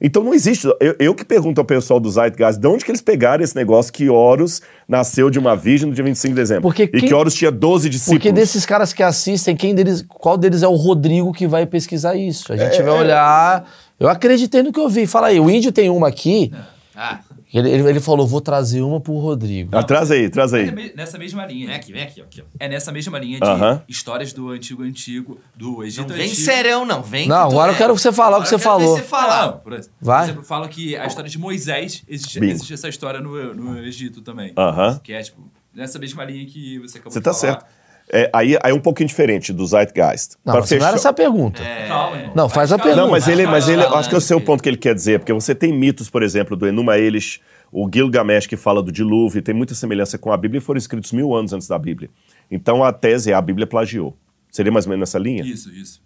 [0.00, 0.66] Então não existe.
[0.80, 3.92] Eu, eu que pergunto ao pessoal do Zeitgeist de onde que eles pegaram esse negócio
[3.92, 6.62] que Horus nasceu de uma virgem no dia 25 de dezembro.
[6.62, 8.18] Porque e quem- que Horus tinha 12 discípulos.
[8.18, 12.14] Porque desses caras que assistem, quem deles, qual deles é o Rodrigo que vai pesquisar
[12.16, 12.52] isso?
[12.52, 13.70] A gente É, vai olhar.
[13.98, 15.06] Eu acreditei no que eu vi.
[15.06, 16.50] Fala aí, o índio tem uma aqui.
[16.96, 17.18] Ah,
[17.52, 19.76] Ele, ele, ele falou: vou trazer uma pro Rodrigo.
[19.76, 20.68] Ah, traz aí, traz aí.
[20.68, 21.66] É nessa mesma linha.
[21.66, 22.42] vem aqui, vem aqui, ó, aqui.
[22.42, 22.44] ó.
[22.58, 23.82] É nessa mesma linha de Aham.
[23.88, 26.42] histórias do antigo antigo, do Egito Não vem antigo.
[26.42, 27.02] serão, não.
[27.02, 27.78] Vem Não, que tu agora eu é.
[27.78, 28.96] quero que você falar o que Agora você eu quero ver falou.
[28.96, 29.46] Você falar.
[29.46, 30.18] Não, por exemplo, Vai.
[30.20, 32.52] Por exemplo, falam que a história de Moisés existe, Bingo.
[32.52, 34.52] existe essa história no, no Egito também.
[34.56, 35.00] Aham.
[35.02, 35.40] Que é, tipo,
[35.74, 37.52] nessa mesma linha que você acabou Você de tá falar.
[37.52, 37.66] certo.
[38.12, 40.32] É, aí, aí é um pouquinho diferente do Zeitgeist.
[40.44, 41.62] Não, Pra mas não era fechar- essa a pergunta.
[41.86, 42.32] Calma, irmão.
[42.34, 42.82] Não, faz a calma.
[42.84, 43.04] pergunta.
[43.04, 44.94] Não, mas ele, mas ele, Calma, acho que eu sei o ponto que ele quer
[44.94, 48.90] dizer, porque você tem mitos, por exemplo, do Enuma Elish, o Gilgamesh que fala do
[48.90, 52.10] dilúvio tem muita semelhança com a Bíblia e foram escritos mil anos antes da Bíblia.
[52.50, 54.16] Então a tese é a Bíblia plagiou.
[54.50, 55.44] Seria mais ou menos nessa linha?
[55.44, 56.02] Isso, isso.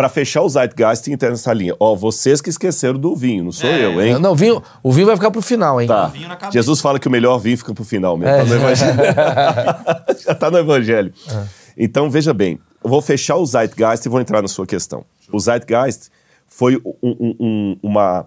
[0.00, 1.74] Para fechar o Zeitgeist, que ter nessa linha.
[1.78, 3.84] Ó, vocês que esqueceram do vinho, não sou É.
[3.84, 4.18] eu, hein?
[4.18, 5.86] Não, o vinho, o vinho vai ficar pro final, hein?
[5.86, 6.06] Tá.
[6.06, 6.52] vinho na cabeça.
[6.56, 8.34] Jesus fala que o melhor vinho fica pro final mesmo.
[8.34, 8.38] É.
[8.38, 8.96] Tá no Evangelho.
[10.24, 11.12] Já tá no Evangelho.
[11.76, 15.04] Então, veja bem, eu vou fechar o Zeitgeist e vou entrar na sua questão.
[15.30, 16.08] O Zeitgeist
[16.48, 18.24] foi um, um- um- uma.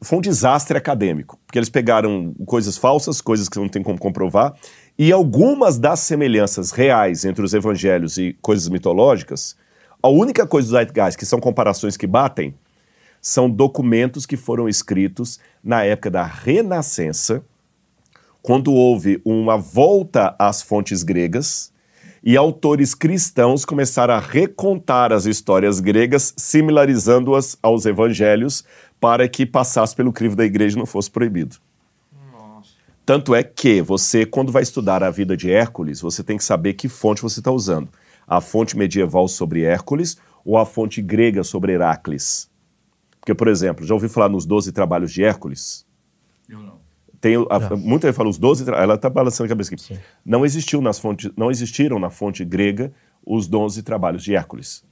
[0.00, 4.54] Foi um desastre acadêmico, porque eles pegaram coisas falsas, coisas que não tem como comprovar,
[4.98, 9.54] e algumas das semelhanças reais entre os evangelhos e coisas mitológicas,
[10.02, 12.54] a única coisa do Zeitgeist que são comparações que batem
[13.20, 17.44] são documentos que foram escritos na época da Renascença,
[18.42, 21.72] quando houve uma volta às fontes gregas
[22.24, 28.64] e autores cristãos começaram a recontar as histórias gregas, similarizando-as aos evangelhos,
[29.00, 31.56] para que passasse pelo crivo da igreja e não fosse proibido.
[33.04, 36.74] Tanto é que você, quando vai estudar a vida de Hércules, você tem que saber
[36.74, 37.88] que fonte você está usando.
[38.26, 42.50] A fonte medieval sobre Hércules ou a fonte grega sobre Heracles.
[43.20, 45.86] Porque, por exemplo, já ouviu falar nos 12 trabalhos de Hércules?
[46.48, 46.82] Eu não.
[47.20, 49.96] Tem, a, muita gente fala os 12, tra- ela está balançando a cabeça aqui.
[50.26, 52.92] Não existiu nas fontes, não existiram na fonte grega
[53.24, 54.82] os 12 trabalhos de Hércules.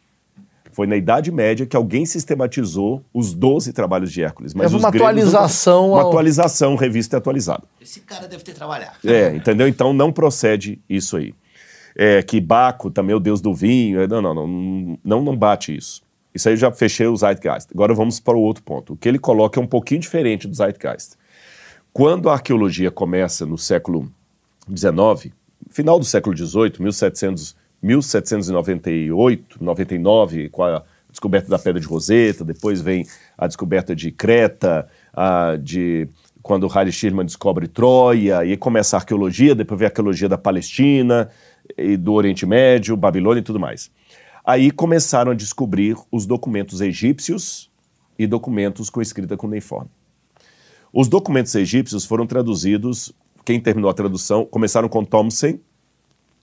[0.70, 4.54] Foi na Idade Média que alguém sistematizou os 12 trabalhos de Hércules.
[4.54, 7.64] Mas É uma atualização Uma ao- atualização, revista atualizada.
[7.80, 8.96] Esse cara deve ter trabalhado.
[9.04, 9.66] É, entendeu?
[9.66, 11.34] Então não procede isso aí.
[12.02, 14.00] É, que Baco também é o deus do vinho.
[14.00, 16.00] é, Não, não, não, não, não bate isso.
[16.34, 17.68] Isso aí eu já fechei o Zeitgeist.
[17.74, 18.94] Agora vamos para o outro ponto.
[18.94, 21.16] O que ele coloca é um pouquinho diferente do Zeitgeist.
[21.92, 24.10] Quando a arqueologia começa no século
[24.74, 25.34] XIX,
[25.68, 32.80] final do século XVIII, 1700, 1798, 99, com a descoberta da Pedra de Roseta, depois
[32.80, 33.06] vem
[33.36, 36.08] a descoberta de Creta, a de
[36.42, 41.28] quando Harry Schirman descobre Troia, e começa a arqueologia, depois vem a arqueologia da Palestina,
[41.76, 43.90] e do Oriente Médio, Babilônia e tudo mais.
[44.44, 47.70] Aí começaram a descobrir os documentos egípcios
[48.18, 49.90] e documentos com escrita cuneiforme.
[50.92, 53.12] Os documentos egípcios foram traduzidos,
[53.44, 55.58] quem terminou a tradução, começaram com Thomson,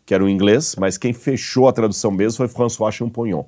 [0.05, 3.43] que era o inglês, mas quem fechou a tradução mesmo foi François Champollion,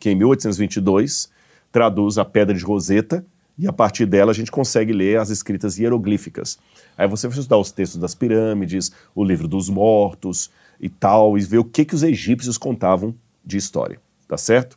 [0.00, 1.30] que em 1822
[1.70, 3.24] traduz a Pedra de Roseta,
[3.58, 6.58] e a partir dela a gente consegue ler as escritas hieroglíficas.
[6.96, 10.50] Aí você vai estudar os textos das pirâmides, o livro dos mortos
[10.82, 13.14] e tal, e ver o que, que os egípcios contavam
[13.44, 14.76] de história, tá certo?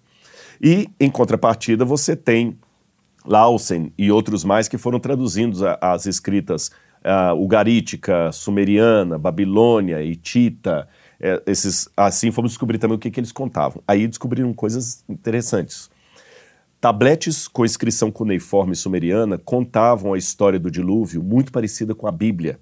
[0.61, 2.57] E, em contrapartida, você tem
[3.25, 6.71] Lausen e outros mais que foram traduzindo as escritas
[7.03, 10.87] ah, ugarítica, sumeriana, babilônia, hitita,
[11.19, 13.81] eh, esses, assim fomos descobrir também o que, que eles contavam.
[13.87, 15.89] Aí descobriram coisas interessantes.
[16.79, 22.59] Tabletes com inscrição cuneiforme sumeriana contavam a história do dilúvio muito parecida com a Bíblia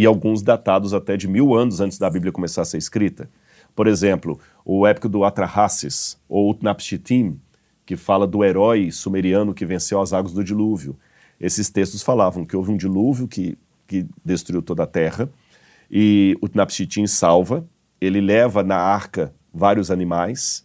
[0.00, 3.28] e alguns datados até de mil anos antes da Bíblia começar a ser escrita.
[3.76, 7.38] Por exemplo, o épico do Atrahasis, ou Utnapishtim,
[7.84, 10.96] que fala do herói sumeriano que venceu as águas do dilúvio.
[11.38, 15.28] Esses textos falavam que houve um dilúvio que, que destruiu toda a terra,
[15.90, 17.66] e Utnapishtim salva,
[18.00, 20.64] ele leva na arca vários animais,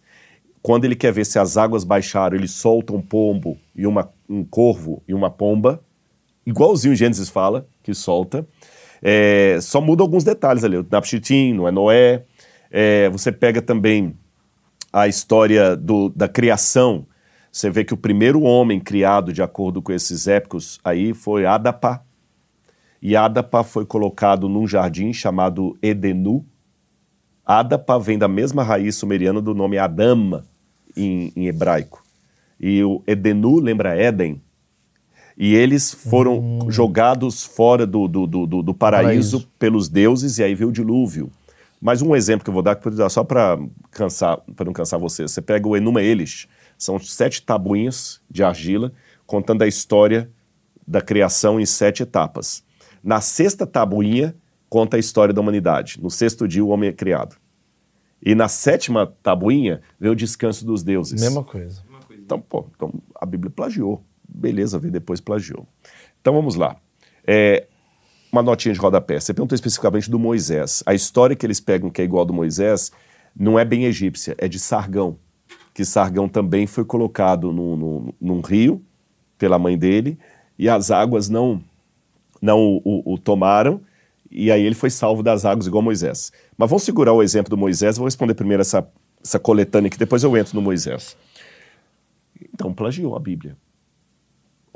[0.62, 4.42] quando ele quer ver se as águas baixaram, ele solta um pombo e uma, um
[4.42, 5.84] corvo e uma pomba,
[6.46, 8.46] igualzinho Gênesis fala, que solta.
[9.02, 10.76] É, só muda alguns detalhes ali.
[10.76, 12.24] O Napshitim, não é Noé.
[12.70, 14.16] É, você pega também
[14.92, 17.06] a história do, da criação.
[17.50, 22.04] Você vê que o primeiro homem criado, de acordo com esses épicos, aí foi Adapa.
[23.00, 26.44] E Adapa foi colocado num jardim chamado Edenu.
[27.44, 30.44] Adapa vem da mesma raiz sumeriana do nome Adama,
[30.96, 32.02] em, em hebraico.
[32.58, 34.42] E o Edenu lembra Éden.
[35.36, 39.50] E eles foram jogados fora do, do, do, do- do paraíso, Paraíso.
[39.58, 41.30] pelos deuses, e aí veio o dilúvio.
[41.80, 43.58] Mas um exemplo que eu vou dar, que eu vou dar só para
[43.90, 45.22] cansar, para não cansar você.
[45.24, 46.48] Você pega o Enuma Elish,
[46.78, 48.92] são sete tabuinhas de argila,
[49.26, 50.30] contando a história
[50.88, 52.64] da criação em sete etapas.
[53.04, 54.34] Na sexta tabuinha,
[54.70, 55.98] conta a história da humanidade.
[56.02, 57.36] No sexto dia, o homem é criado.
[58.24, 61.20] E na sétima tabuinha, vem o descanso dos deuses.
[61.20, 61.82] Mesma coisa.
[62.24, 64.02] Então, pô, então a Bíblia plagiou.
[64.36, 65.66] Beleza, veio depois plagiou.
[66.20, 66.76] Então vamos lá.
[67.26, 67.66] É,
[68.30, 69.18] uma notinha de rodapé.
[69.18, 70.82] Você perguntou especificamente do Moisés.
[70.84, 72.92] A história que eles pegam, que é igual ao do Moisés,
[73.34, 75.18] não é bem egípcia, é de Sargão.
[75.72, 78.82] Que Sargão também foi colocado no, no- num rio
[79.38, 80.18] pela mãe dele
[80.58, 81.62] e as águas não,
[82.40, 83.80] não o, o- o tomaram
[84.30, 86.32] e aí ele foi salvo das águas igual Moisés.
[86.58, 88.86] Mas vamos segurar o exemplo do Moisés, vou responder primeiro essa,
[89.22, 91.16] essa coletânea aqui, depois eu entro no Moisés.
[92.54, 93.56] Então plagiou a Bíblia.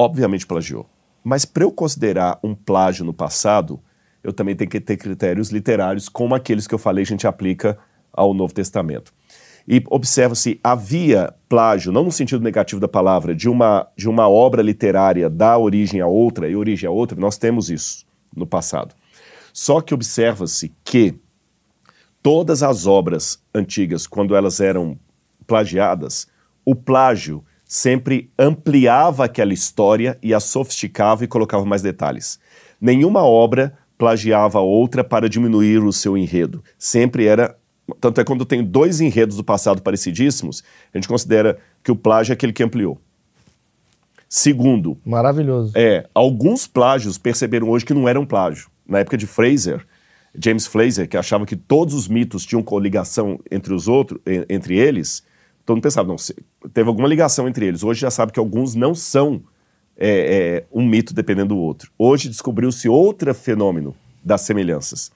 [0.01, 0.89] Obviamente plagiou.
[1.23, 3.79] Mas para eu considerar um plágio no passado,
[4.25, 7.77] eu também tenho que ter critérios literários, como aqueles que eu falei, a gente aplica
[8.11, 9.13] ao Novo Testamento.
[9.69, 14.63] E observa-se, havia plágio, não no sentido negativo da palavra, de uma, de uma obra
[14.63, 18.95] literária dar origem a outra e origem a outra, nós temos isso no passado.
[19.53, 21.15] Só que observa-se que
[22.23, 24.99] todas as obras antigas, quando elas eram
[25.47, 26.27] plagiadas,
[26.65, 32.41] o plágio sempre ampliava aquela história e a sofisticava e colocava mais detalhes.
[32.81, 36.65] Nenhuma obra plagiava outra para diminuir o seu enredo.
[36.77, 37.57] Sempre era.
[38.01, 42.33] Tanto é quando tem dois enredos do passado parecidíssimos, a gente considera que o plágio
[42.33, 42.99] é aquele que ampliou.
[44.29, 45.73] Segundo, Maravilhoso.
[45.77, 48.69] é, alguns plágios perceberam hoje que não eram plágio.
[48.85, 49.87] Na época de Fraser,
[50.35, 54.77] James Fraser, que achava que todos os mitos tinham coligação entre os outros, en- entre
[54.77, 55.23] eles,
[55.65, 56.17] todo mundo pensava, não,
[56.73, 57.83] teve alguma ligação entre eles.
[57.83, 59.43] Hoje já sabe que alguns não são
[59.97, 61.93] é, é, um mito dependendo do outro.
[61.99, 65.13] Hoje descobriu-se outro fenômeno das semelhanças.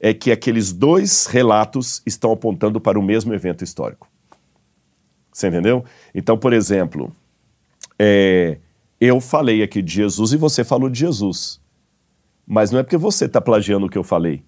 [0.00, 4.08] É que aqueles dois relatos estão apontando para o mesmo evento histórico.
[5.32, 5.84] Você entendeu?
[6.14, 7.12] Então, por exemplo,
[7.98, 8.58] é,
[9.00, 11.60] eu falei aqui de Jesus e você falou de Jesus.
[12.46, 14.42] Mas não é porque você está plagiando o que eu falei.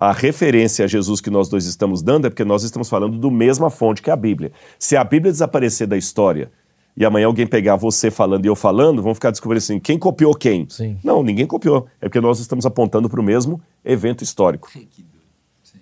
[0.00, 3.32] A referência a Jesus que nós dois estamos dando é porque nós estamos falando do
[3.32, 4.52] mesma fonte que a Bíblia.
[4.78, 6.52] Se a Bíblia desaparecer da história
[6.96, 10.34] e amanhã alguém pegar você falando e eu falando, vão ficar descobrindo assim, quem copiou
[10.34, 10.68] quem?
[10.68, 10.98] Sim.
[11.02, 11.88] Não, ninguém copiou.
[12.00, 14.70] É porque nós estamos apontando para o mesmo evento histórico.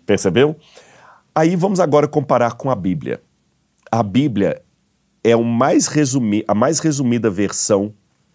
[0.07, 0.57] Percebeu?
[1.35, 3.21] Aí vamos agora comparar com a Bíblia.
[3.91, 4.63] A Bíblia
[5.23, 7.93] é o mais resumi a mais resumida versão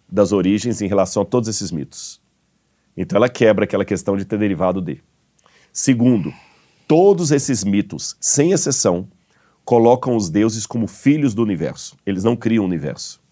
[0.08, 2.20] das origens em relação a todos esses mitos.
[2.96, 5.02] Então ela quebra aquela questão de ter derivado de.
[5.72, 6.34] Segundo,
[6.86, 9.08] todos esses mitos, sem exceção,
[9.64, 11.96] colocam os deuses como filhos do universo.
[12.04, 13.22] Eles não criam o universo.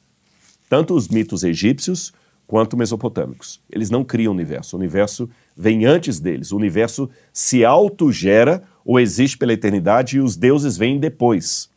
[0.67, 2.15] Tanto os mitos egípcios
[2.47, 3.61] quanto mesopotâmicos.
[3.71, 4.75] Eles não criam o universo.
[4.75, 6.51] O universo vem antes deles.
[6.51, 11.69] O universo se autogera ou existe pela eternidade e os deuses vêm depois.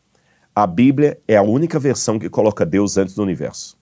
[0.55, 3.77] A Bíblia é a única versão que coloca Deus antes do universo.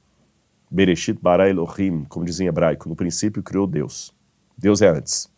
[0.69, 4.11] Bereshit bara Elohim, como diz em hebraico, no princípio criou Deus.
[4.57, 5.29] Deus é antes.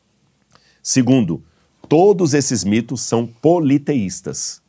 [0.83, 1.41] Segundo,
[1.87, 4.61] todos esses mitos são politeístas.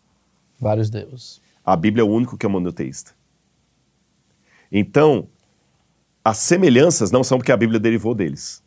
[0.60, 1.40] Vários deuses.
[1.66, 3.12] A Bíblia é o único que é monoteísta.
[4.70, 5.26] Então,
[6.24, 8.62] as semelhanças não são porque a Bíblia derivou deles.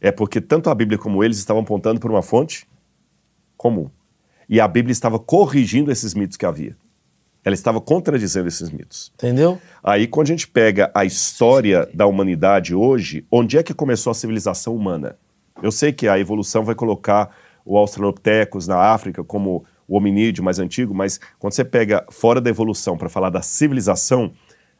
[0.00, 2.66] É porque tanto a Bíblia como eles estavam apontando para uma fonte
[3.58, 3.90] comum.
[4.48, 6.76] E a Bíblia estava corrigindo esses mitos que havia.
[7.44, 9.12] Ela estava contradizendo esses mitos.
[9.16, 9.60] Entendeu?
[9.82, 14.14] Aí, quando a gente pega a história da humanidade hoje, onde é que começou a
[14.14, 15.18] civilização humana?
[15.62, 20.58] Eu sei que a evolução vai colocar o Australopithecus na África como o hominídeo mais
[20.58, 24.32] antigo, mas quando você pega fora da evolução para falar da civilização,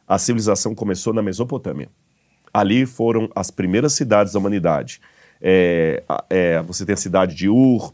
[0.07, 1.89] a civilização começou na Mesopotâmia.
[2.53, 5.01] Ali foram as primeiras cidades da humanidade.
[5.41, 7.93] É, é, você tem a cidade de Ur,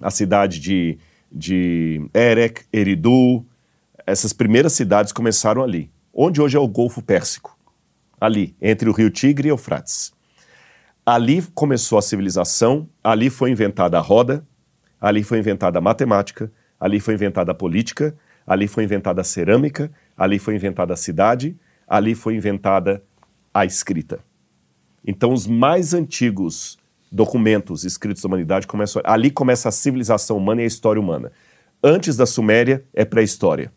[0.00, 0.98] a cidade de,
[1.30, 3.44] de Erech, Eridu.
[4.06, 5.90] Essas primeiras cidades começaram ali.
[6.14, 7.58] Onde hoje é o Golfo Pérsico.
[8.20, 10.12] Ali, entre o rio Tigre e Eufrates.
[11.10, 14.46] Ali começou a civilização, ali foi inventada a roda,
[15.00, 18.14] ali foi inventada a matemática, ali foi inventada a política,
[18.46, 21.56] ali foi inventada a cerâmica, ali foi inventada a cidade,
[21.88, 23.02] ali foi inventada
[23.54, 24.18] a escrita.
[25.02, 26.76] Então, os mais antigos
[27.10, 29.00] documentos escritos da humanidade começam.
[29.02, 31.32] Ali começa a civilização humana e a história humana.
[31.82, 33.72] Antes da Suméria é pré-história.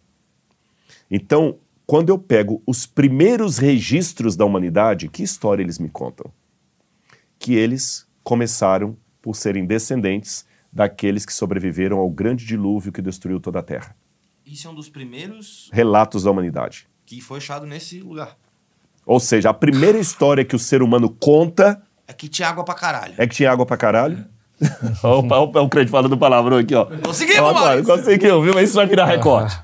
[1.10, 6.30] Então, quando eu pego os primeiros registros da humanidade, que história eles me contam?
[7.42, 13.58] Que eles começaram por serem descendentes daqueles que sobreviveram ao grande dilúvio que destruiu toda
[13.58, 13.96] a Terra.
[14.46, 16.88] Isso é um dos primeiros Relatos da humanidade.
[17.04, 18.38] que foi achado nesse lugar.
[19.06, 22.76] Ou seja, a primeira história que o ser humano conta É que tinha água pra
[22.76, 23.16] caralho.
[23.18, 24.24] é que tinha água pra caralho.
[25.02, 26.86] Opa, opa, o crente falando palavrão aqui, ó.
[27.04, 27.86] Conseguimos, Ó, Maurício!
[27.96, 28.54] Conseguiu, viu?
[28.54, 29.60] Mas isso vai virar recorte.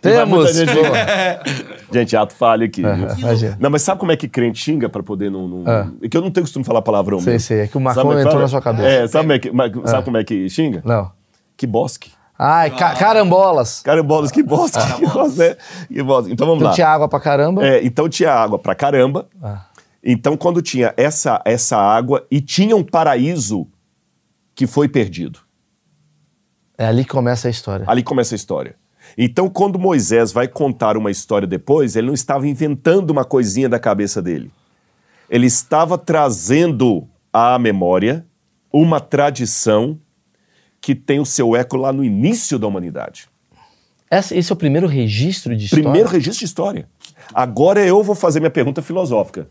[0.00, 0.54] Temos!
[0.54, 0.70] Gente,
[1.92, 2.80] gente, ato falha aqui.
[2.80, 3.56] imagina.
[3.60, 5.46] Não, mas sabe como é que crente xinga pra poder não.
[5.48, 5.64] não...
[5.66, 5.88] Ah.
[6.02, 7.46] É que eu não tenho costume de falar palavrão Sei, mesmo.
[7.48, 8.42] sei, é que o Sabe Marcão como é que entrou fala?
[8.42, 8.88] na sua cabeça.
[8.88, 10.82] É, sabe, como é que, mas- sabe como é que xinga?
[10.84, 11.10] Não.
[11.56, 12.12] Que bosque.
[12.38, 13.80] Ai, ca- carambolas.
[13.82, 14.78] Carambolas, que bosque.
[14.96, 15.56] Que bosque, né?
[15.88, 16.32] Que bosque.
[16.32, 16.74] Então vamos Então lá.
[16.74, 17.66] tinha água pra caramba.
[17.66, 19.28] É, então tinha água pra caramba.
[19.42, 19.66] Ah.
[20.02, 23.66] Então, quando tinha essa, essa água e tinha um paraíso
[24.54, 25.40] que foi perdido.
[26.78, 27.84] É ali que começa a história.
[27.86, 28.74] Ali começa a história.
[29.16, 33.78] Então, quando Moisés vai contar uma história depois, ele não estava inventando uma coisinha da
[33.78, 34.50] cabeça dele.
[35.28, 38.26] Ele estava trazendo à memória
[38.72, 39.98] uma tradição
[40.80, 43.28] que tem o seu eco lá no início da humanidade.
[44.10, 45.84] Esse é o primeiro registro de história?
[45.84, 46.88] Primeiro registro de história.
[47.32, 49.48] Agora eu vou fazer minha pergunta filosófica.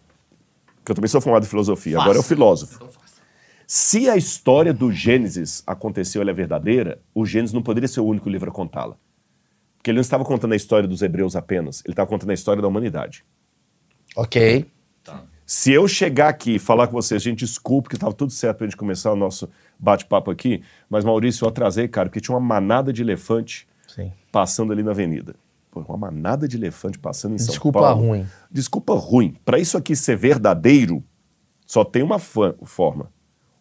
[0.84, 2.04] que eu também sou formado em filosofia, Faça.
[2.04, 2.76] agora é o filósofo.
[2.76, 2.90] Então.
[3.68, 8.06] Se a história do Gênesis aconteceu, ela é verdadeira, o Gênesis não poderia ser o
[8.06, 8.98] único livro a contá-la.
[9.80, 12.62] Porque ele não estava contando a história dos hebreus apenas, ele estava contando a história
[12.62, 13.24] da humanidade.
[14.16, 14.66] Ok.
[15.46, 18.68] Se eu chegar aqui e falar com vocês, gente, desculpe que estava tudo certo para
[18.68, 19.50] a gente começar o nosso
[19.80, 24.12] bate-papo aqui, mas Maurício, eu atrasei, cara, porque tinha uma manada de elefante Sim.
[24.32, 25.34] passando ali na avenida.
[25.72, 28.08] Pô, uma manada de elefante passando em São Desculpa Paulo.
[28.10, 28.28] ruim.
[28.52, 29.36] Desculpa ruim.
[29.44, 31.04] Para isso aqui ser verdadeiro,
[31.66, 33.12] só tem uma forma.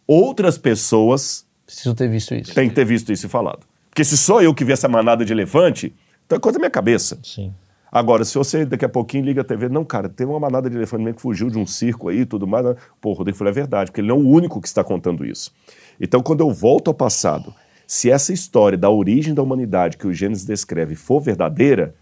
[0.06, 2.54] Outras pessoas Preciso ter visto isso.
[2.54, 3.66] têm que ter visto isso e falado.
[3.88, 5.94] Porque se só eu que vi essa manada de elefante,
[6.28, 7.18] então é coisa da minha cabeça.
[7.22, 7.52] Sim.
[7.90, 10.76] Agora, se você daqui a pouquinho liga a TV, não, cara, teve uma manada de
[10.76, 12.62] elefante mesmo que fugiu de um circo aí e tudo mais.
[12.66, 12.74] né?
[13.00, 15.24] Pô, o Rodrigo falou, é verdade, porque ele não é o único que está contando
[15.24, 15.50] isso.
[15.98, 17.54] Então, quando eu volto ao passado,
[17.86, 21.94] se essa história da origem da humanidade que o Gênesis descreve for verdadeira,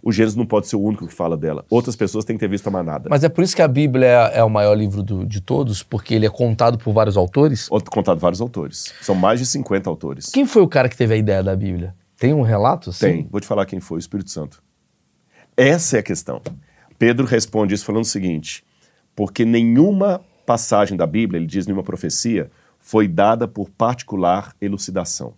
[0.00, 1.64] o Gênesis não pode ser o único que fala dela.
[1.68, 3.08] Outras pessoas têm que ter visto a manada.
[3.10, 5.82] Mas é por isso que a Bíblia é, é o maior livro do- de todos,
[5.82, 7.68] porque ele é contado por vários autores?
[7.68, 8.92] Outro contado vários autores.
[9.02, 10.26] São mais de 50 autores.
[10.30, 11.94] Quem foi o cara que teve a ideia da Bíblia?
[12.22, 12.90] Tem um relato?
[12.90, 13.04] assim?
[13.06, 13.28] Tem.
[13.28, 14.62] Vou te falar quem foi, o Espírito Santo.
[15.56, 16.40] Essa é a questão.
[16.96, 18.64] Pedro responde isso falando o seguinte:
[19.16, 25.34] porque nenhuma passagem da Bíblia, ele diz nenhuma profecia, foi dada por particular elucidação.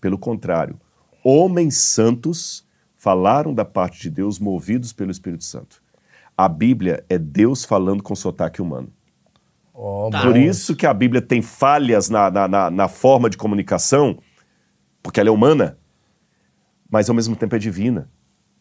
[0.00, 0.80] Pelo contrário,
[1.22, 2.66] homens santos
[2.96, 5.80] falaram da parte de Deus movidos pelo Espírito Santo.
[6.36, 8.88] A Bíblia é Deus falando com sotaque humano.
[9.72, 10.22] Ó, Tá.
[10.22, 14.18] Por isso que a Bíblia tem falhas na, na, na, na forma de comunicação,
[15.00, 15.78] porque ela é humana,
[16.90, 18.08] mas ao mesmo tempo é divina.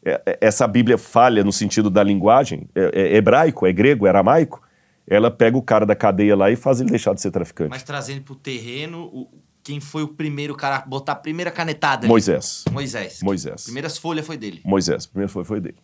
[0.05, 4.09] É- é- essa Bíblia falha no sentido da linguagem, é, é hebraico, é grego, é
[4.09, 4.61] aramaico,
[5.07, 7.69] ela pega o cara da cadeia lá e faz ele deixar de ser traficante.
[7.69, 9.27] Mas trazendo terreno, o-
[9.63, 12.07] quem foi o primeiro cara a botar a primeira canetada ali?
[12.07, 12.63] Moisés.
[12.71, 13.19] Moisés.
[13.21, 13.63] Moisés.
[13.65, 14.61] Primeiras folhas foi dele.
[14.63, 15.77] Moisés, primeiro foi, foi dele.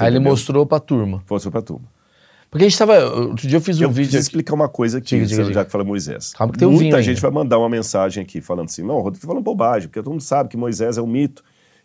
[0.00, 0.32] Aí ele entendeu?
[0.32, 1.22] mostrou pra turma.
[1.26, 1.86] Foi foi pra turma.
[2.50, 3.04] Porque a gente tava.
[3.04, 4.02] Outro dia eu fiz um Eu vídeo.
[4.10, 5.64] preciso explicar uma coisa aqui, Diga, diga, já diga.
[5.64, 6.32] que fala Moisés.
[6.32, 7.20] Calma que tem um Muita vinho gente ainda.
[7.20, 10.22] vai mandar uma mensagem aqui falando assim, não, Rodrigo tá falando bobagem, porque todo mundo
[10.22, 11.42] sabe que Moisés é um mito,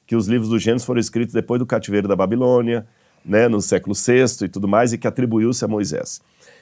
[0.10, 2.84] que os livros do Gênesis foram escritos depois do cativeiro da Babilônia,
[3.24, 6.20] né, no século VI e tudo mais, e que atribuiu-se a Moisés.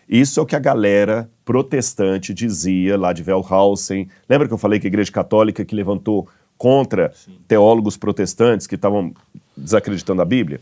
[0.09, 4.09] Isso é o que a galera protestante dizia lá de Wellhausen.
[4.27, 7.13] Lembra que eu falei que a Igreja Católica que levantou contra
[7.47, 9.13] teólogos protestantes que estavam
[9.55, 10.59] desacreditando a Bíblia?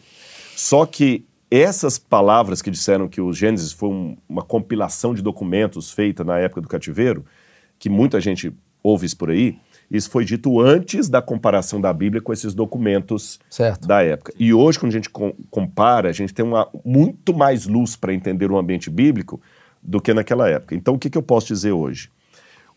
[0.55, 5.91] Só que essas palavras que disseram que o Gênesis foi um- uma compilação de documentos
[5.91, 7.25] feita na época do cativeiro,
[7.79, 8.53] que muita gente
[8.83, 9.57] ouve isso por aí,
[9.89, 13.87] isso foi dito antes da comparação da Bíblia com esses documentos Certo.
[13.87, 14.33] da época.
[14.37, 18.13] E hoje, quando a gente com- compara, a gente tem uma, muito mais luz para
[18.13, 19.39] entender o ambiente bíblico
[19.81, 20.73] do que naquela época.
[20.75, 22.09] Então, o que, que eu posso dizer hoje?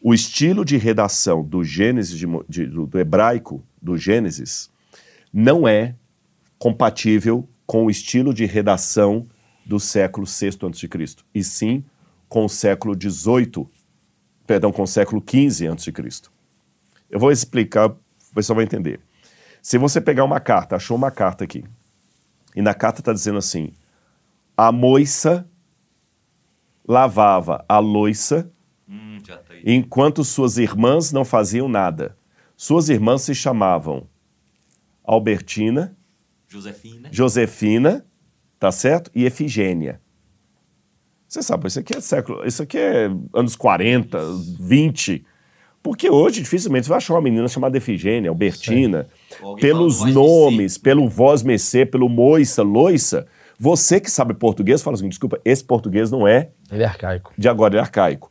[0.01, 4.71] O estilo de redação do Gênesis, de de- do, do hebraico do Gênesis,
[5.33, 5.95] não é
[6.59, 9.25] compatível com o estilo de redação
[9.65, 11.85] do século VI a.C., e sim
[12.29, 13.67] com o século XVIII,
[14.47, 15.93] perdão, com o século XV a.C.
[17.11, 19.01] Eu vou explicar, o pessoal vai entender.
[19.63, 21.65] Se você pegar uma carta, achou uma carta aqui,
[22.55, 23.73] e na carta está dizendo assim:
[24.57, 25.49] a moça
[26.87, 28.51] lavava a loiça
[28.89, 32.17] Hum, tá enquanto suas irmãs não faziam nada.
[32.57, 34.09] Suas irmãs se chamavam
[35.05, 35.95] Albertina,
[36.49, 37.09] Josefina.
[37.13, 38.07] Josefina,
[38.59, 39.11] tá certo?
[39.15, 40.01] E Efigênia.
[41.29, 44.19] Você sabe, isso aqui é século, isso aqui é anos 40,
[44.59, 45.27] 20.
[45.89, 49.09] Porque hoje dificilmente você vai achar uma menina chamada Efigênia, Albertina,
[49.59, 53.27] pelos nomes, pelo voz mecê, pelo moiça, loiça.
[53.59, 57.33] Você que sabe português, fala assim, desculpa, esse português não é Ele é arcaico.
[57.39, 58.31] de agora, ele é arcaico.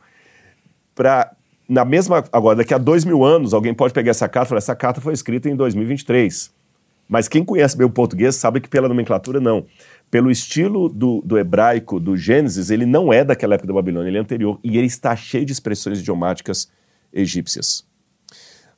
[0.94, 1.32] Pra,
[1.68, 4.58] na mesma, agora, daqui a dois mil anos, alguém pode pegar essa carta e falar,
[4.58, 6.52] essa carta foi escrita em 2023.
[7.08, 9.66] Mas quem conhece bem o português sabe que pela nomenclatura, não.
[10.12, 14.18] Pelo estilo do, do hebraico, do Gênesis, ele não é daquela época da Babilônia, ele
[14.18, 14.60] é anterior.
[14.62, 16.70] E ele está cheio de expressões idiomáticas
[17.12, 17.86] egípcias.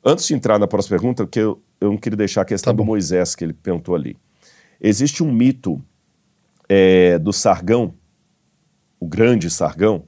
[0.04, 2.76] Antes de entrar na próxima pergunta, porque eu, eu não queria deixar a questão Tá
[2.76, 2.84] do.
[2.84, 4.16] Moisés que ele perguntou ali.
[4.80, 5.82] Existe um mito
[6.68, 7.94] é, do Sargão,
[8.98, 10.04] o grande Sargão,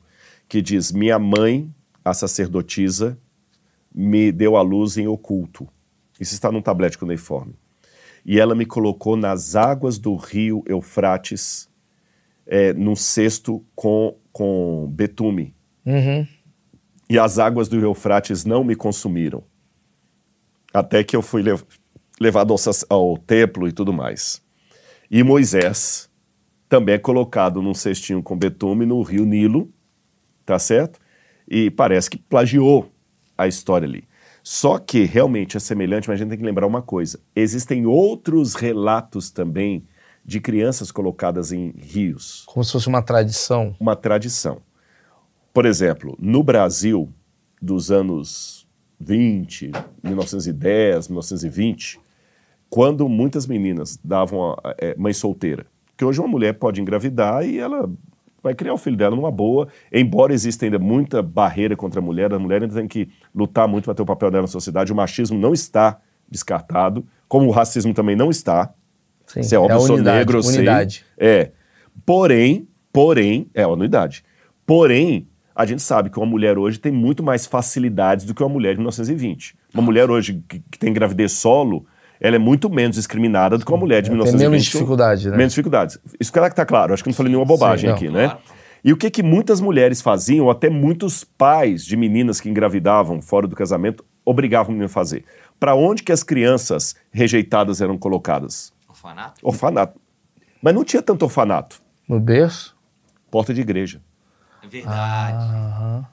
[0.48, 1.72] que diz: Minha mãe,
[2.04, 3.18] a sacerdotisa,
[3.94, 5.68] me deu à luz em oculto.
[6.18, 7.54] Isso está num tablete cuneiforme.
[8.24, 11.68] E ela me colocou nas águas do rio Eufrates,
[12.46, 15.54] é, num cesto com, com betume.
[15.84, 16.26] Uhum.
[17.12, 19.44] E as águas do Eufrates não me consumiram.
[20.72, 21.62] Até que eu fui lev-
[22.18, 22.58] levado ao,
[22.88, 24.40] ao templo e tudo mais.
[25.10, 26.08] E Moisés
[26.70, 29.70] também é colocado num cestinho com betume no rio Nilo,
[30.46, 30.98] tá certo?
[31.46, 32.90] E parece que plagiou
[33.36, 34.08] a história ali.
[34.42, 38.54] Só que realmente é semelhante, mas a gente tem que lembrar uma coisa: existem outros
[38.54, 39.86] relatos também
[40.24, 42.42] de crianças colocadas em rios.
[42.46, 43.76] Como se fosse uma tradição.
[43.78, 44.62] Uma tradição.
[45.52, 47.12] Por exemplo, no Brasil,
[47.60, 48.66] dos anos
[48.98, 49.72] 20,
[50.02, 52.00] 1910, 1920,
[52.70, 55.66] quando muitas meninas davam a, é, mãe solteira,
[55.96, 57.90] que hoje uma mulher pode engravidar e ela
[58.42, 62.32] vai criar o filho dela numa boa, embora exista ainda muita barreira contra a mulher,
[62.32, 64.96] a mulher ainda tem que lutar muito para ter o papel dela na sociedade, o
[64.96, 68.72] machismo não está descartado, como o racismo também não está.
[69.26, 70.56] Sim, Se é óbvio, eu sou unidade, negro, eu sei.
[70.56, 71.04] unidade.
[71.16, 71.52] É.
[72.04, 74.24] Porém, porém, é a unidade.
[74.66, 78.48] Porém, a gente sabe que uma mulher hoje tem muito mais facilidades do que uma
[78.48, 79.54] mulher de 1920.
[79.74, 81.86] Uma mulher hoje que, que tem gravidez solo,
[82.20, 84.50] ela é muito menos discriminada do que uma mulher de Ela tem 1920.
[84.50, 85.36] menos dificuldade, né?
[85.36, 85.98] Menos dificuldades.
[86.18, 87.96] Isso que está claro, acho que não falei nenhuma bobagem não.
[87.96, 88.36] aqui, né?
[88.84, 93.22] E o que, que muitas mulheres faziam, ou até muitos pais de meninas que engravidavam
[93.22, 95.24] fora do casamento, obrigavam o menino a fazer?
[95.58, 98.72] Para onde que as crianças rejeitadas eram colocadas?
[98.88, 99.40] Orfanato?
[99.42, 100.00] Orfanato.
[100.60, 101.80] Mas não tinha tanto orfanato.
[102.08, 102.76] No berço?
[103.30, 104.00] Porta de igreja.
[104.72, 106.06] É verdade.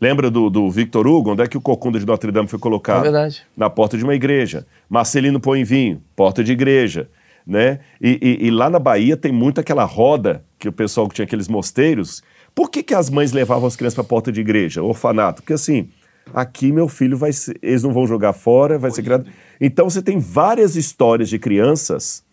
[0.00, 1.32] Lembra do, do Victor Hugo?
[1.32, 2.98] Onde é que o Cocunda de Notre Dame foi colocado?
[3.00, 3.42] É verdade.
[3.56, 4.66] Na porta de uma igreja.
[4.90, 7.08] Marcelino põe vinho, porta de igreja.
[7.46, 7.78] Né?
[8.00, 11.24] E, e- e lá na Bahia tem muito aquela roda que o pessoal que tinha
[11.24, 12.22] aqueles mosteiros.
[12.54, 15.42] Por que, que as mães levavam as crianças para a porta de igreja, orfanato?
[15.42, 15.88] Porque assim,
[16.34, 19.26] aqui meu filho vai ser, eles não vão jogar fora, vai ser criado.
[19.60, 22.24] Então você tem várias histórias de crianças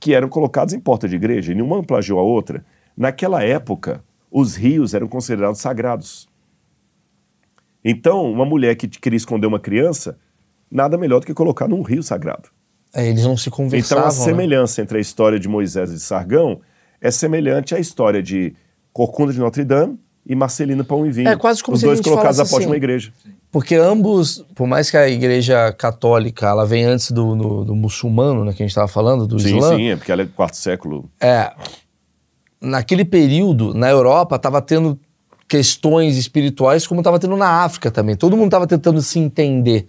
[0.00, 2.64] que eram colocadas em porta de igreja, e nenhuma plagiou a outra.
[2.96, 6.28] Naquela época, os rios eram considerados sagrados.
[7.84, 10.18] Então, uma mulher que queria esconder uma criança,
[10.70, 12.48] nada melhor do que colocar num rio sagrado.
[12.92, 14.24] É, eles não se conversavam, Então, a né?
[14.24, 16.60] semelhança entre a história de Moisés e de Sargão
[17.00, 18.54] é semelhante à história de
[18.92, 21.28] Corcunda de Notre Dame e Marcelina Pão e Vinho.
[21.28, 23.12] É quase como Os se dois colocados de assim, uma igreja.
[23.50, 28.44] Porque ambos, por mais que a igreja católica ela vem antes do, do, do muçulmano,
[28.44, 30.32] né, que a gente estava falando, do Sim, Islã, sim, é porque ela é do
[30.32, 31.08] quarto século.
[31.20, 31.52] é,
[32.60, 34.98] naquele período, na Europa, estava tendo
[35.46, 38.14] questões espirituais como estava tendo na África também.
[38.14, 39.86] Todo mundo estava tentando se entender.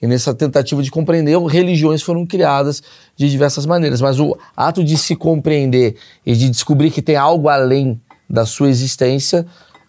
[0.00, 2.82] E nessa tentativa de compreender, religiões foram criadas
[3.16, 4.00] de diversas maneiras.
[4.00, 8.68] Mas o ato de se compreender e de descobrir que tem algo além da sua
[8.68, 9.44] existência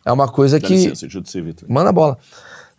[0.06, 0.74] é uma coisa Dá que.
[0.74, 1.70] licença, Judite Vitor.
[1.70, 2.18] Manda a bola.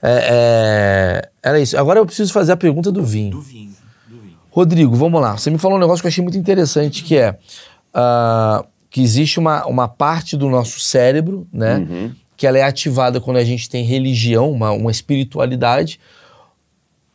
[0.03, 1.79] É, é, era isso.
[1.79, 3.31] Agora eu preciso fazer a pergunta do vinho.
[3.31, 3.73] Do vinho.
[4.09, 4.37] Do vinho.
[4.51, 5.37] Rodrigo, vamos lá.
[5.37, 7.39] Você me falou um negócio que eu achei muito interessante, que é
[7.95, 11.78] ah, que existe uma, uma parte do nosso cérebro, né?
[11.78, 12.12] Uhum.
[12.36, 15.98] Que ela é ativada quando a gente tem religião, uma, uma espiritualidade.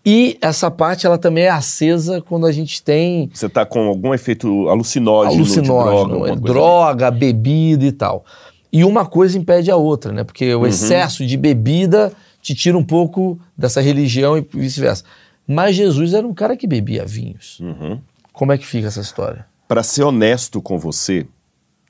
[0.03, 4.11] E essa parte, ela também é acesa quando a gente tem Você está com algum
[4.11, 8.25] efeito alucinógeno, alucinógeno, droga, é, droga, bebida e tal.
[8.73, 10.23] E uma coisa impede a outra, né?
[10.23, 10.63] Porque Uhum.
[10.63, 15.03] o excesso de bebida te tira um pouco dessa religião e vice-versa.
[15.45, 17.59] Mas Jesus era um cara que bebia vinhos.
[17.59, 17.99] Uhum.
[18.33, 19.45] Como é que fica essa história?
[19.67, 21.27] Para ser honesto com você,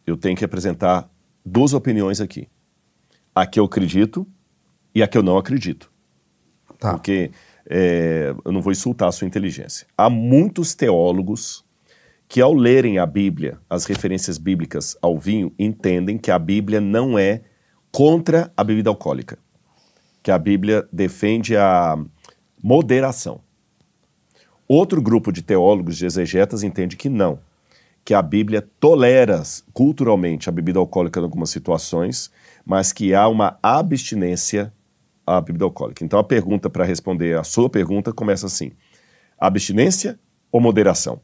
[0.08, 1.10] eu tenho que apresentar
[1.46, 2.48] duas opiniões aqui.
[3.36, 4.26] A que eu acredito
[4.96, 5.92] e a que eu não acredito.
[6.80, 6.94] Tá.
[6.94, 7.30] Porque
[7.70, 9.86] é, eu não vou insultar a sua inteligência.
[9.98, 11.66] Há muitos teólogos
[12.28, 17.20] que, ao lerem a Bíblia, as referências bíblicas ao vinho, entendem que a Bíblia não
[17.20, 17.42] é
[17.92, 19.38] contra a bebida alcoólica.
[20.24, 21.98] Que a Bíblia defende a
[22.64, 23.42] moderação.
[24.68, 27.40] Outro grupo de teólogos, de exegetas, entende que não,
[28.08, 29.44] que a Bíblia tolera
[29.74, 32.32] culturalmente a bebida alcoólica em algumas situações,
[32.66, 34.72] mas que há uma abstinência
[35.26, 36.06] à bebida alcoólica.
[36.06, 38.72] Então a pergunta para responder a sua pergunta começa assim:
[39.38, 40.18] abstinência
[40.50, 41.20] ou moderação?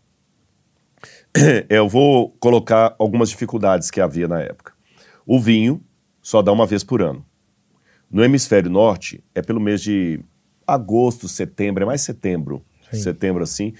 [1.70, 4.74] Eu vou colocar algumas dificuldades que havia na época.
[5.26, 5.82] O vinho
[6.22, 7.26] só dá uma vez por ano.
[8.12, 10.20] No hemisfério norte é pelo mês de
[10.68, 12.62] agosto, setembro, é mais setembro,
[12.92, 13.74] setembro assim,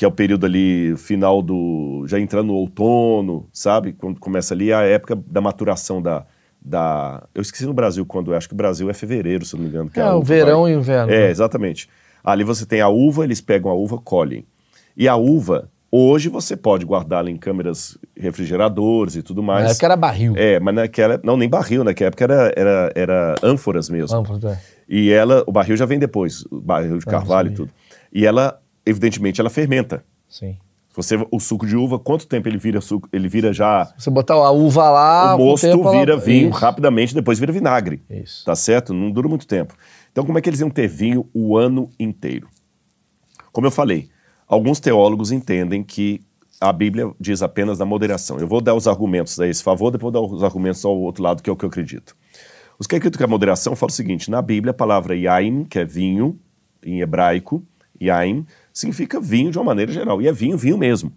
[0.00, 3.92] que é o período ali final do já entrando no outono, sabe?
[3.92, 6.24] Quando começa ali a época da maturação da
[6.58, 9.62] da eu esqueci no Brasil quando é, acho que o Brasil é fevereiro, se não
[9.62, 11.12] me engano, É, a o verão vai- e o inverno.
[11.12, 11.30] É, né?
[11.30, 11.86] exatamente.
[12.24, 14.46] Ali você tem a uva, eles pegam a uva, colhem.
[14.96, 19.64] E a uva, hoje você pode guardá-la em câmeras refrigeradores e tudo mais.
[19.64, 20.32] Na época era barril.
[20.34, 21.20] É, mas naquela.
[21.22, 24.22] Não, nem barril, naquela época era, era, era ânforas mesmo.
[24.24, 24.58] Vamos, é.
[24.88, 25.44] E ela.
[25.46, 27.70] O barril já vem depois, o barril de Ah, carvalho e tudo.
[28.10, 28.58] E ela,
[28.90, 30.04] evidentemente, ela fermenta.
[30.28, 30.56] Sim.
[30.94, 33.08] Você, o suco de uva, quanto tempo ele vira suco?
[33.12, 33.92] Ele vira já.
[33.96, 35.36] Você botar a uva lá.
[35.36, 36.58] o mosto tempo ela- vira vinho Isso.
[36.58, 38.02] rapidamente, depois vira vinagre.
[38.10, 38.44] Isso.
[38.44, 38.92] Tá certo?
[38.92, 39.74] Não dura muito tempo.
[40.10, 42.48] Então, como é que eles iam ter vinho o ano inteiro?
[43.52, 44.08] Como eu falei,
[44.46, 46.20] alguns teólogos entendem que
[46.60, 48.38] a Bíblia diz apenas da moderação.
[48.38, 51.22] Eu vou dar os argumentos a esse favor, depois vou dar os argumentos ao outro
[51.22, 52.16] lado, que é o que eu acredito.
[52.78, 55.78] Os que acreditam que a moderação falam o seguinte: na Bíblia, a palavra yain, que
[55.78, 56.38] é vinho,
[56.84, 57.64] em hebraico,
[58.00, 60.20] yain, significa vinho de uma maneira geral.
[60.20, 61.12] E é vinho, vinho mesmo.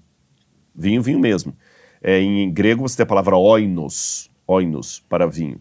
[0.75, 1.55] Vinho, vinho mesmo.
[2.01, 5.59] É, em grego você tem a palavra oinos, oinos para vinho.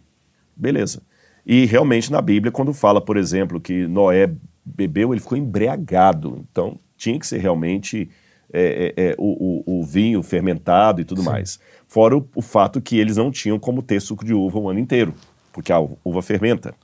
[0.56, 1.02] Beleza.
[1.47, 4.32] E realmente na Bíblia, quando fala, por exemplo, que Noé
[4.64, 6.44] bebeu, ele ficou embriagado.
[6.51, 8.09] Então tinha que ser realmente
[8.52, 11.59] é, é, é, o, o, o vinho fermentado e tudo mais.
[11.89, 14.78] Fora o, o fato que eles não tinham como ter suco de uva o ano
[14.78, 15.14] inteiro,
[15.52, 16.74] porque a uva fermenta.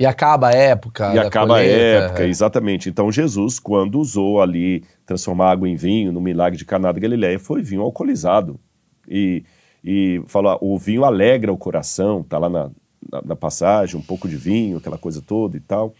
[0.00, 1.14] E acaba a época.
[1.14, 2.28] E acaba a colheita, época, é.
[2.28, 2.88] exatamente.
[2.88, 7.38] Então Jesus, quando usou ali transformar água em vinho no milagre de Caná da Galileia,
[7.38, 8.58] foi vinho alcoolizado.
[9.06, 9.44] E,
[9.84, 12.70] e fala, o vinho alegra o coração, tá lá na,
[13.12, 15.92] na, na passagem, um pouco de vinho, aquela coisa toda e tal.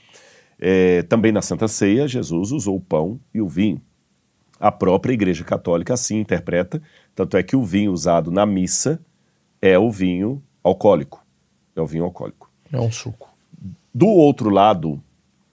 [0.58, 3.82] É, também na Santa Ceia, Jesus usou o pão e o vinho.
[4.58, 6.80] A própria Igreja Católica assim interpreta,
[7.14, 8.98] tanto é que o vinho usado na missa
[9.60, 11.22] é o vinho alcoólico.
[11.76, 12.50] É o vinho alcoólico.
[12.72, 13.30] É um suco.
[13.92, 15.02] Do outro lado,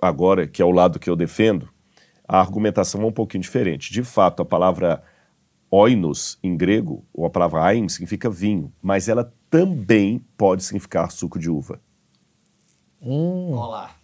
[0.02, 1.70] agora, que é o lado que eu defendo,
[2.28, 3.92] a argumentação é um pouquinho diferente.
[3.92, 5.04] De fato, a palavra
[5.72, 11.40] oinos em grego, ou a palavra ain, significa vinho, mas ela também pode significar suco
[11.40, 11.82] de uva.
[13.02, 13.96] Olá.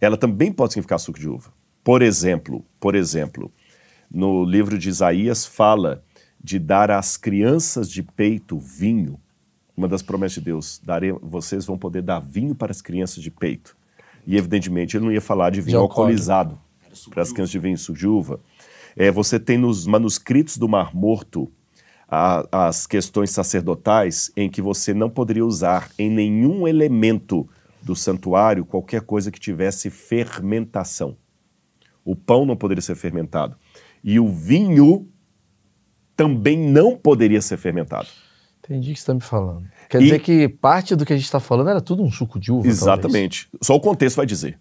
[0.00, 1.52] Ela também pode significar suco de uva.
[1.82, 3.52] Por exemplo, por exemplo,
[4.10, 6.02] no livro de Isaías fala
[6.42, 9.20] de dar às crianças de peito vinho.
[9.76, 13.30] Uma das promessas de Deus, darei, vocês vão poder dar vinho para as crianças de
[13.30, 13.76] peito.
[14.26, 16.00] E evidentemente ele não ia falar de vinho alcoólico.
[16.02, 16.58] alcoolizado
[17.10, 18.40] para as crianças de vinho suco de uva.
[18.96, 21.50] É, você tem nos manuscritos do Mar Morto
[22.08, 27.48] a- as questões sacerdotais em que você não poderia usar em nenhum elemento
[27.80, 31.16] do santuário qualquer coisa que tivesse fermentação.
[32.04, 33.56] O pão não poderia ser fermentado.
[34.02, 35.08] E o vinho
[36.16, 38.08] também não poderia ser fermentado.
[38.64, 39.64] Entendi o que você está me falando.
[39.88, 42.38] Quer E- dizer que parte do que a gente está falando era tudo um suco
[42.38, 42.80] de uva, talvez.
[42.82, 43.48] Exatamente.
[43.60, 44.58] Só o contexto vai dizer.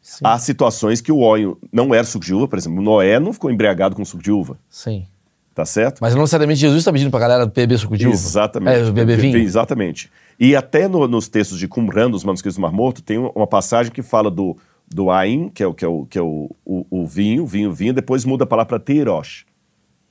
[0.00, 0.20] Sim.
[0.24, 3.50] Há situações que o óleo não era suco de uva, por exemplo, Noé não ficou
[3.50, 5.06] embriagado com suco de uva, Sim.
[5.54, 5.98] tá certo?
[6.00, 8.14] Mas não necessariamente Jesus está pedindo pra galera beber suco de uva.
[8.14, 8.88] Exatamente.
[8.88, 9.36] É, beber vinho.
[9.38, 10.10] Exatamente.
[10.40, 13.92] E até no- nos textos de Qumran, nos manuscritos do Mar Morto, tem uma passagem
[13.92, 14.56] que fala do,
[14.92, 17.72] do Ain, que é, o, que é, o, que é o, o, o vinho, vinho,
[17.72, 19.44] vinho, depois muda a palavra para Teirosh.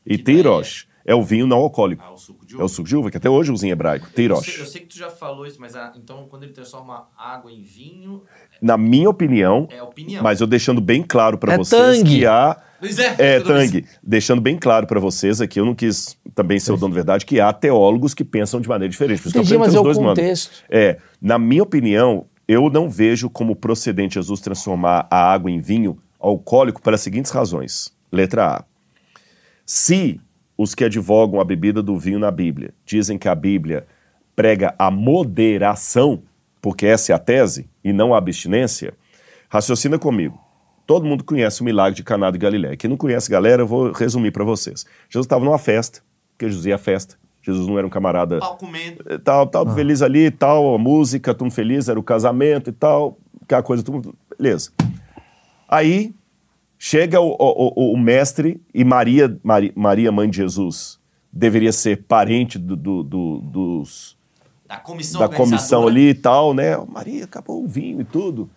[0.06, 0.42] E daí
[1.04, 2.04] é- Teirosh é o vinho não alcoólico.
[2.06, 2.66] Ah, o suco de É uva.
[2.66, 4.06] o suco de uva, que até hoje usa em hebraico.
[4.06, 4.60] Eu sei, Teirosh.
[4.60, 7.62] eu sei que tu já falou isso, mas ah, então quando ele transforma água em
[7.62, 8.24] vinho,
[8.62, 10.24] Na minha opinião, é opinião.
[10.24, 12.20] mas eu deixando bem claro para É vocês tangue.
[12.20, 13.40] que há Pois é, É.
[13.40, 16.96] Tang, deixando bem claro para vocês aqui, eu não quis também ser o dono da
[16.96, 19.22] verdade, que há teólogos que pensam de maneira diferente.
[19.22, 20.20] Por isso que eu Entendi, mas é o dois mandos.
[20.20, 20.64] contexto.
[20.68, 26.00] É, na minha opinião, eu não vejo como procedente Jesus transformar a água em vinho
[26.20, 27.94] alcoólico pelas seguintes razões.
[28.12, 28.64] Letra A.
[29.64, 30.20] Se
[30.62, 33.88] os que advogam a bebida do vinho na Bíblia dizem que a Bíblia
[34.36, 36.22] prega a moderação,
[36.62, 38.94] porque essa é a tese, e não a abstinência,
[39.50, 40.40] raciocina comigo.
[40.86, 42.78] Todo mundo conhece o milagre de Caná de Galiléia.
[42.78, 44.86] Quem não conhece, galera, eu vou resumir para vocês.
[45.10, 47.18] Jesus estava numa festa, porque Jesus ia à festa.
[47.42, 49.04] Jesus não era um camarada Pau comendo.
[49.10, 52.74] e tal, tal, feliz ali e tal, a música, tudo feliz, era o casamento e
[52.74, 54.72] tal, aquela coisa, tudo, beleza.
[55.68, 56.14] Aí
[56.84, 61.00] chega o, o- o- mestre e Maria, Mari- Maria, mãe de Jesus,
[61.32, 64.18] deveria ser parente do- do- do- dos,
[64.68, 66.76] Da comissão da comissão ali e tal, né?
[66.88, 68.50] Maria, acabou o vinho e tudo.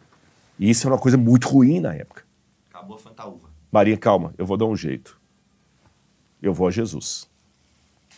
[0.58, 2.24] E isso era uma coisa muito ruim na época.
[2.70, 3.50] Acabou a fantaúva.
[3.70, 5.20] Maria, calma, eu vou dar um jeito.
[6.40, 7.28] Eu vou a Jesus.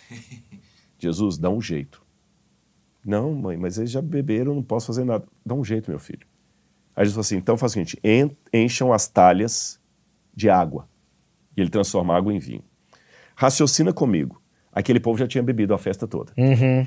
[1.00, 2.00] Jesus, dá um jeito.
[3.04, 5.24] Não, mãe, mas eles já beberam, eu não posso fazer nada.
[5.44, 6.26] Dá um jeito, meu filho.
[6.94, 9.80] Aí Jesus falou assim: então faz o seguinte: en- encham as talhas
[10.36, 10.86] de água.
[11.56, 12.62] E ele transforma a água em vinho.
[13.34, 14.40] Raciocina comigo.
[14.70, 16.32] Aquele povo já tinha bebido a festa toda.
[16.36, 16.86] Uhum.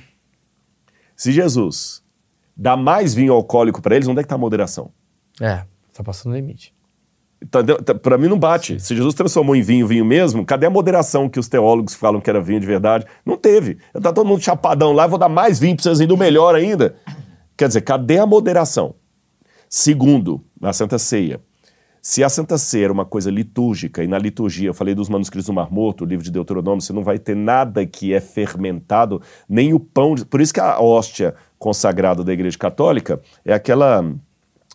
[1.16, 2.04] Se Jesus
[2.56, 4.92] dá mais vinho alcoólico para eles, onde é que está a moderação?
[5.42, 6.74] É, tá passando o limite.
[7.50, 8.80] Tá, tá, pra mim não bate.
[8.80, 12.30] Se Jesus transformou em vinho, vinho mesmo, cadê a moderação que os teólogos falam que
[12.30, 13.06] era vinho de verdade?
[13.26, 13.78] Não teve.
[13.94, 16.96] Tá todo mundo chapadão lá, vou dar mais vinho pra vocês ainda melhor ainda.
[17.58, 18.96] Quer dizer, cadê a moderação?
[19.70, 21.42] Segundo, na Santa Ceia.
[22.02, 25.48] Se a Santa Ceia era uma coisa litúrgica, e na liturgia, eu falei dos manuscritos
[25.48, 29.22] do Mar Morto, o livro de Deuteronômio, você não vai ter nada que é fermentado,
[29.48, 30.16] nem o pão.
[30.16, 34.06] de- Por isso que a hóstia consagrada da Igreja Católica é aquela.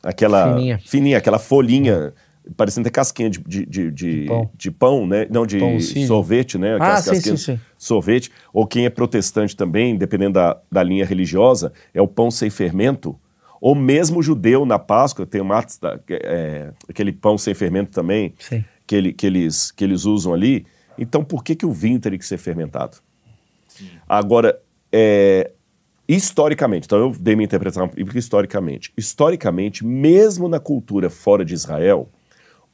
[0.02, 0.78] aquela Fininha.
[0.84, 2.12] fininha, aquela folhinha,
[2.58, 4.50] parecendo ter casquinha de, de, de, de- pão.
[4.78, 5.26] pão, né?
[5.30, 6.74] Não, de Pão sorvete, né?
[6.74, 7.60] Ah, Aquelas sim, casquinhas sim, sim.
[7.78, 8.30] Sorvete.
[8.52, 13.18] Ou quem é protestante também, dependendo da, da linha religiosa, é o pão sem fermento.
[13.64, 15.48] Ou mesmo judeu na Páscoa, tem o
[16.10, 18.62] é, aquele pão sem fermento também, Sim.
[18.86, 20.66] que, ele- que eles, que eles usam ali.
[20.98, 22.98] Então, por que, que o vinho teria que ser fermentado?
[24.06, 24.60] Agora,
[24.92, 25.50] é,
[26.06, 28.92] historicamente, então eu dei minha interpretação bíblica historicamente.
[28.98, 32.10] Historicamente, mesmo na cultura fora de Israel,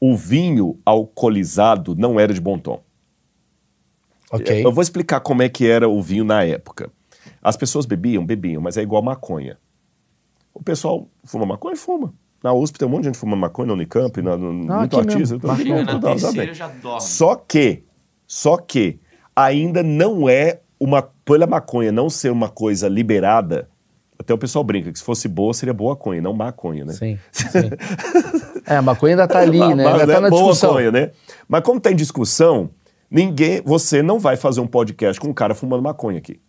[0.01, 2.83] o vinho alcoolizado não era de bom tom.
[4.33, 4.67] Ok.
[4.67, 6.91] Eu vou explicar como é que era o vinho na época.
[7.41, 9.57] As pessoas bebiam, bebiam, mas é igual maconha.
[10.55, 11.77] O pessoal fuma maconha?
[11.77, 12.12] Fuma.
[12.43, 15.10] Na USP tem um monte de gente fuma maconha, na Unicamp, na, no, muito aqui
[15.10, 15.18] artista.
[15.18, 15.40] mesmo.
[15.40, 16.55] tudo- Chega tudo- na tudo- tudo terceira bem.
[16.55, 17.01] já dorme.
[17.02, 17.85] Só que,
[18.27, 18.98] só que,
[19.36, 23.68] ainda não é uma, pela maconha não ser uma coisa liberada,
[24.18, 26.93] até o pessoal brinca que se fosse boa, seria boa maconha, não maconha, né?
[26.94, 27.48] Sim, sim.
[28.66, 29.86] É, a maconha ainda tá ali, né?
[29.86, 30.70] Ainda tá é na boa discussão.
[30.70, 31.10] maconha, né?
[31.48, 32.70] Mas como tem discussão,
[33.10, 36.40] ninguém, você não vai fazer um podcast com um cara fumando maconha aqui.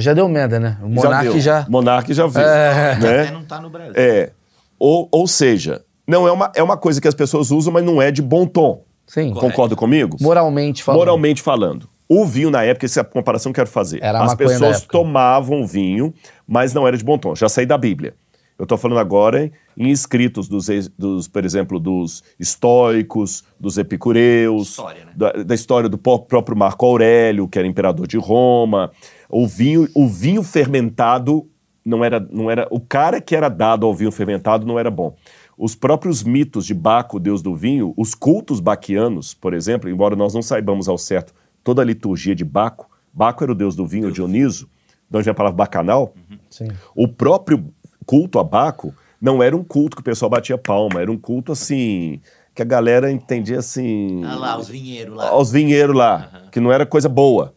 [0.00, 0.78] Já deu merda, né?
[0.82, 1.40] O Monark deu.
[1.40, 1.66] já.
[1.68, 2.40] Monark já viu.
[2.42, 2.92] É.
[2.92, 3.30] Até Né?
[3.30, 3.92] não tá no Brasil.
[3.96, 4.30] É.
[4.78, 8.00] Ou, ou seja, não é uma, é uma coisa que as pessoas usam, mas não
[8.02, 8.82] é de bom tom.
[9.06, 9.32] Sim.
[9.34, 10.16] Concorda comigo?
[10.20, 10.98] Moralmente falando.
[11.00, 11.88] Moralmente falando.
[12.08, 14.02] O vinho na época, essa é a comparação que eu quero fazer.
[14.02, 16.12] Era As pessoas tomavam vinho,
[16.46, 17.34] mas não era de bom tom.
[17.34, 18.14] Já saí da Bíblia.
[18.58, 25.04] Eu estou falando agora em escritos dos, dos, por exemplo, dos estoicos, dos epicureus, História,
[25.06, 25.12] né?
[25.16, 28.92] da, da história do próprio Marco Aurélio, que era imperador de Roma.
[29.36, 31.50] O vinho, o vinho fermentado
[31.84, 32.68] não era, não era.
[32.70, 35.16] O cara que era dado ao vinho fermentado não era bom.
[35.58, 40.32] Os próprios mitos de Baco, deus do vinho, os cultos baquianos, por exemplo, embora nós
[40.34, 41.34] não saibamos ao certo
[41.64, 44.68] toda a liturgia de Baco, Baco era o deus do vinho, Dioniso,
[45.10, 46.14] de onde vem a palavra bacanal.
[46.48, 46.68] Sim.
[46.94, 47.72] O próprio
[48.06, 51.50] culto a Baco não era um culto que o pessoal batia palma, era um culto
[51.50, 52.20] assim
[52.54, 54.22] que a galera entendia assim.
[54.24, 55.28] Ah lá, os vinheiros lá.
[55.30, 57.52] Aos vinheiros lá, que não era coisa boa.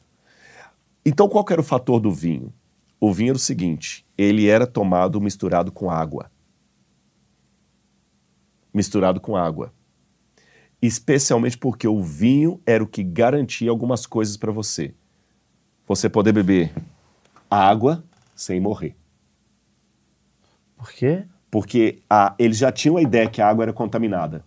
[1.09, 2.53] Então qual que era o fator do vinho?
[2.99, 6.29] O vinho era o seguinte: ele era tomado misturado com água.
[8.73, 9.73] Misturado com água.
[10.81, 14.93] Especialmente porque o vinho era o que garantia algumas coisas para você.
[15.87, 16.73] Você poder beber
[17.49, 18.03] água
[18.35, 18.93] sem morrer.
[20.75, 21.23] Por quê?
[21.49, 24.43] Porque a, eles já tinham a ideia que a água era contaminada.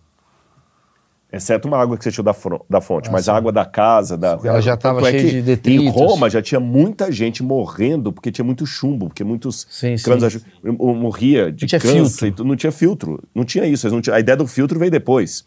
[1.31, 2.35] Exceto uma água que você tirou da,
[2.69, 4.37] da fonte, mas a água da casa, da.
[4.43, 5.85] Ela já tava Tanto é cheia que de detritos.
[5.85, 10.03] Em Roma já tinha muita gente morrendo porque tinha muito chumbo, porque muitos Sim, sim.
[10.77, 13.23] morria de Não tinha câncer, não tinha filtro.
[13.33, 13.89] Não tinha isso.
[13.89, 15.45] não tinham- a ideia do filtro veio depois.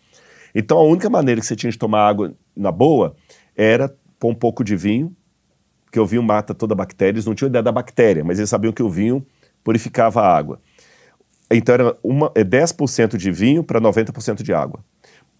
[0.54, 3.14] Então a única maneira que você tinha de tomar água na boa
[3.54, 5.14] era pôr um pouco de vinho,
[5.84, 7.12] porque o vinho mata toda a bactéria.
[7.12, 9.22] Eles não tinham ideia da bactéria, mas eles sabiam que o vinho
[9.62, 10.60] purificava a água.
[11.50, 14.80] Então era uma, é 10% de vinho para 90% de água.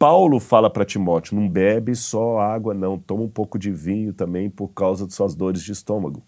[0.05, 4.51] Paulo fala para Timóteo: não bebe só água, não, toma um pouco de vinho também
[4.51, 6.23] por causa de suas dores de estômago.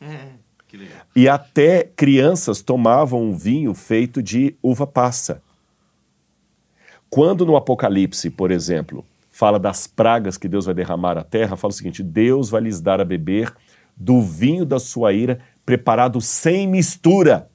[0.00, 0.30] É,
[0.66, 0.96] que legal.
[1.14, 5.42] E até crianças tomavam um vinho feito de uva passa.
[7.10, 11.72] Quando no Apocalipse, por exemplo, fala das pragas que Deus vai derramar à terra, fala
[11.74, 13.52] o seguinte: Deus vai lhes dar a beber
[13.94, 17.50] do vinho da sua ira, preparado sem mistura.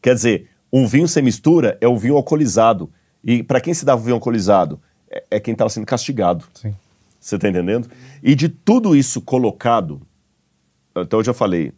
[0.00, 2.88] Quer dizer, um vinho sem mistura é o vinho alcoolizado.
[3.28, 4.80] E para quem se dava o vinho alcoolizado?
[5.10, 6.46] É, é quem estava sendo castigado.
[6.54, 6.74] Sim.
[7.20, 7.86] Você está entendendo?
[8.22, 10.00] E de tudo isso colocado,
[10.96, 11.74] então eu já falei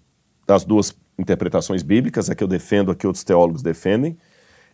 [0.46, 4.16] das duas interpretações bíblicas, a que eu defendo, a que outros teólogos defendem.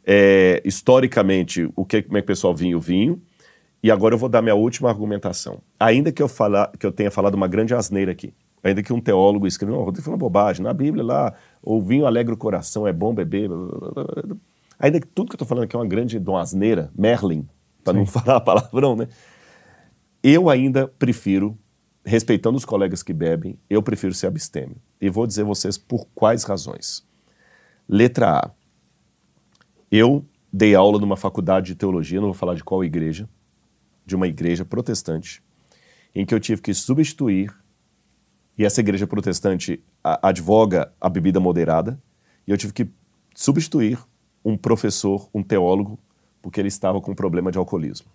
[0.05, 3.23] É, historicamente, o que, como é que o pessoal vinha o vinho.
[3.83, 5.63] E agora eu vou dar minha última argumentação.
[5.81, 9.01] Ainda que eu, falar, que eu tenha falado uma grande asneira aqui, ainda que um
[9.01, 11.33] teólogo escreva, não, Rodrigo falando bobagem, na Bíblia lá,
[11.63, 13.49] o vinho alegra o coração, é bom beber.
[13.49, 14.37] blá, blá, blá.
[14.79, 17.49] Ainda que tudo que eu estou falando aqui é uma grande asneira, Merlin,
[17.83, 19.09] para não falar palavrão, né?
[20.23, 21.59] Eu ainda prefiro,
[22.05, 24.77] respeitando os colegas que bebem, eu prefiro ser abstêmio.
[25.01, 27.07] E vou dizer a vocês por quais razões.
[27.89, 28.51] Letra A.
[29.91, 33.29] Eu dei aula numa faculdade de teologia, não vou falar de qual igreja,
[34.05, 35.43] de uma igreja protestante,
[36.15, 37.55] em que eu tive que substituir,
[38.59, 42.01] e essa igreja protestante a- advoga a bebida moderada,
[42.47, 42.89] e eu tive que
[43.35, 43.99] substituir
[44.47, 45.99] um professor, um teólogo,
[46.41, 48.07] porque ele estava com problema de alcoolismo.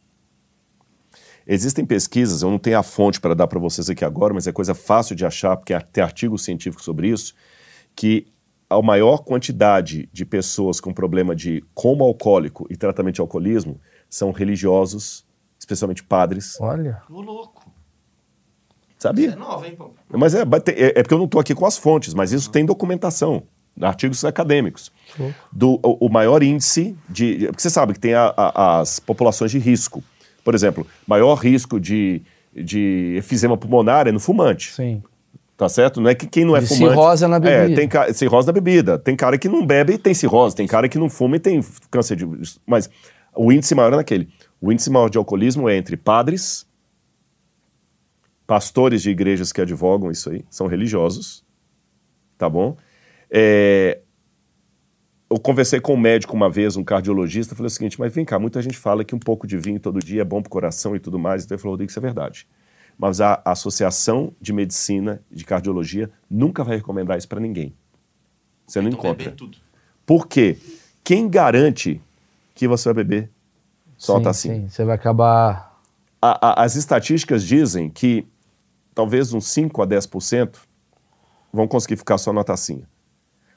[1.46, 4.52] Existem pesquisas, eu não tenho a fonte para dar para vocês aqui agora, mas é
[4.54, 7.34] coisa fácil de achar, porque tem artigos científicos sobre isso,
[7.94, 8.28] que
[8.70, 14.32] a maior quantidade de pessoas com problema de coma alcoólico e tratamento de alcoolismo são
[14.32, 15.26] religiosos,
[15.60, 16.58] especialmente padres.
[16.62, 17.02] Olha.
[17.10, 17.70] Ô, louco.
[18.98, 19.28] Sabia?
[19.28, 19.92] Isso é nova, hein, pô?
[20.08, 22.66] Mas é, é, é porque eu não estou aqui com as fontes, mas isso tem
[22.66, 23.44] documentação,
[23.80, 24.92] artigos acadêmicos.
[25.52, 27.38] Do, o, o maior índice de.
[27.38, 30.04] de- Porque você sabe que tem a- a- as populações de risco.
[30.44, 32.22] Por exemplo, maior risco de,
[32.54, 34.74] de efizema pulmonar é no fumante.
[34.74, 35.02] Sim.
[35.58, 36.02] Tá certo?
[36.02, 36.94] Não é que quem não é De fumante.
[36.96, 37.72] cirrose na bebida.
[37.74, 38.98] É, tem ca- cirrose na bebida.
[38.98, 40.56] Tem cara que não bebe e tem cirrose.
[40.56, 42.26] Tem cara que não fuma e tem câncer de.
[42.66, 42.90] Mas
[43.36, 44.28] o índice maior é naquele.
[44.60, 46.66] O índice maior de alcoolismo é entre padres,
[48.48, 51.44] pastores de igrejas que advogam isso aí, são religiosos,
[52.38, 52.76] tá bom?
[53.32, 54.00] É,
[55.30, 58.38] eu conversei com um médico uma vez, um cardiologista, falei o seguinte, mas vem cá,
[58.38, 61.00] muita gente fala que um pouco de vinho todo dia é bom pro coração e
[61.00, 62.46] tudo mais, então ele falou, Rodrigo, isso é verdade.
[62.98, 67.74] Mas a Associação de Medicina de Cardiologia nunca vai recomendar isso para ninguém.
[68.68, 69.24] Você não Então, encontra.
[69.26, 69.58] beber tudo.
[70.06, 70.58] Por quê?
[71.04, 72.02] Quem garante
[72.54, 73.30] que você vai beber
[73.98, 74.56] só sim, tacinha?
[74.56, 74.68] sim.
[74.70, 75.80] Você vai acabar.
[76.22, 78.28] A- a- as estatísticas dizem que
[78.94, 80.60] talvez uns 5 a 10%
[81.52, 82.88] vão conseguir ficar só na tacinha.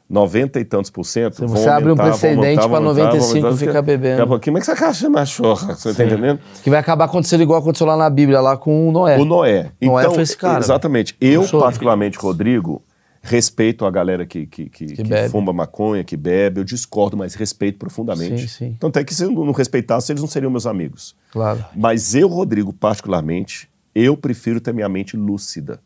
[0.09, 3.67] 90 e tantos por cento você abre um precedente aumentar, 95 vão aumentar.
[3.67, 4.17] ficar bebendo.
[4.17, 5.75] Daqui a pouquinho, mas que você acha machorra?
[5.75, 6.41] Você tá entendendo?
[6.63, 9.19] Que vai acabar acontecendo igual aconteceu lá na Bíblia, lá com o Noé.
[9.19, 9.73] O Noé.
[9.81, 11.17] Noé então, foi esse cara, Exatamente.
[11.21, 12.83] Eu, particularmente, Rodrigo,
[13.23, 15.31] respeito a galera que, que, que, que bebe.
[15.31, 16.61] fuma maconha, que bebe.
[16.61, 18.43] Eu discordo, mas respeito profundamente.
[18.43, 18.77] Sim, sim.
[18.79, 21.17] Tanto é que se eu não respeitasse, eles não seriam meus amigos.
[21.33, 21.65] Claro.
[21.75, 25.81] Mas eu, Rodrigo, particularmente, eu prefiro ter minha mente lúcida.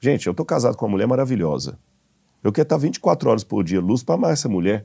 [0.00, 1.76] Gente, eu tô casado com uma mulher maravilhosa.
[2.42, 4.84] Eu quero estar 24 horas por dia luz para amar essa mulher.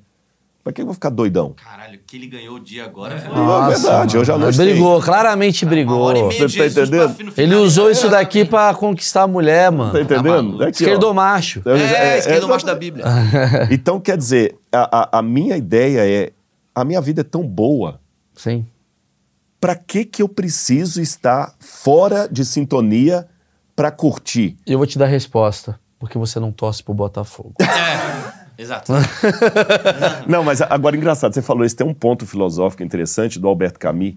[0.63, 1.53] Pra que eu vou ficar doidão?
[1.63, 3.19] Caralho, que ele ganhou o dia agora.
[3.19, 5.99] foi- Não, é verdade, eu já não Brigou, claramente Uma brigou.
[6.01, 7.33] hora e meia Você tá entendendo?
[7.37, 9.91] Ele usou isso daqui pra conquistar a mulher, mano.
[9.91, 10.57] Tá entendendo?
[10.59, 10.67] ó.
[10.67, 11.61] Esquerdo macho.
[11.69, 13.05] É, esquerdo é, macho da Bíblia.
[13.69, 16.31] Então, quer dizer, a, a- a minha ideia é:
[16.73, 17.99] a minha vida é tão boa,
[18.33, 18.65] Sim.
[19.61, 23.27] pra que, que eu preciso estar fora de sintonia
[23.75, 24.57] pra curtir?
[24.65, 25.79] Eu vou te dar a resposta.
[25.99, 27.53] Porque você não torce pro Botafogo.
[27.61, 28.91] É, exato.
[30.27, 34.15] Não, mas agora engraçado, você falou isso, tem um ponto filosófico interessante do Alberto Camus,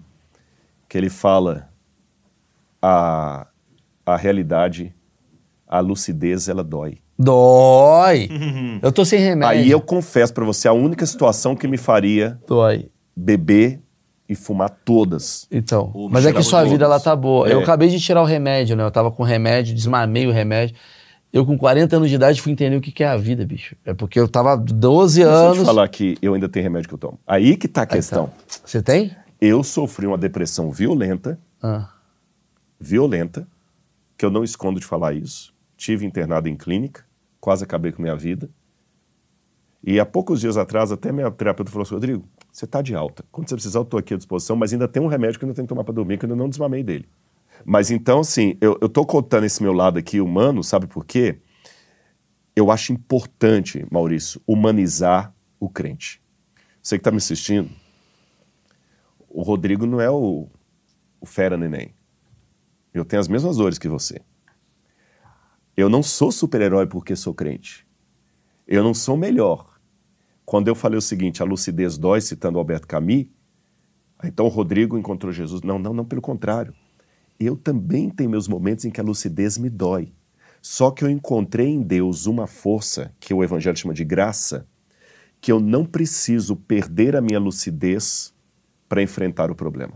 [0.87, 1.69] que ele fala
[2.81, 3.47] a,
[4.05, 4.93] a realidade,
[5.67, 6.99] a lucidez, ela dói.
[7.17, 8.29] Dói.
[8.81, 9.61] Eu tô sem remédio.
[9.63, 12.89] Aí eu confesso pra você, a única situação que me faria Dói.
[13.13, 13.81] beber
[14.27, 15.45] e fumar todas.
[15.51, 17.49] Então, Pô, mas é que sua os vida ela tá boa.
[17.49, 17.53] É.
[17.53, 18.83] Eu acabei de tirar o remédio, né?
[18.83, 20.75] Eu tava com remédio, desmamei o remédio.
[21.31, 23.75] Eu com 40 anos de idade fui entender o que que é a vida, bicho.
[23.85, 25.59] É porque eu tava 12 Não sei anos.
[25.59, 27.19] te falar que eu ainda tenho remédio que eu tomo.
[27.27, 28.31] Aí que tá a questão.
[28.65, 29.15] Você tem?
[29.39, 31.89] Eu sofri uma depressão violenta, Ah.
[32.79, 33.47] violenta,
[34.17, 35.53] que eu não escondo de falar isso.
[35.77, 37.05] Tive internado em clínica,
[37.39, 38.49] quase acabei com minha vida.
[39.83, 43.23] E há poucos dias atrás, até minha terapeuta falou assim, Rodrigo, você tá de alta.
[43.31, 45.47] Quando você precisar, eu tô aqui à disposição, mas ainda tem um remédio que eu
[45.47, 47.07] ainda tenho que tomar para dormir, que eu ainda não desmamei dele.
[47.65, 51.41] Mas então, assim, eu, eu tô contando esse meu lado aqui humano, sabe por quê?
[52.55, 56.21] Eu acho importante, Maurício, humanizar o crente.
[56.81, 57.69] Você que está me assistindo,
[59.29, 60.47] o Rodrigo não é o,
[61.21, 61.93] o fera neném.
[62.93, 64.21] Eu tenho as mesmas dores que você.
[65.77, 67.87] Eu não sou super-herói porque sou crente.
[68.67, 69.79] Eu não sou melhor.
[70.45, 73.27] Quando eu falei o seguinte, a lucidez dói, citando Alberto Camus,
[74.23, 75.61] então o Rodrigo encontrou Jesus.
[75.61, 76.73] Não, não, não, pelo contrário.
[77.39, 80.11] Eu também tenho meus momentos em que a lucidez me dói.
[80.61, 84.67] Só que eu encontrei em Deus uma força, que o Evangelho chama de graça,
[85.39, 88.33] que eu não preciso perder a minha lucidez
[88.89, 89.93] para enfrentar o problema.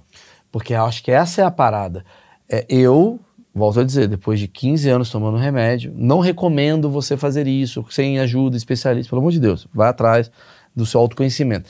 [0.52, 2.06] Porque eu acho que essa é a parada.
[2.48, 3.20] É, eu,
[3.53, 8.20] volto a dizer, depois de 15 anos tomando remédio, não recomendo você fazer isso sem
[8.20, 9.68] ajuda especialista, pelo amor de Deus.
[9.74, 10.32] Vai atrás
[10.74, 11.70] do seu autoconhecimento.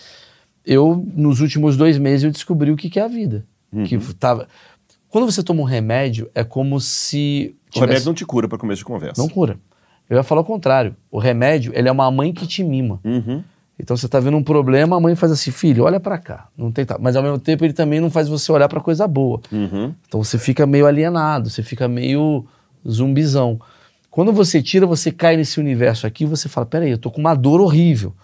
[0.65, 3.45] Eu, nos últimos dois meses, eu descobri o que que é a vida.
[3.85, 4.47] Que tava...
[5.13, 7.55] Quando você toma um remédio, é como se...
[7.75, 9.21] O remédio não te cura para começo de conversa.
[9.21, 9.59] Não cura.
[10.09, 10.95] Eu ia falar o contrário.
[11.11, 12.99] O remédio, ele é uma mãe que te mima.
[13.03, 13.43] Uhum.
[13.79, 16.47] Então você tá vendo um problema, a mãe faz assim, filho, olha pra cá.
[16.57, 16.83] Não tem.
[16.99, 19.39] Mas ao mesmo tempo ele também não faz você olhar pra coisa boa.
[19.51, 19.93] Uhum.
[20.07, 22.43] Então você fica meio alienado, você fica meio
[22.89, 23.61] zumbizão.
[24.09, 27.35] Quando você tira, você cai nesse universo aqui, você fala, peraí, eu tô com uma
[27.35, 28.15] dor horrível.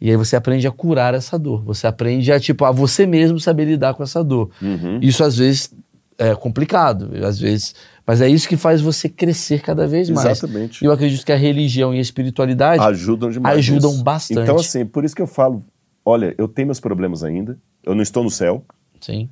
[0.00, 1.62] E aí você aprende a curar essa dor.
[1.64, 4.50] Você aprende a, tipo, a você mesmo saber lidar com essa dor.
[4.60, 4.98] Uhum.
[5.00, 5.72] Isso às vezes
[6.18, 7.74] é complicado, às vezes,
[8.06, 10.38] mas é isso que faz você crescer cada vez mais.
[10.38, 10.82] Exatamente.
[10.82, 13.58] E eu acredito que a religião e a espiritualidade Ajudam demais.
[13.58, 14.04] Ajudam nisso.
[14.04, 14.40] bastante.
[14.40, 15.62] Então, assim, por isso que eu falo:
[16.04, 18.64] olha, eu tenho meus problemas ainda, eu não estou no céu,
[19.00, 19.28] Sim.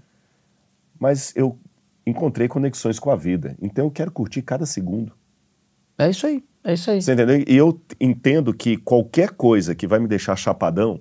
[0.99, 1.57] mas eu
[2.07, 3.57] encontrei conexões com a vida.
[3.61, 5.13] Então eu quero curtir cada segundo.
[5.99, 6.45] É isso aí.
[6.63, 7.01] É isso aí.
[7.01, 7.45] Você entendeu?
[7.47, 11.01] E eu entendo que qualquer coisa que vai me deixar chapadão,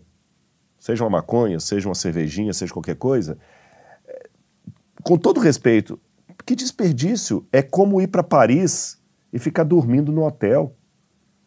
[0.78, 3.38] seja uma maconha, seja uma cervejinha, seja qualquer coisa,
[5.04, 6.00] com todo respeito,
[6.46, 8.98] que desperdício é como ir para Paris
[9.32, 10.76] e ficar dormindo no hotel.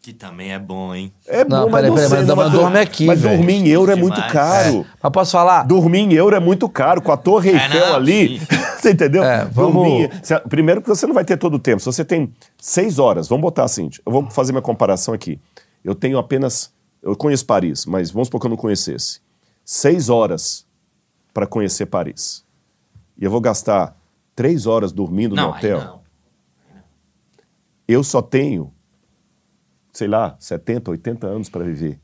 [0.01, 1.11] Que também é bom, hein?
[1.27, 3.35] É Não, bom, mas sei, mas não, mas dur- dorme aqui, Mas velho.
[3.37, 4.15] dormir em euro é Demais.
[4.17, 4.85] muito caro.
[5.03, 5.63] Mas posso falar?
[5.63, 8.39] Dormir em euro é muito caro, com a Torre É, Eiffel não, ali.
[8.79, 9.21] você entendeu?
[9.23, 10.09] É, vamos- Dormir.
[10.47, 11.79] Primeiro que você não vai ter todo o tempo.
[11.81, 15.39] Se você tem seis horas, vamos botar assim, eu vou fazer minha comparação aqui.
[15.83, 16.71] Eu tenho apenas.
[17.03, 19.19] Eu conheço Paris, mas vamos supor que eu não conhecesse.
[19.65, 20.65] Seis horas
[21.33, 22.45] para conhecer Paris.
[23.19, 23.97] E eu vou gastar
[24.35, 25.79] três horas dormindo Não, no hotel.
[25.79, 25.97] não.
[27.87, 28.71] Eu só tenho,
[29.93, 31.99] sei lá, 70, 80 anos para viver.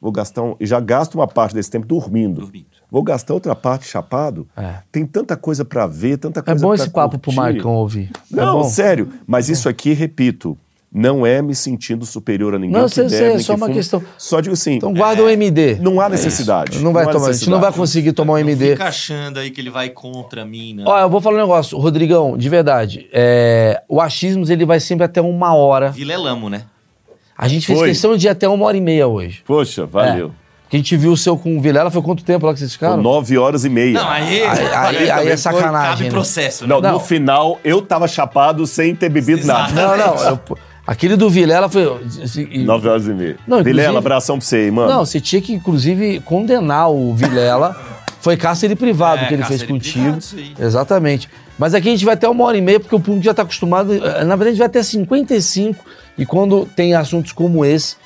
[0.00, 2.40] vou gastar um, e já gasto uma parte desse tempo dormindo.
[2.42, 2.66] Dormindo.
[2.90, 4.48] Vou gastar outra parte chapado.
[4.56, 4.82] É.
[4.92, 7.36] Tem tanta coisa pra ver, tanta É coisa bom pra esse papo pro curtir.
[7.36, 8.10] Marcão ouvir.
[8.32, 8.64] É Não, bom?
[8.64, 9.12] sério.
[9.26, 10.56] Mas isso aqui, repito,
[10.94, 12.80] não é me sentindo superior a ninguém.
[12.80, 13.76] Não, que sei, é só que uma fuma.
[13.76, 14.02] questão.
[14.16, 15.74] Só digo assim, Então guarda o MD.
[15.80, 16.78] não há necessidade.
[16.78, 18.70] Não vai há tomar, a gente não vai conseguir tomar o Não MD.
[18.70, 20.84] fica achando aí que ele vai contra mim, né?
[20.86, 23.08] Ó, eu vou falar um negócio, Rodrigão, de verdade.
[23.12, 25.90] é, o achismos ele vai sempre até uma hora.
[25.90, 26.62] Vilelamo, né?
[27.36, 27.88] A gente fez Foi.
[27.88, 29.42] questão de ir até uma hora e meia hoje.
[29.44, 30.28] Poxa, valeu.
[30.28, 30.44] É.
[30.62, 32.72] Porque a gente viu o seu com o Vilela, foi quanto tempo lá que vocês
[32.72, 32.96] ficaram?
[33.02, 33.94] nove horas e meia.
[34.00, 34.48] Não, aí, Aí-
[34.98, 36.10] aí- aí é sacanagem, Cabe né?
[36.10, 36.72] processo, né?
[36.72, 36.92] Não, Não.
[36.92, 39.74] no final, eu tava chapado sem ter bebido Exato.
[39.74, 39.96] nada.
[39.98, 40.24] Não, não.
[40.48, 41.84] eu- aquele do Vilela foi.
[42.64, 43.36] Nove horas e meia.
[43.46, 44.90] Não, Vilela, abração pra você aí, mano.
[44.90, 47.76] Não, você tinha que, inclusive, condenar o Vilela.
[48.20, 49.98] Foi cárcere privado É, que ele fez contigo.
[50.02, 50.54] privado, isso aí.
[50.58, 51.28] Exatamente.
[51.58, 53.42] Mas aqui a gente vai até uma hora e meia, porque o público já está
[53.42, 53.92] acostumado.
[53.92, 55.84] eh, Na verdade, a gente vai até 55.
[56.16, 57.96] E quando tem assuntos como esse,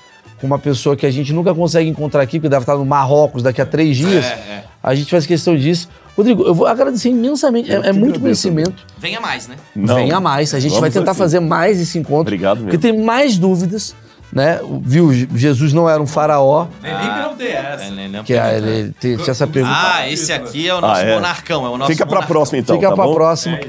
[0.40, 3.44] com uma pessoa que a gente nunca consegue encontrar aqui, porque deve estar no Marrocos
[3.44, 4.64] daqui a três dias, É, é.
[4.82, 5.88] a gente faz questão disso.
[6.18, 7.70] Rodrigo, eu vou agradecer imensamente.
[7.72, 8.84] É, Eu é que muito conhecimento.
[8.98, 9.54] Venha mais, né?
[9.74, 9.94] Não.
[9.94, 10.52] Venha mais.
[10.52, 11.18] A gente Vamos vai tentar assim.
[11.18, 12.22] fazer mais esse encontro.
[12.34, 12.98] Obrigado Porque mesmo.
[12.98, 13.94] tem mais dúvidas,
[14.32, 14.58] né?
[14.82, 15.12] Viu?
[15.12, 16.66] Jesus não era um faraó.
[16.82, 17.84] Nem nem perguntei essa.
[17.84, 18.22] É, né?
[18.24, 19.76] Que é, ele, tinha essa pergunta.
[19.76, 21.14] Ah, esse aqui é o nosso Ah, é.
[21.14, 21.64] monarcão.
[21.64, 22.34] É o nosso Fica pra monarcão.
[22.34, 23.14] próxima então, Fica tá pra bom?
[23.14, 23.56] próxima.
[23.56, 23.68] É.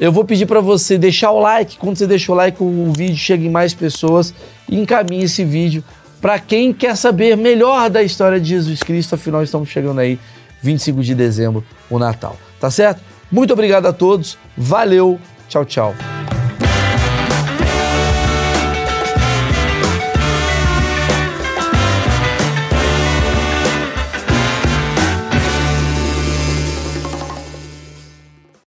[0.00, 1.76] Eu vou pedir pra você deixar o like.
[1.76, 4.32] Quando você deixa o like, o vídeo chega em mais pessoas.
[4.66, 5.84] E encaminhe esse vídeo
[6.18, 9.14] pra quem quer saber melhor da história de Jesus Cristo.
[9.16, 10.18] Afinal, estamos chegando aí,
[10.62, 12.36] 25 de dezembro, o Natal.
[12.58, 13.02] Tá certo?
[13.30, 14.38] Muito obrigado a todos.
[14.56, 15.18] Valeu.
[15.48, 15.94] Tchau, tchau.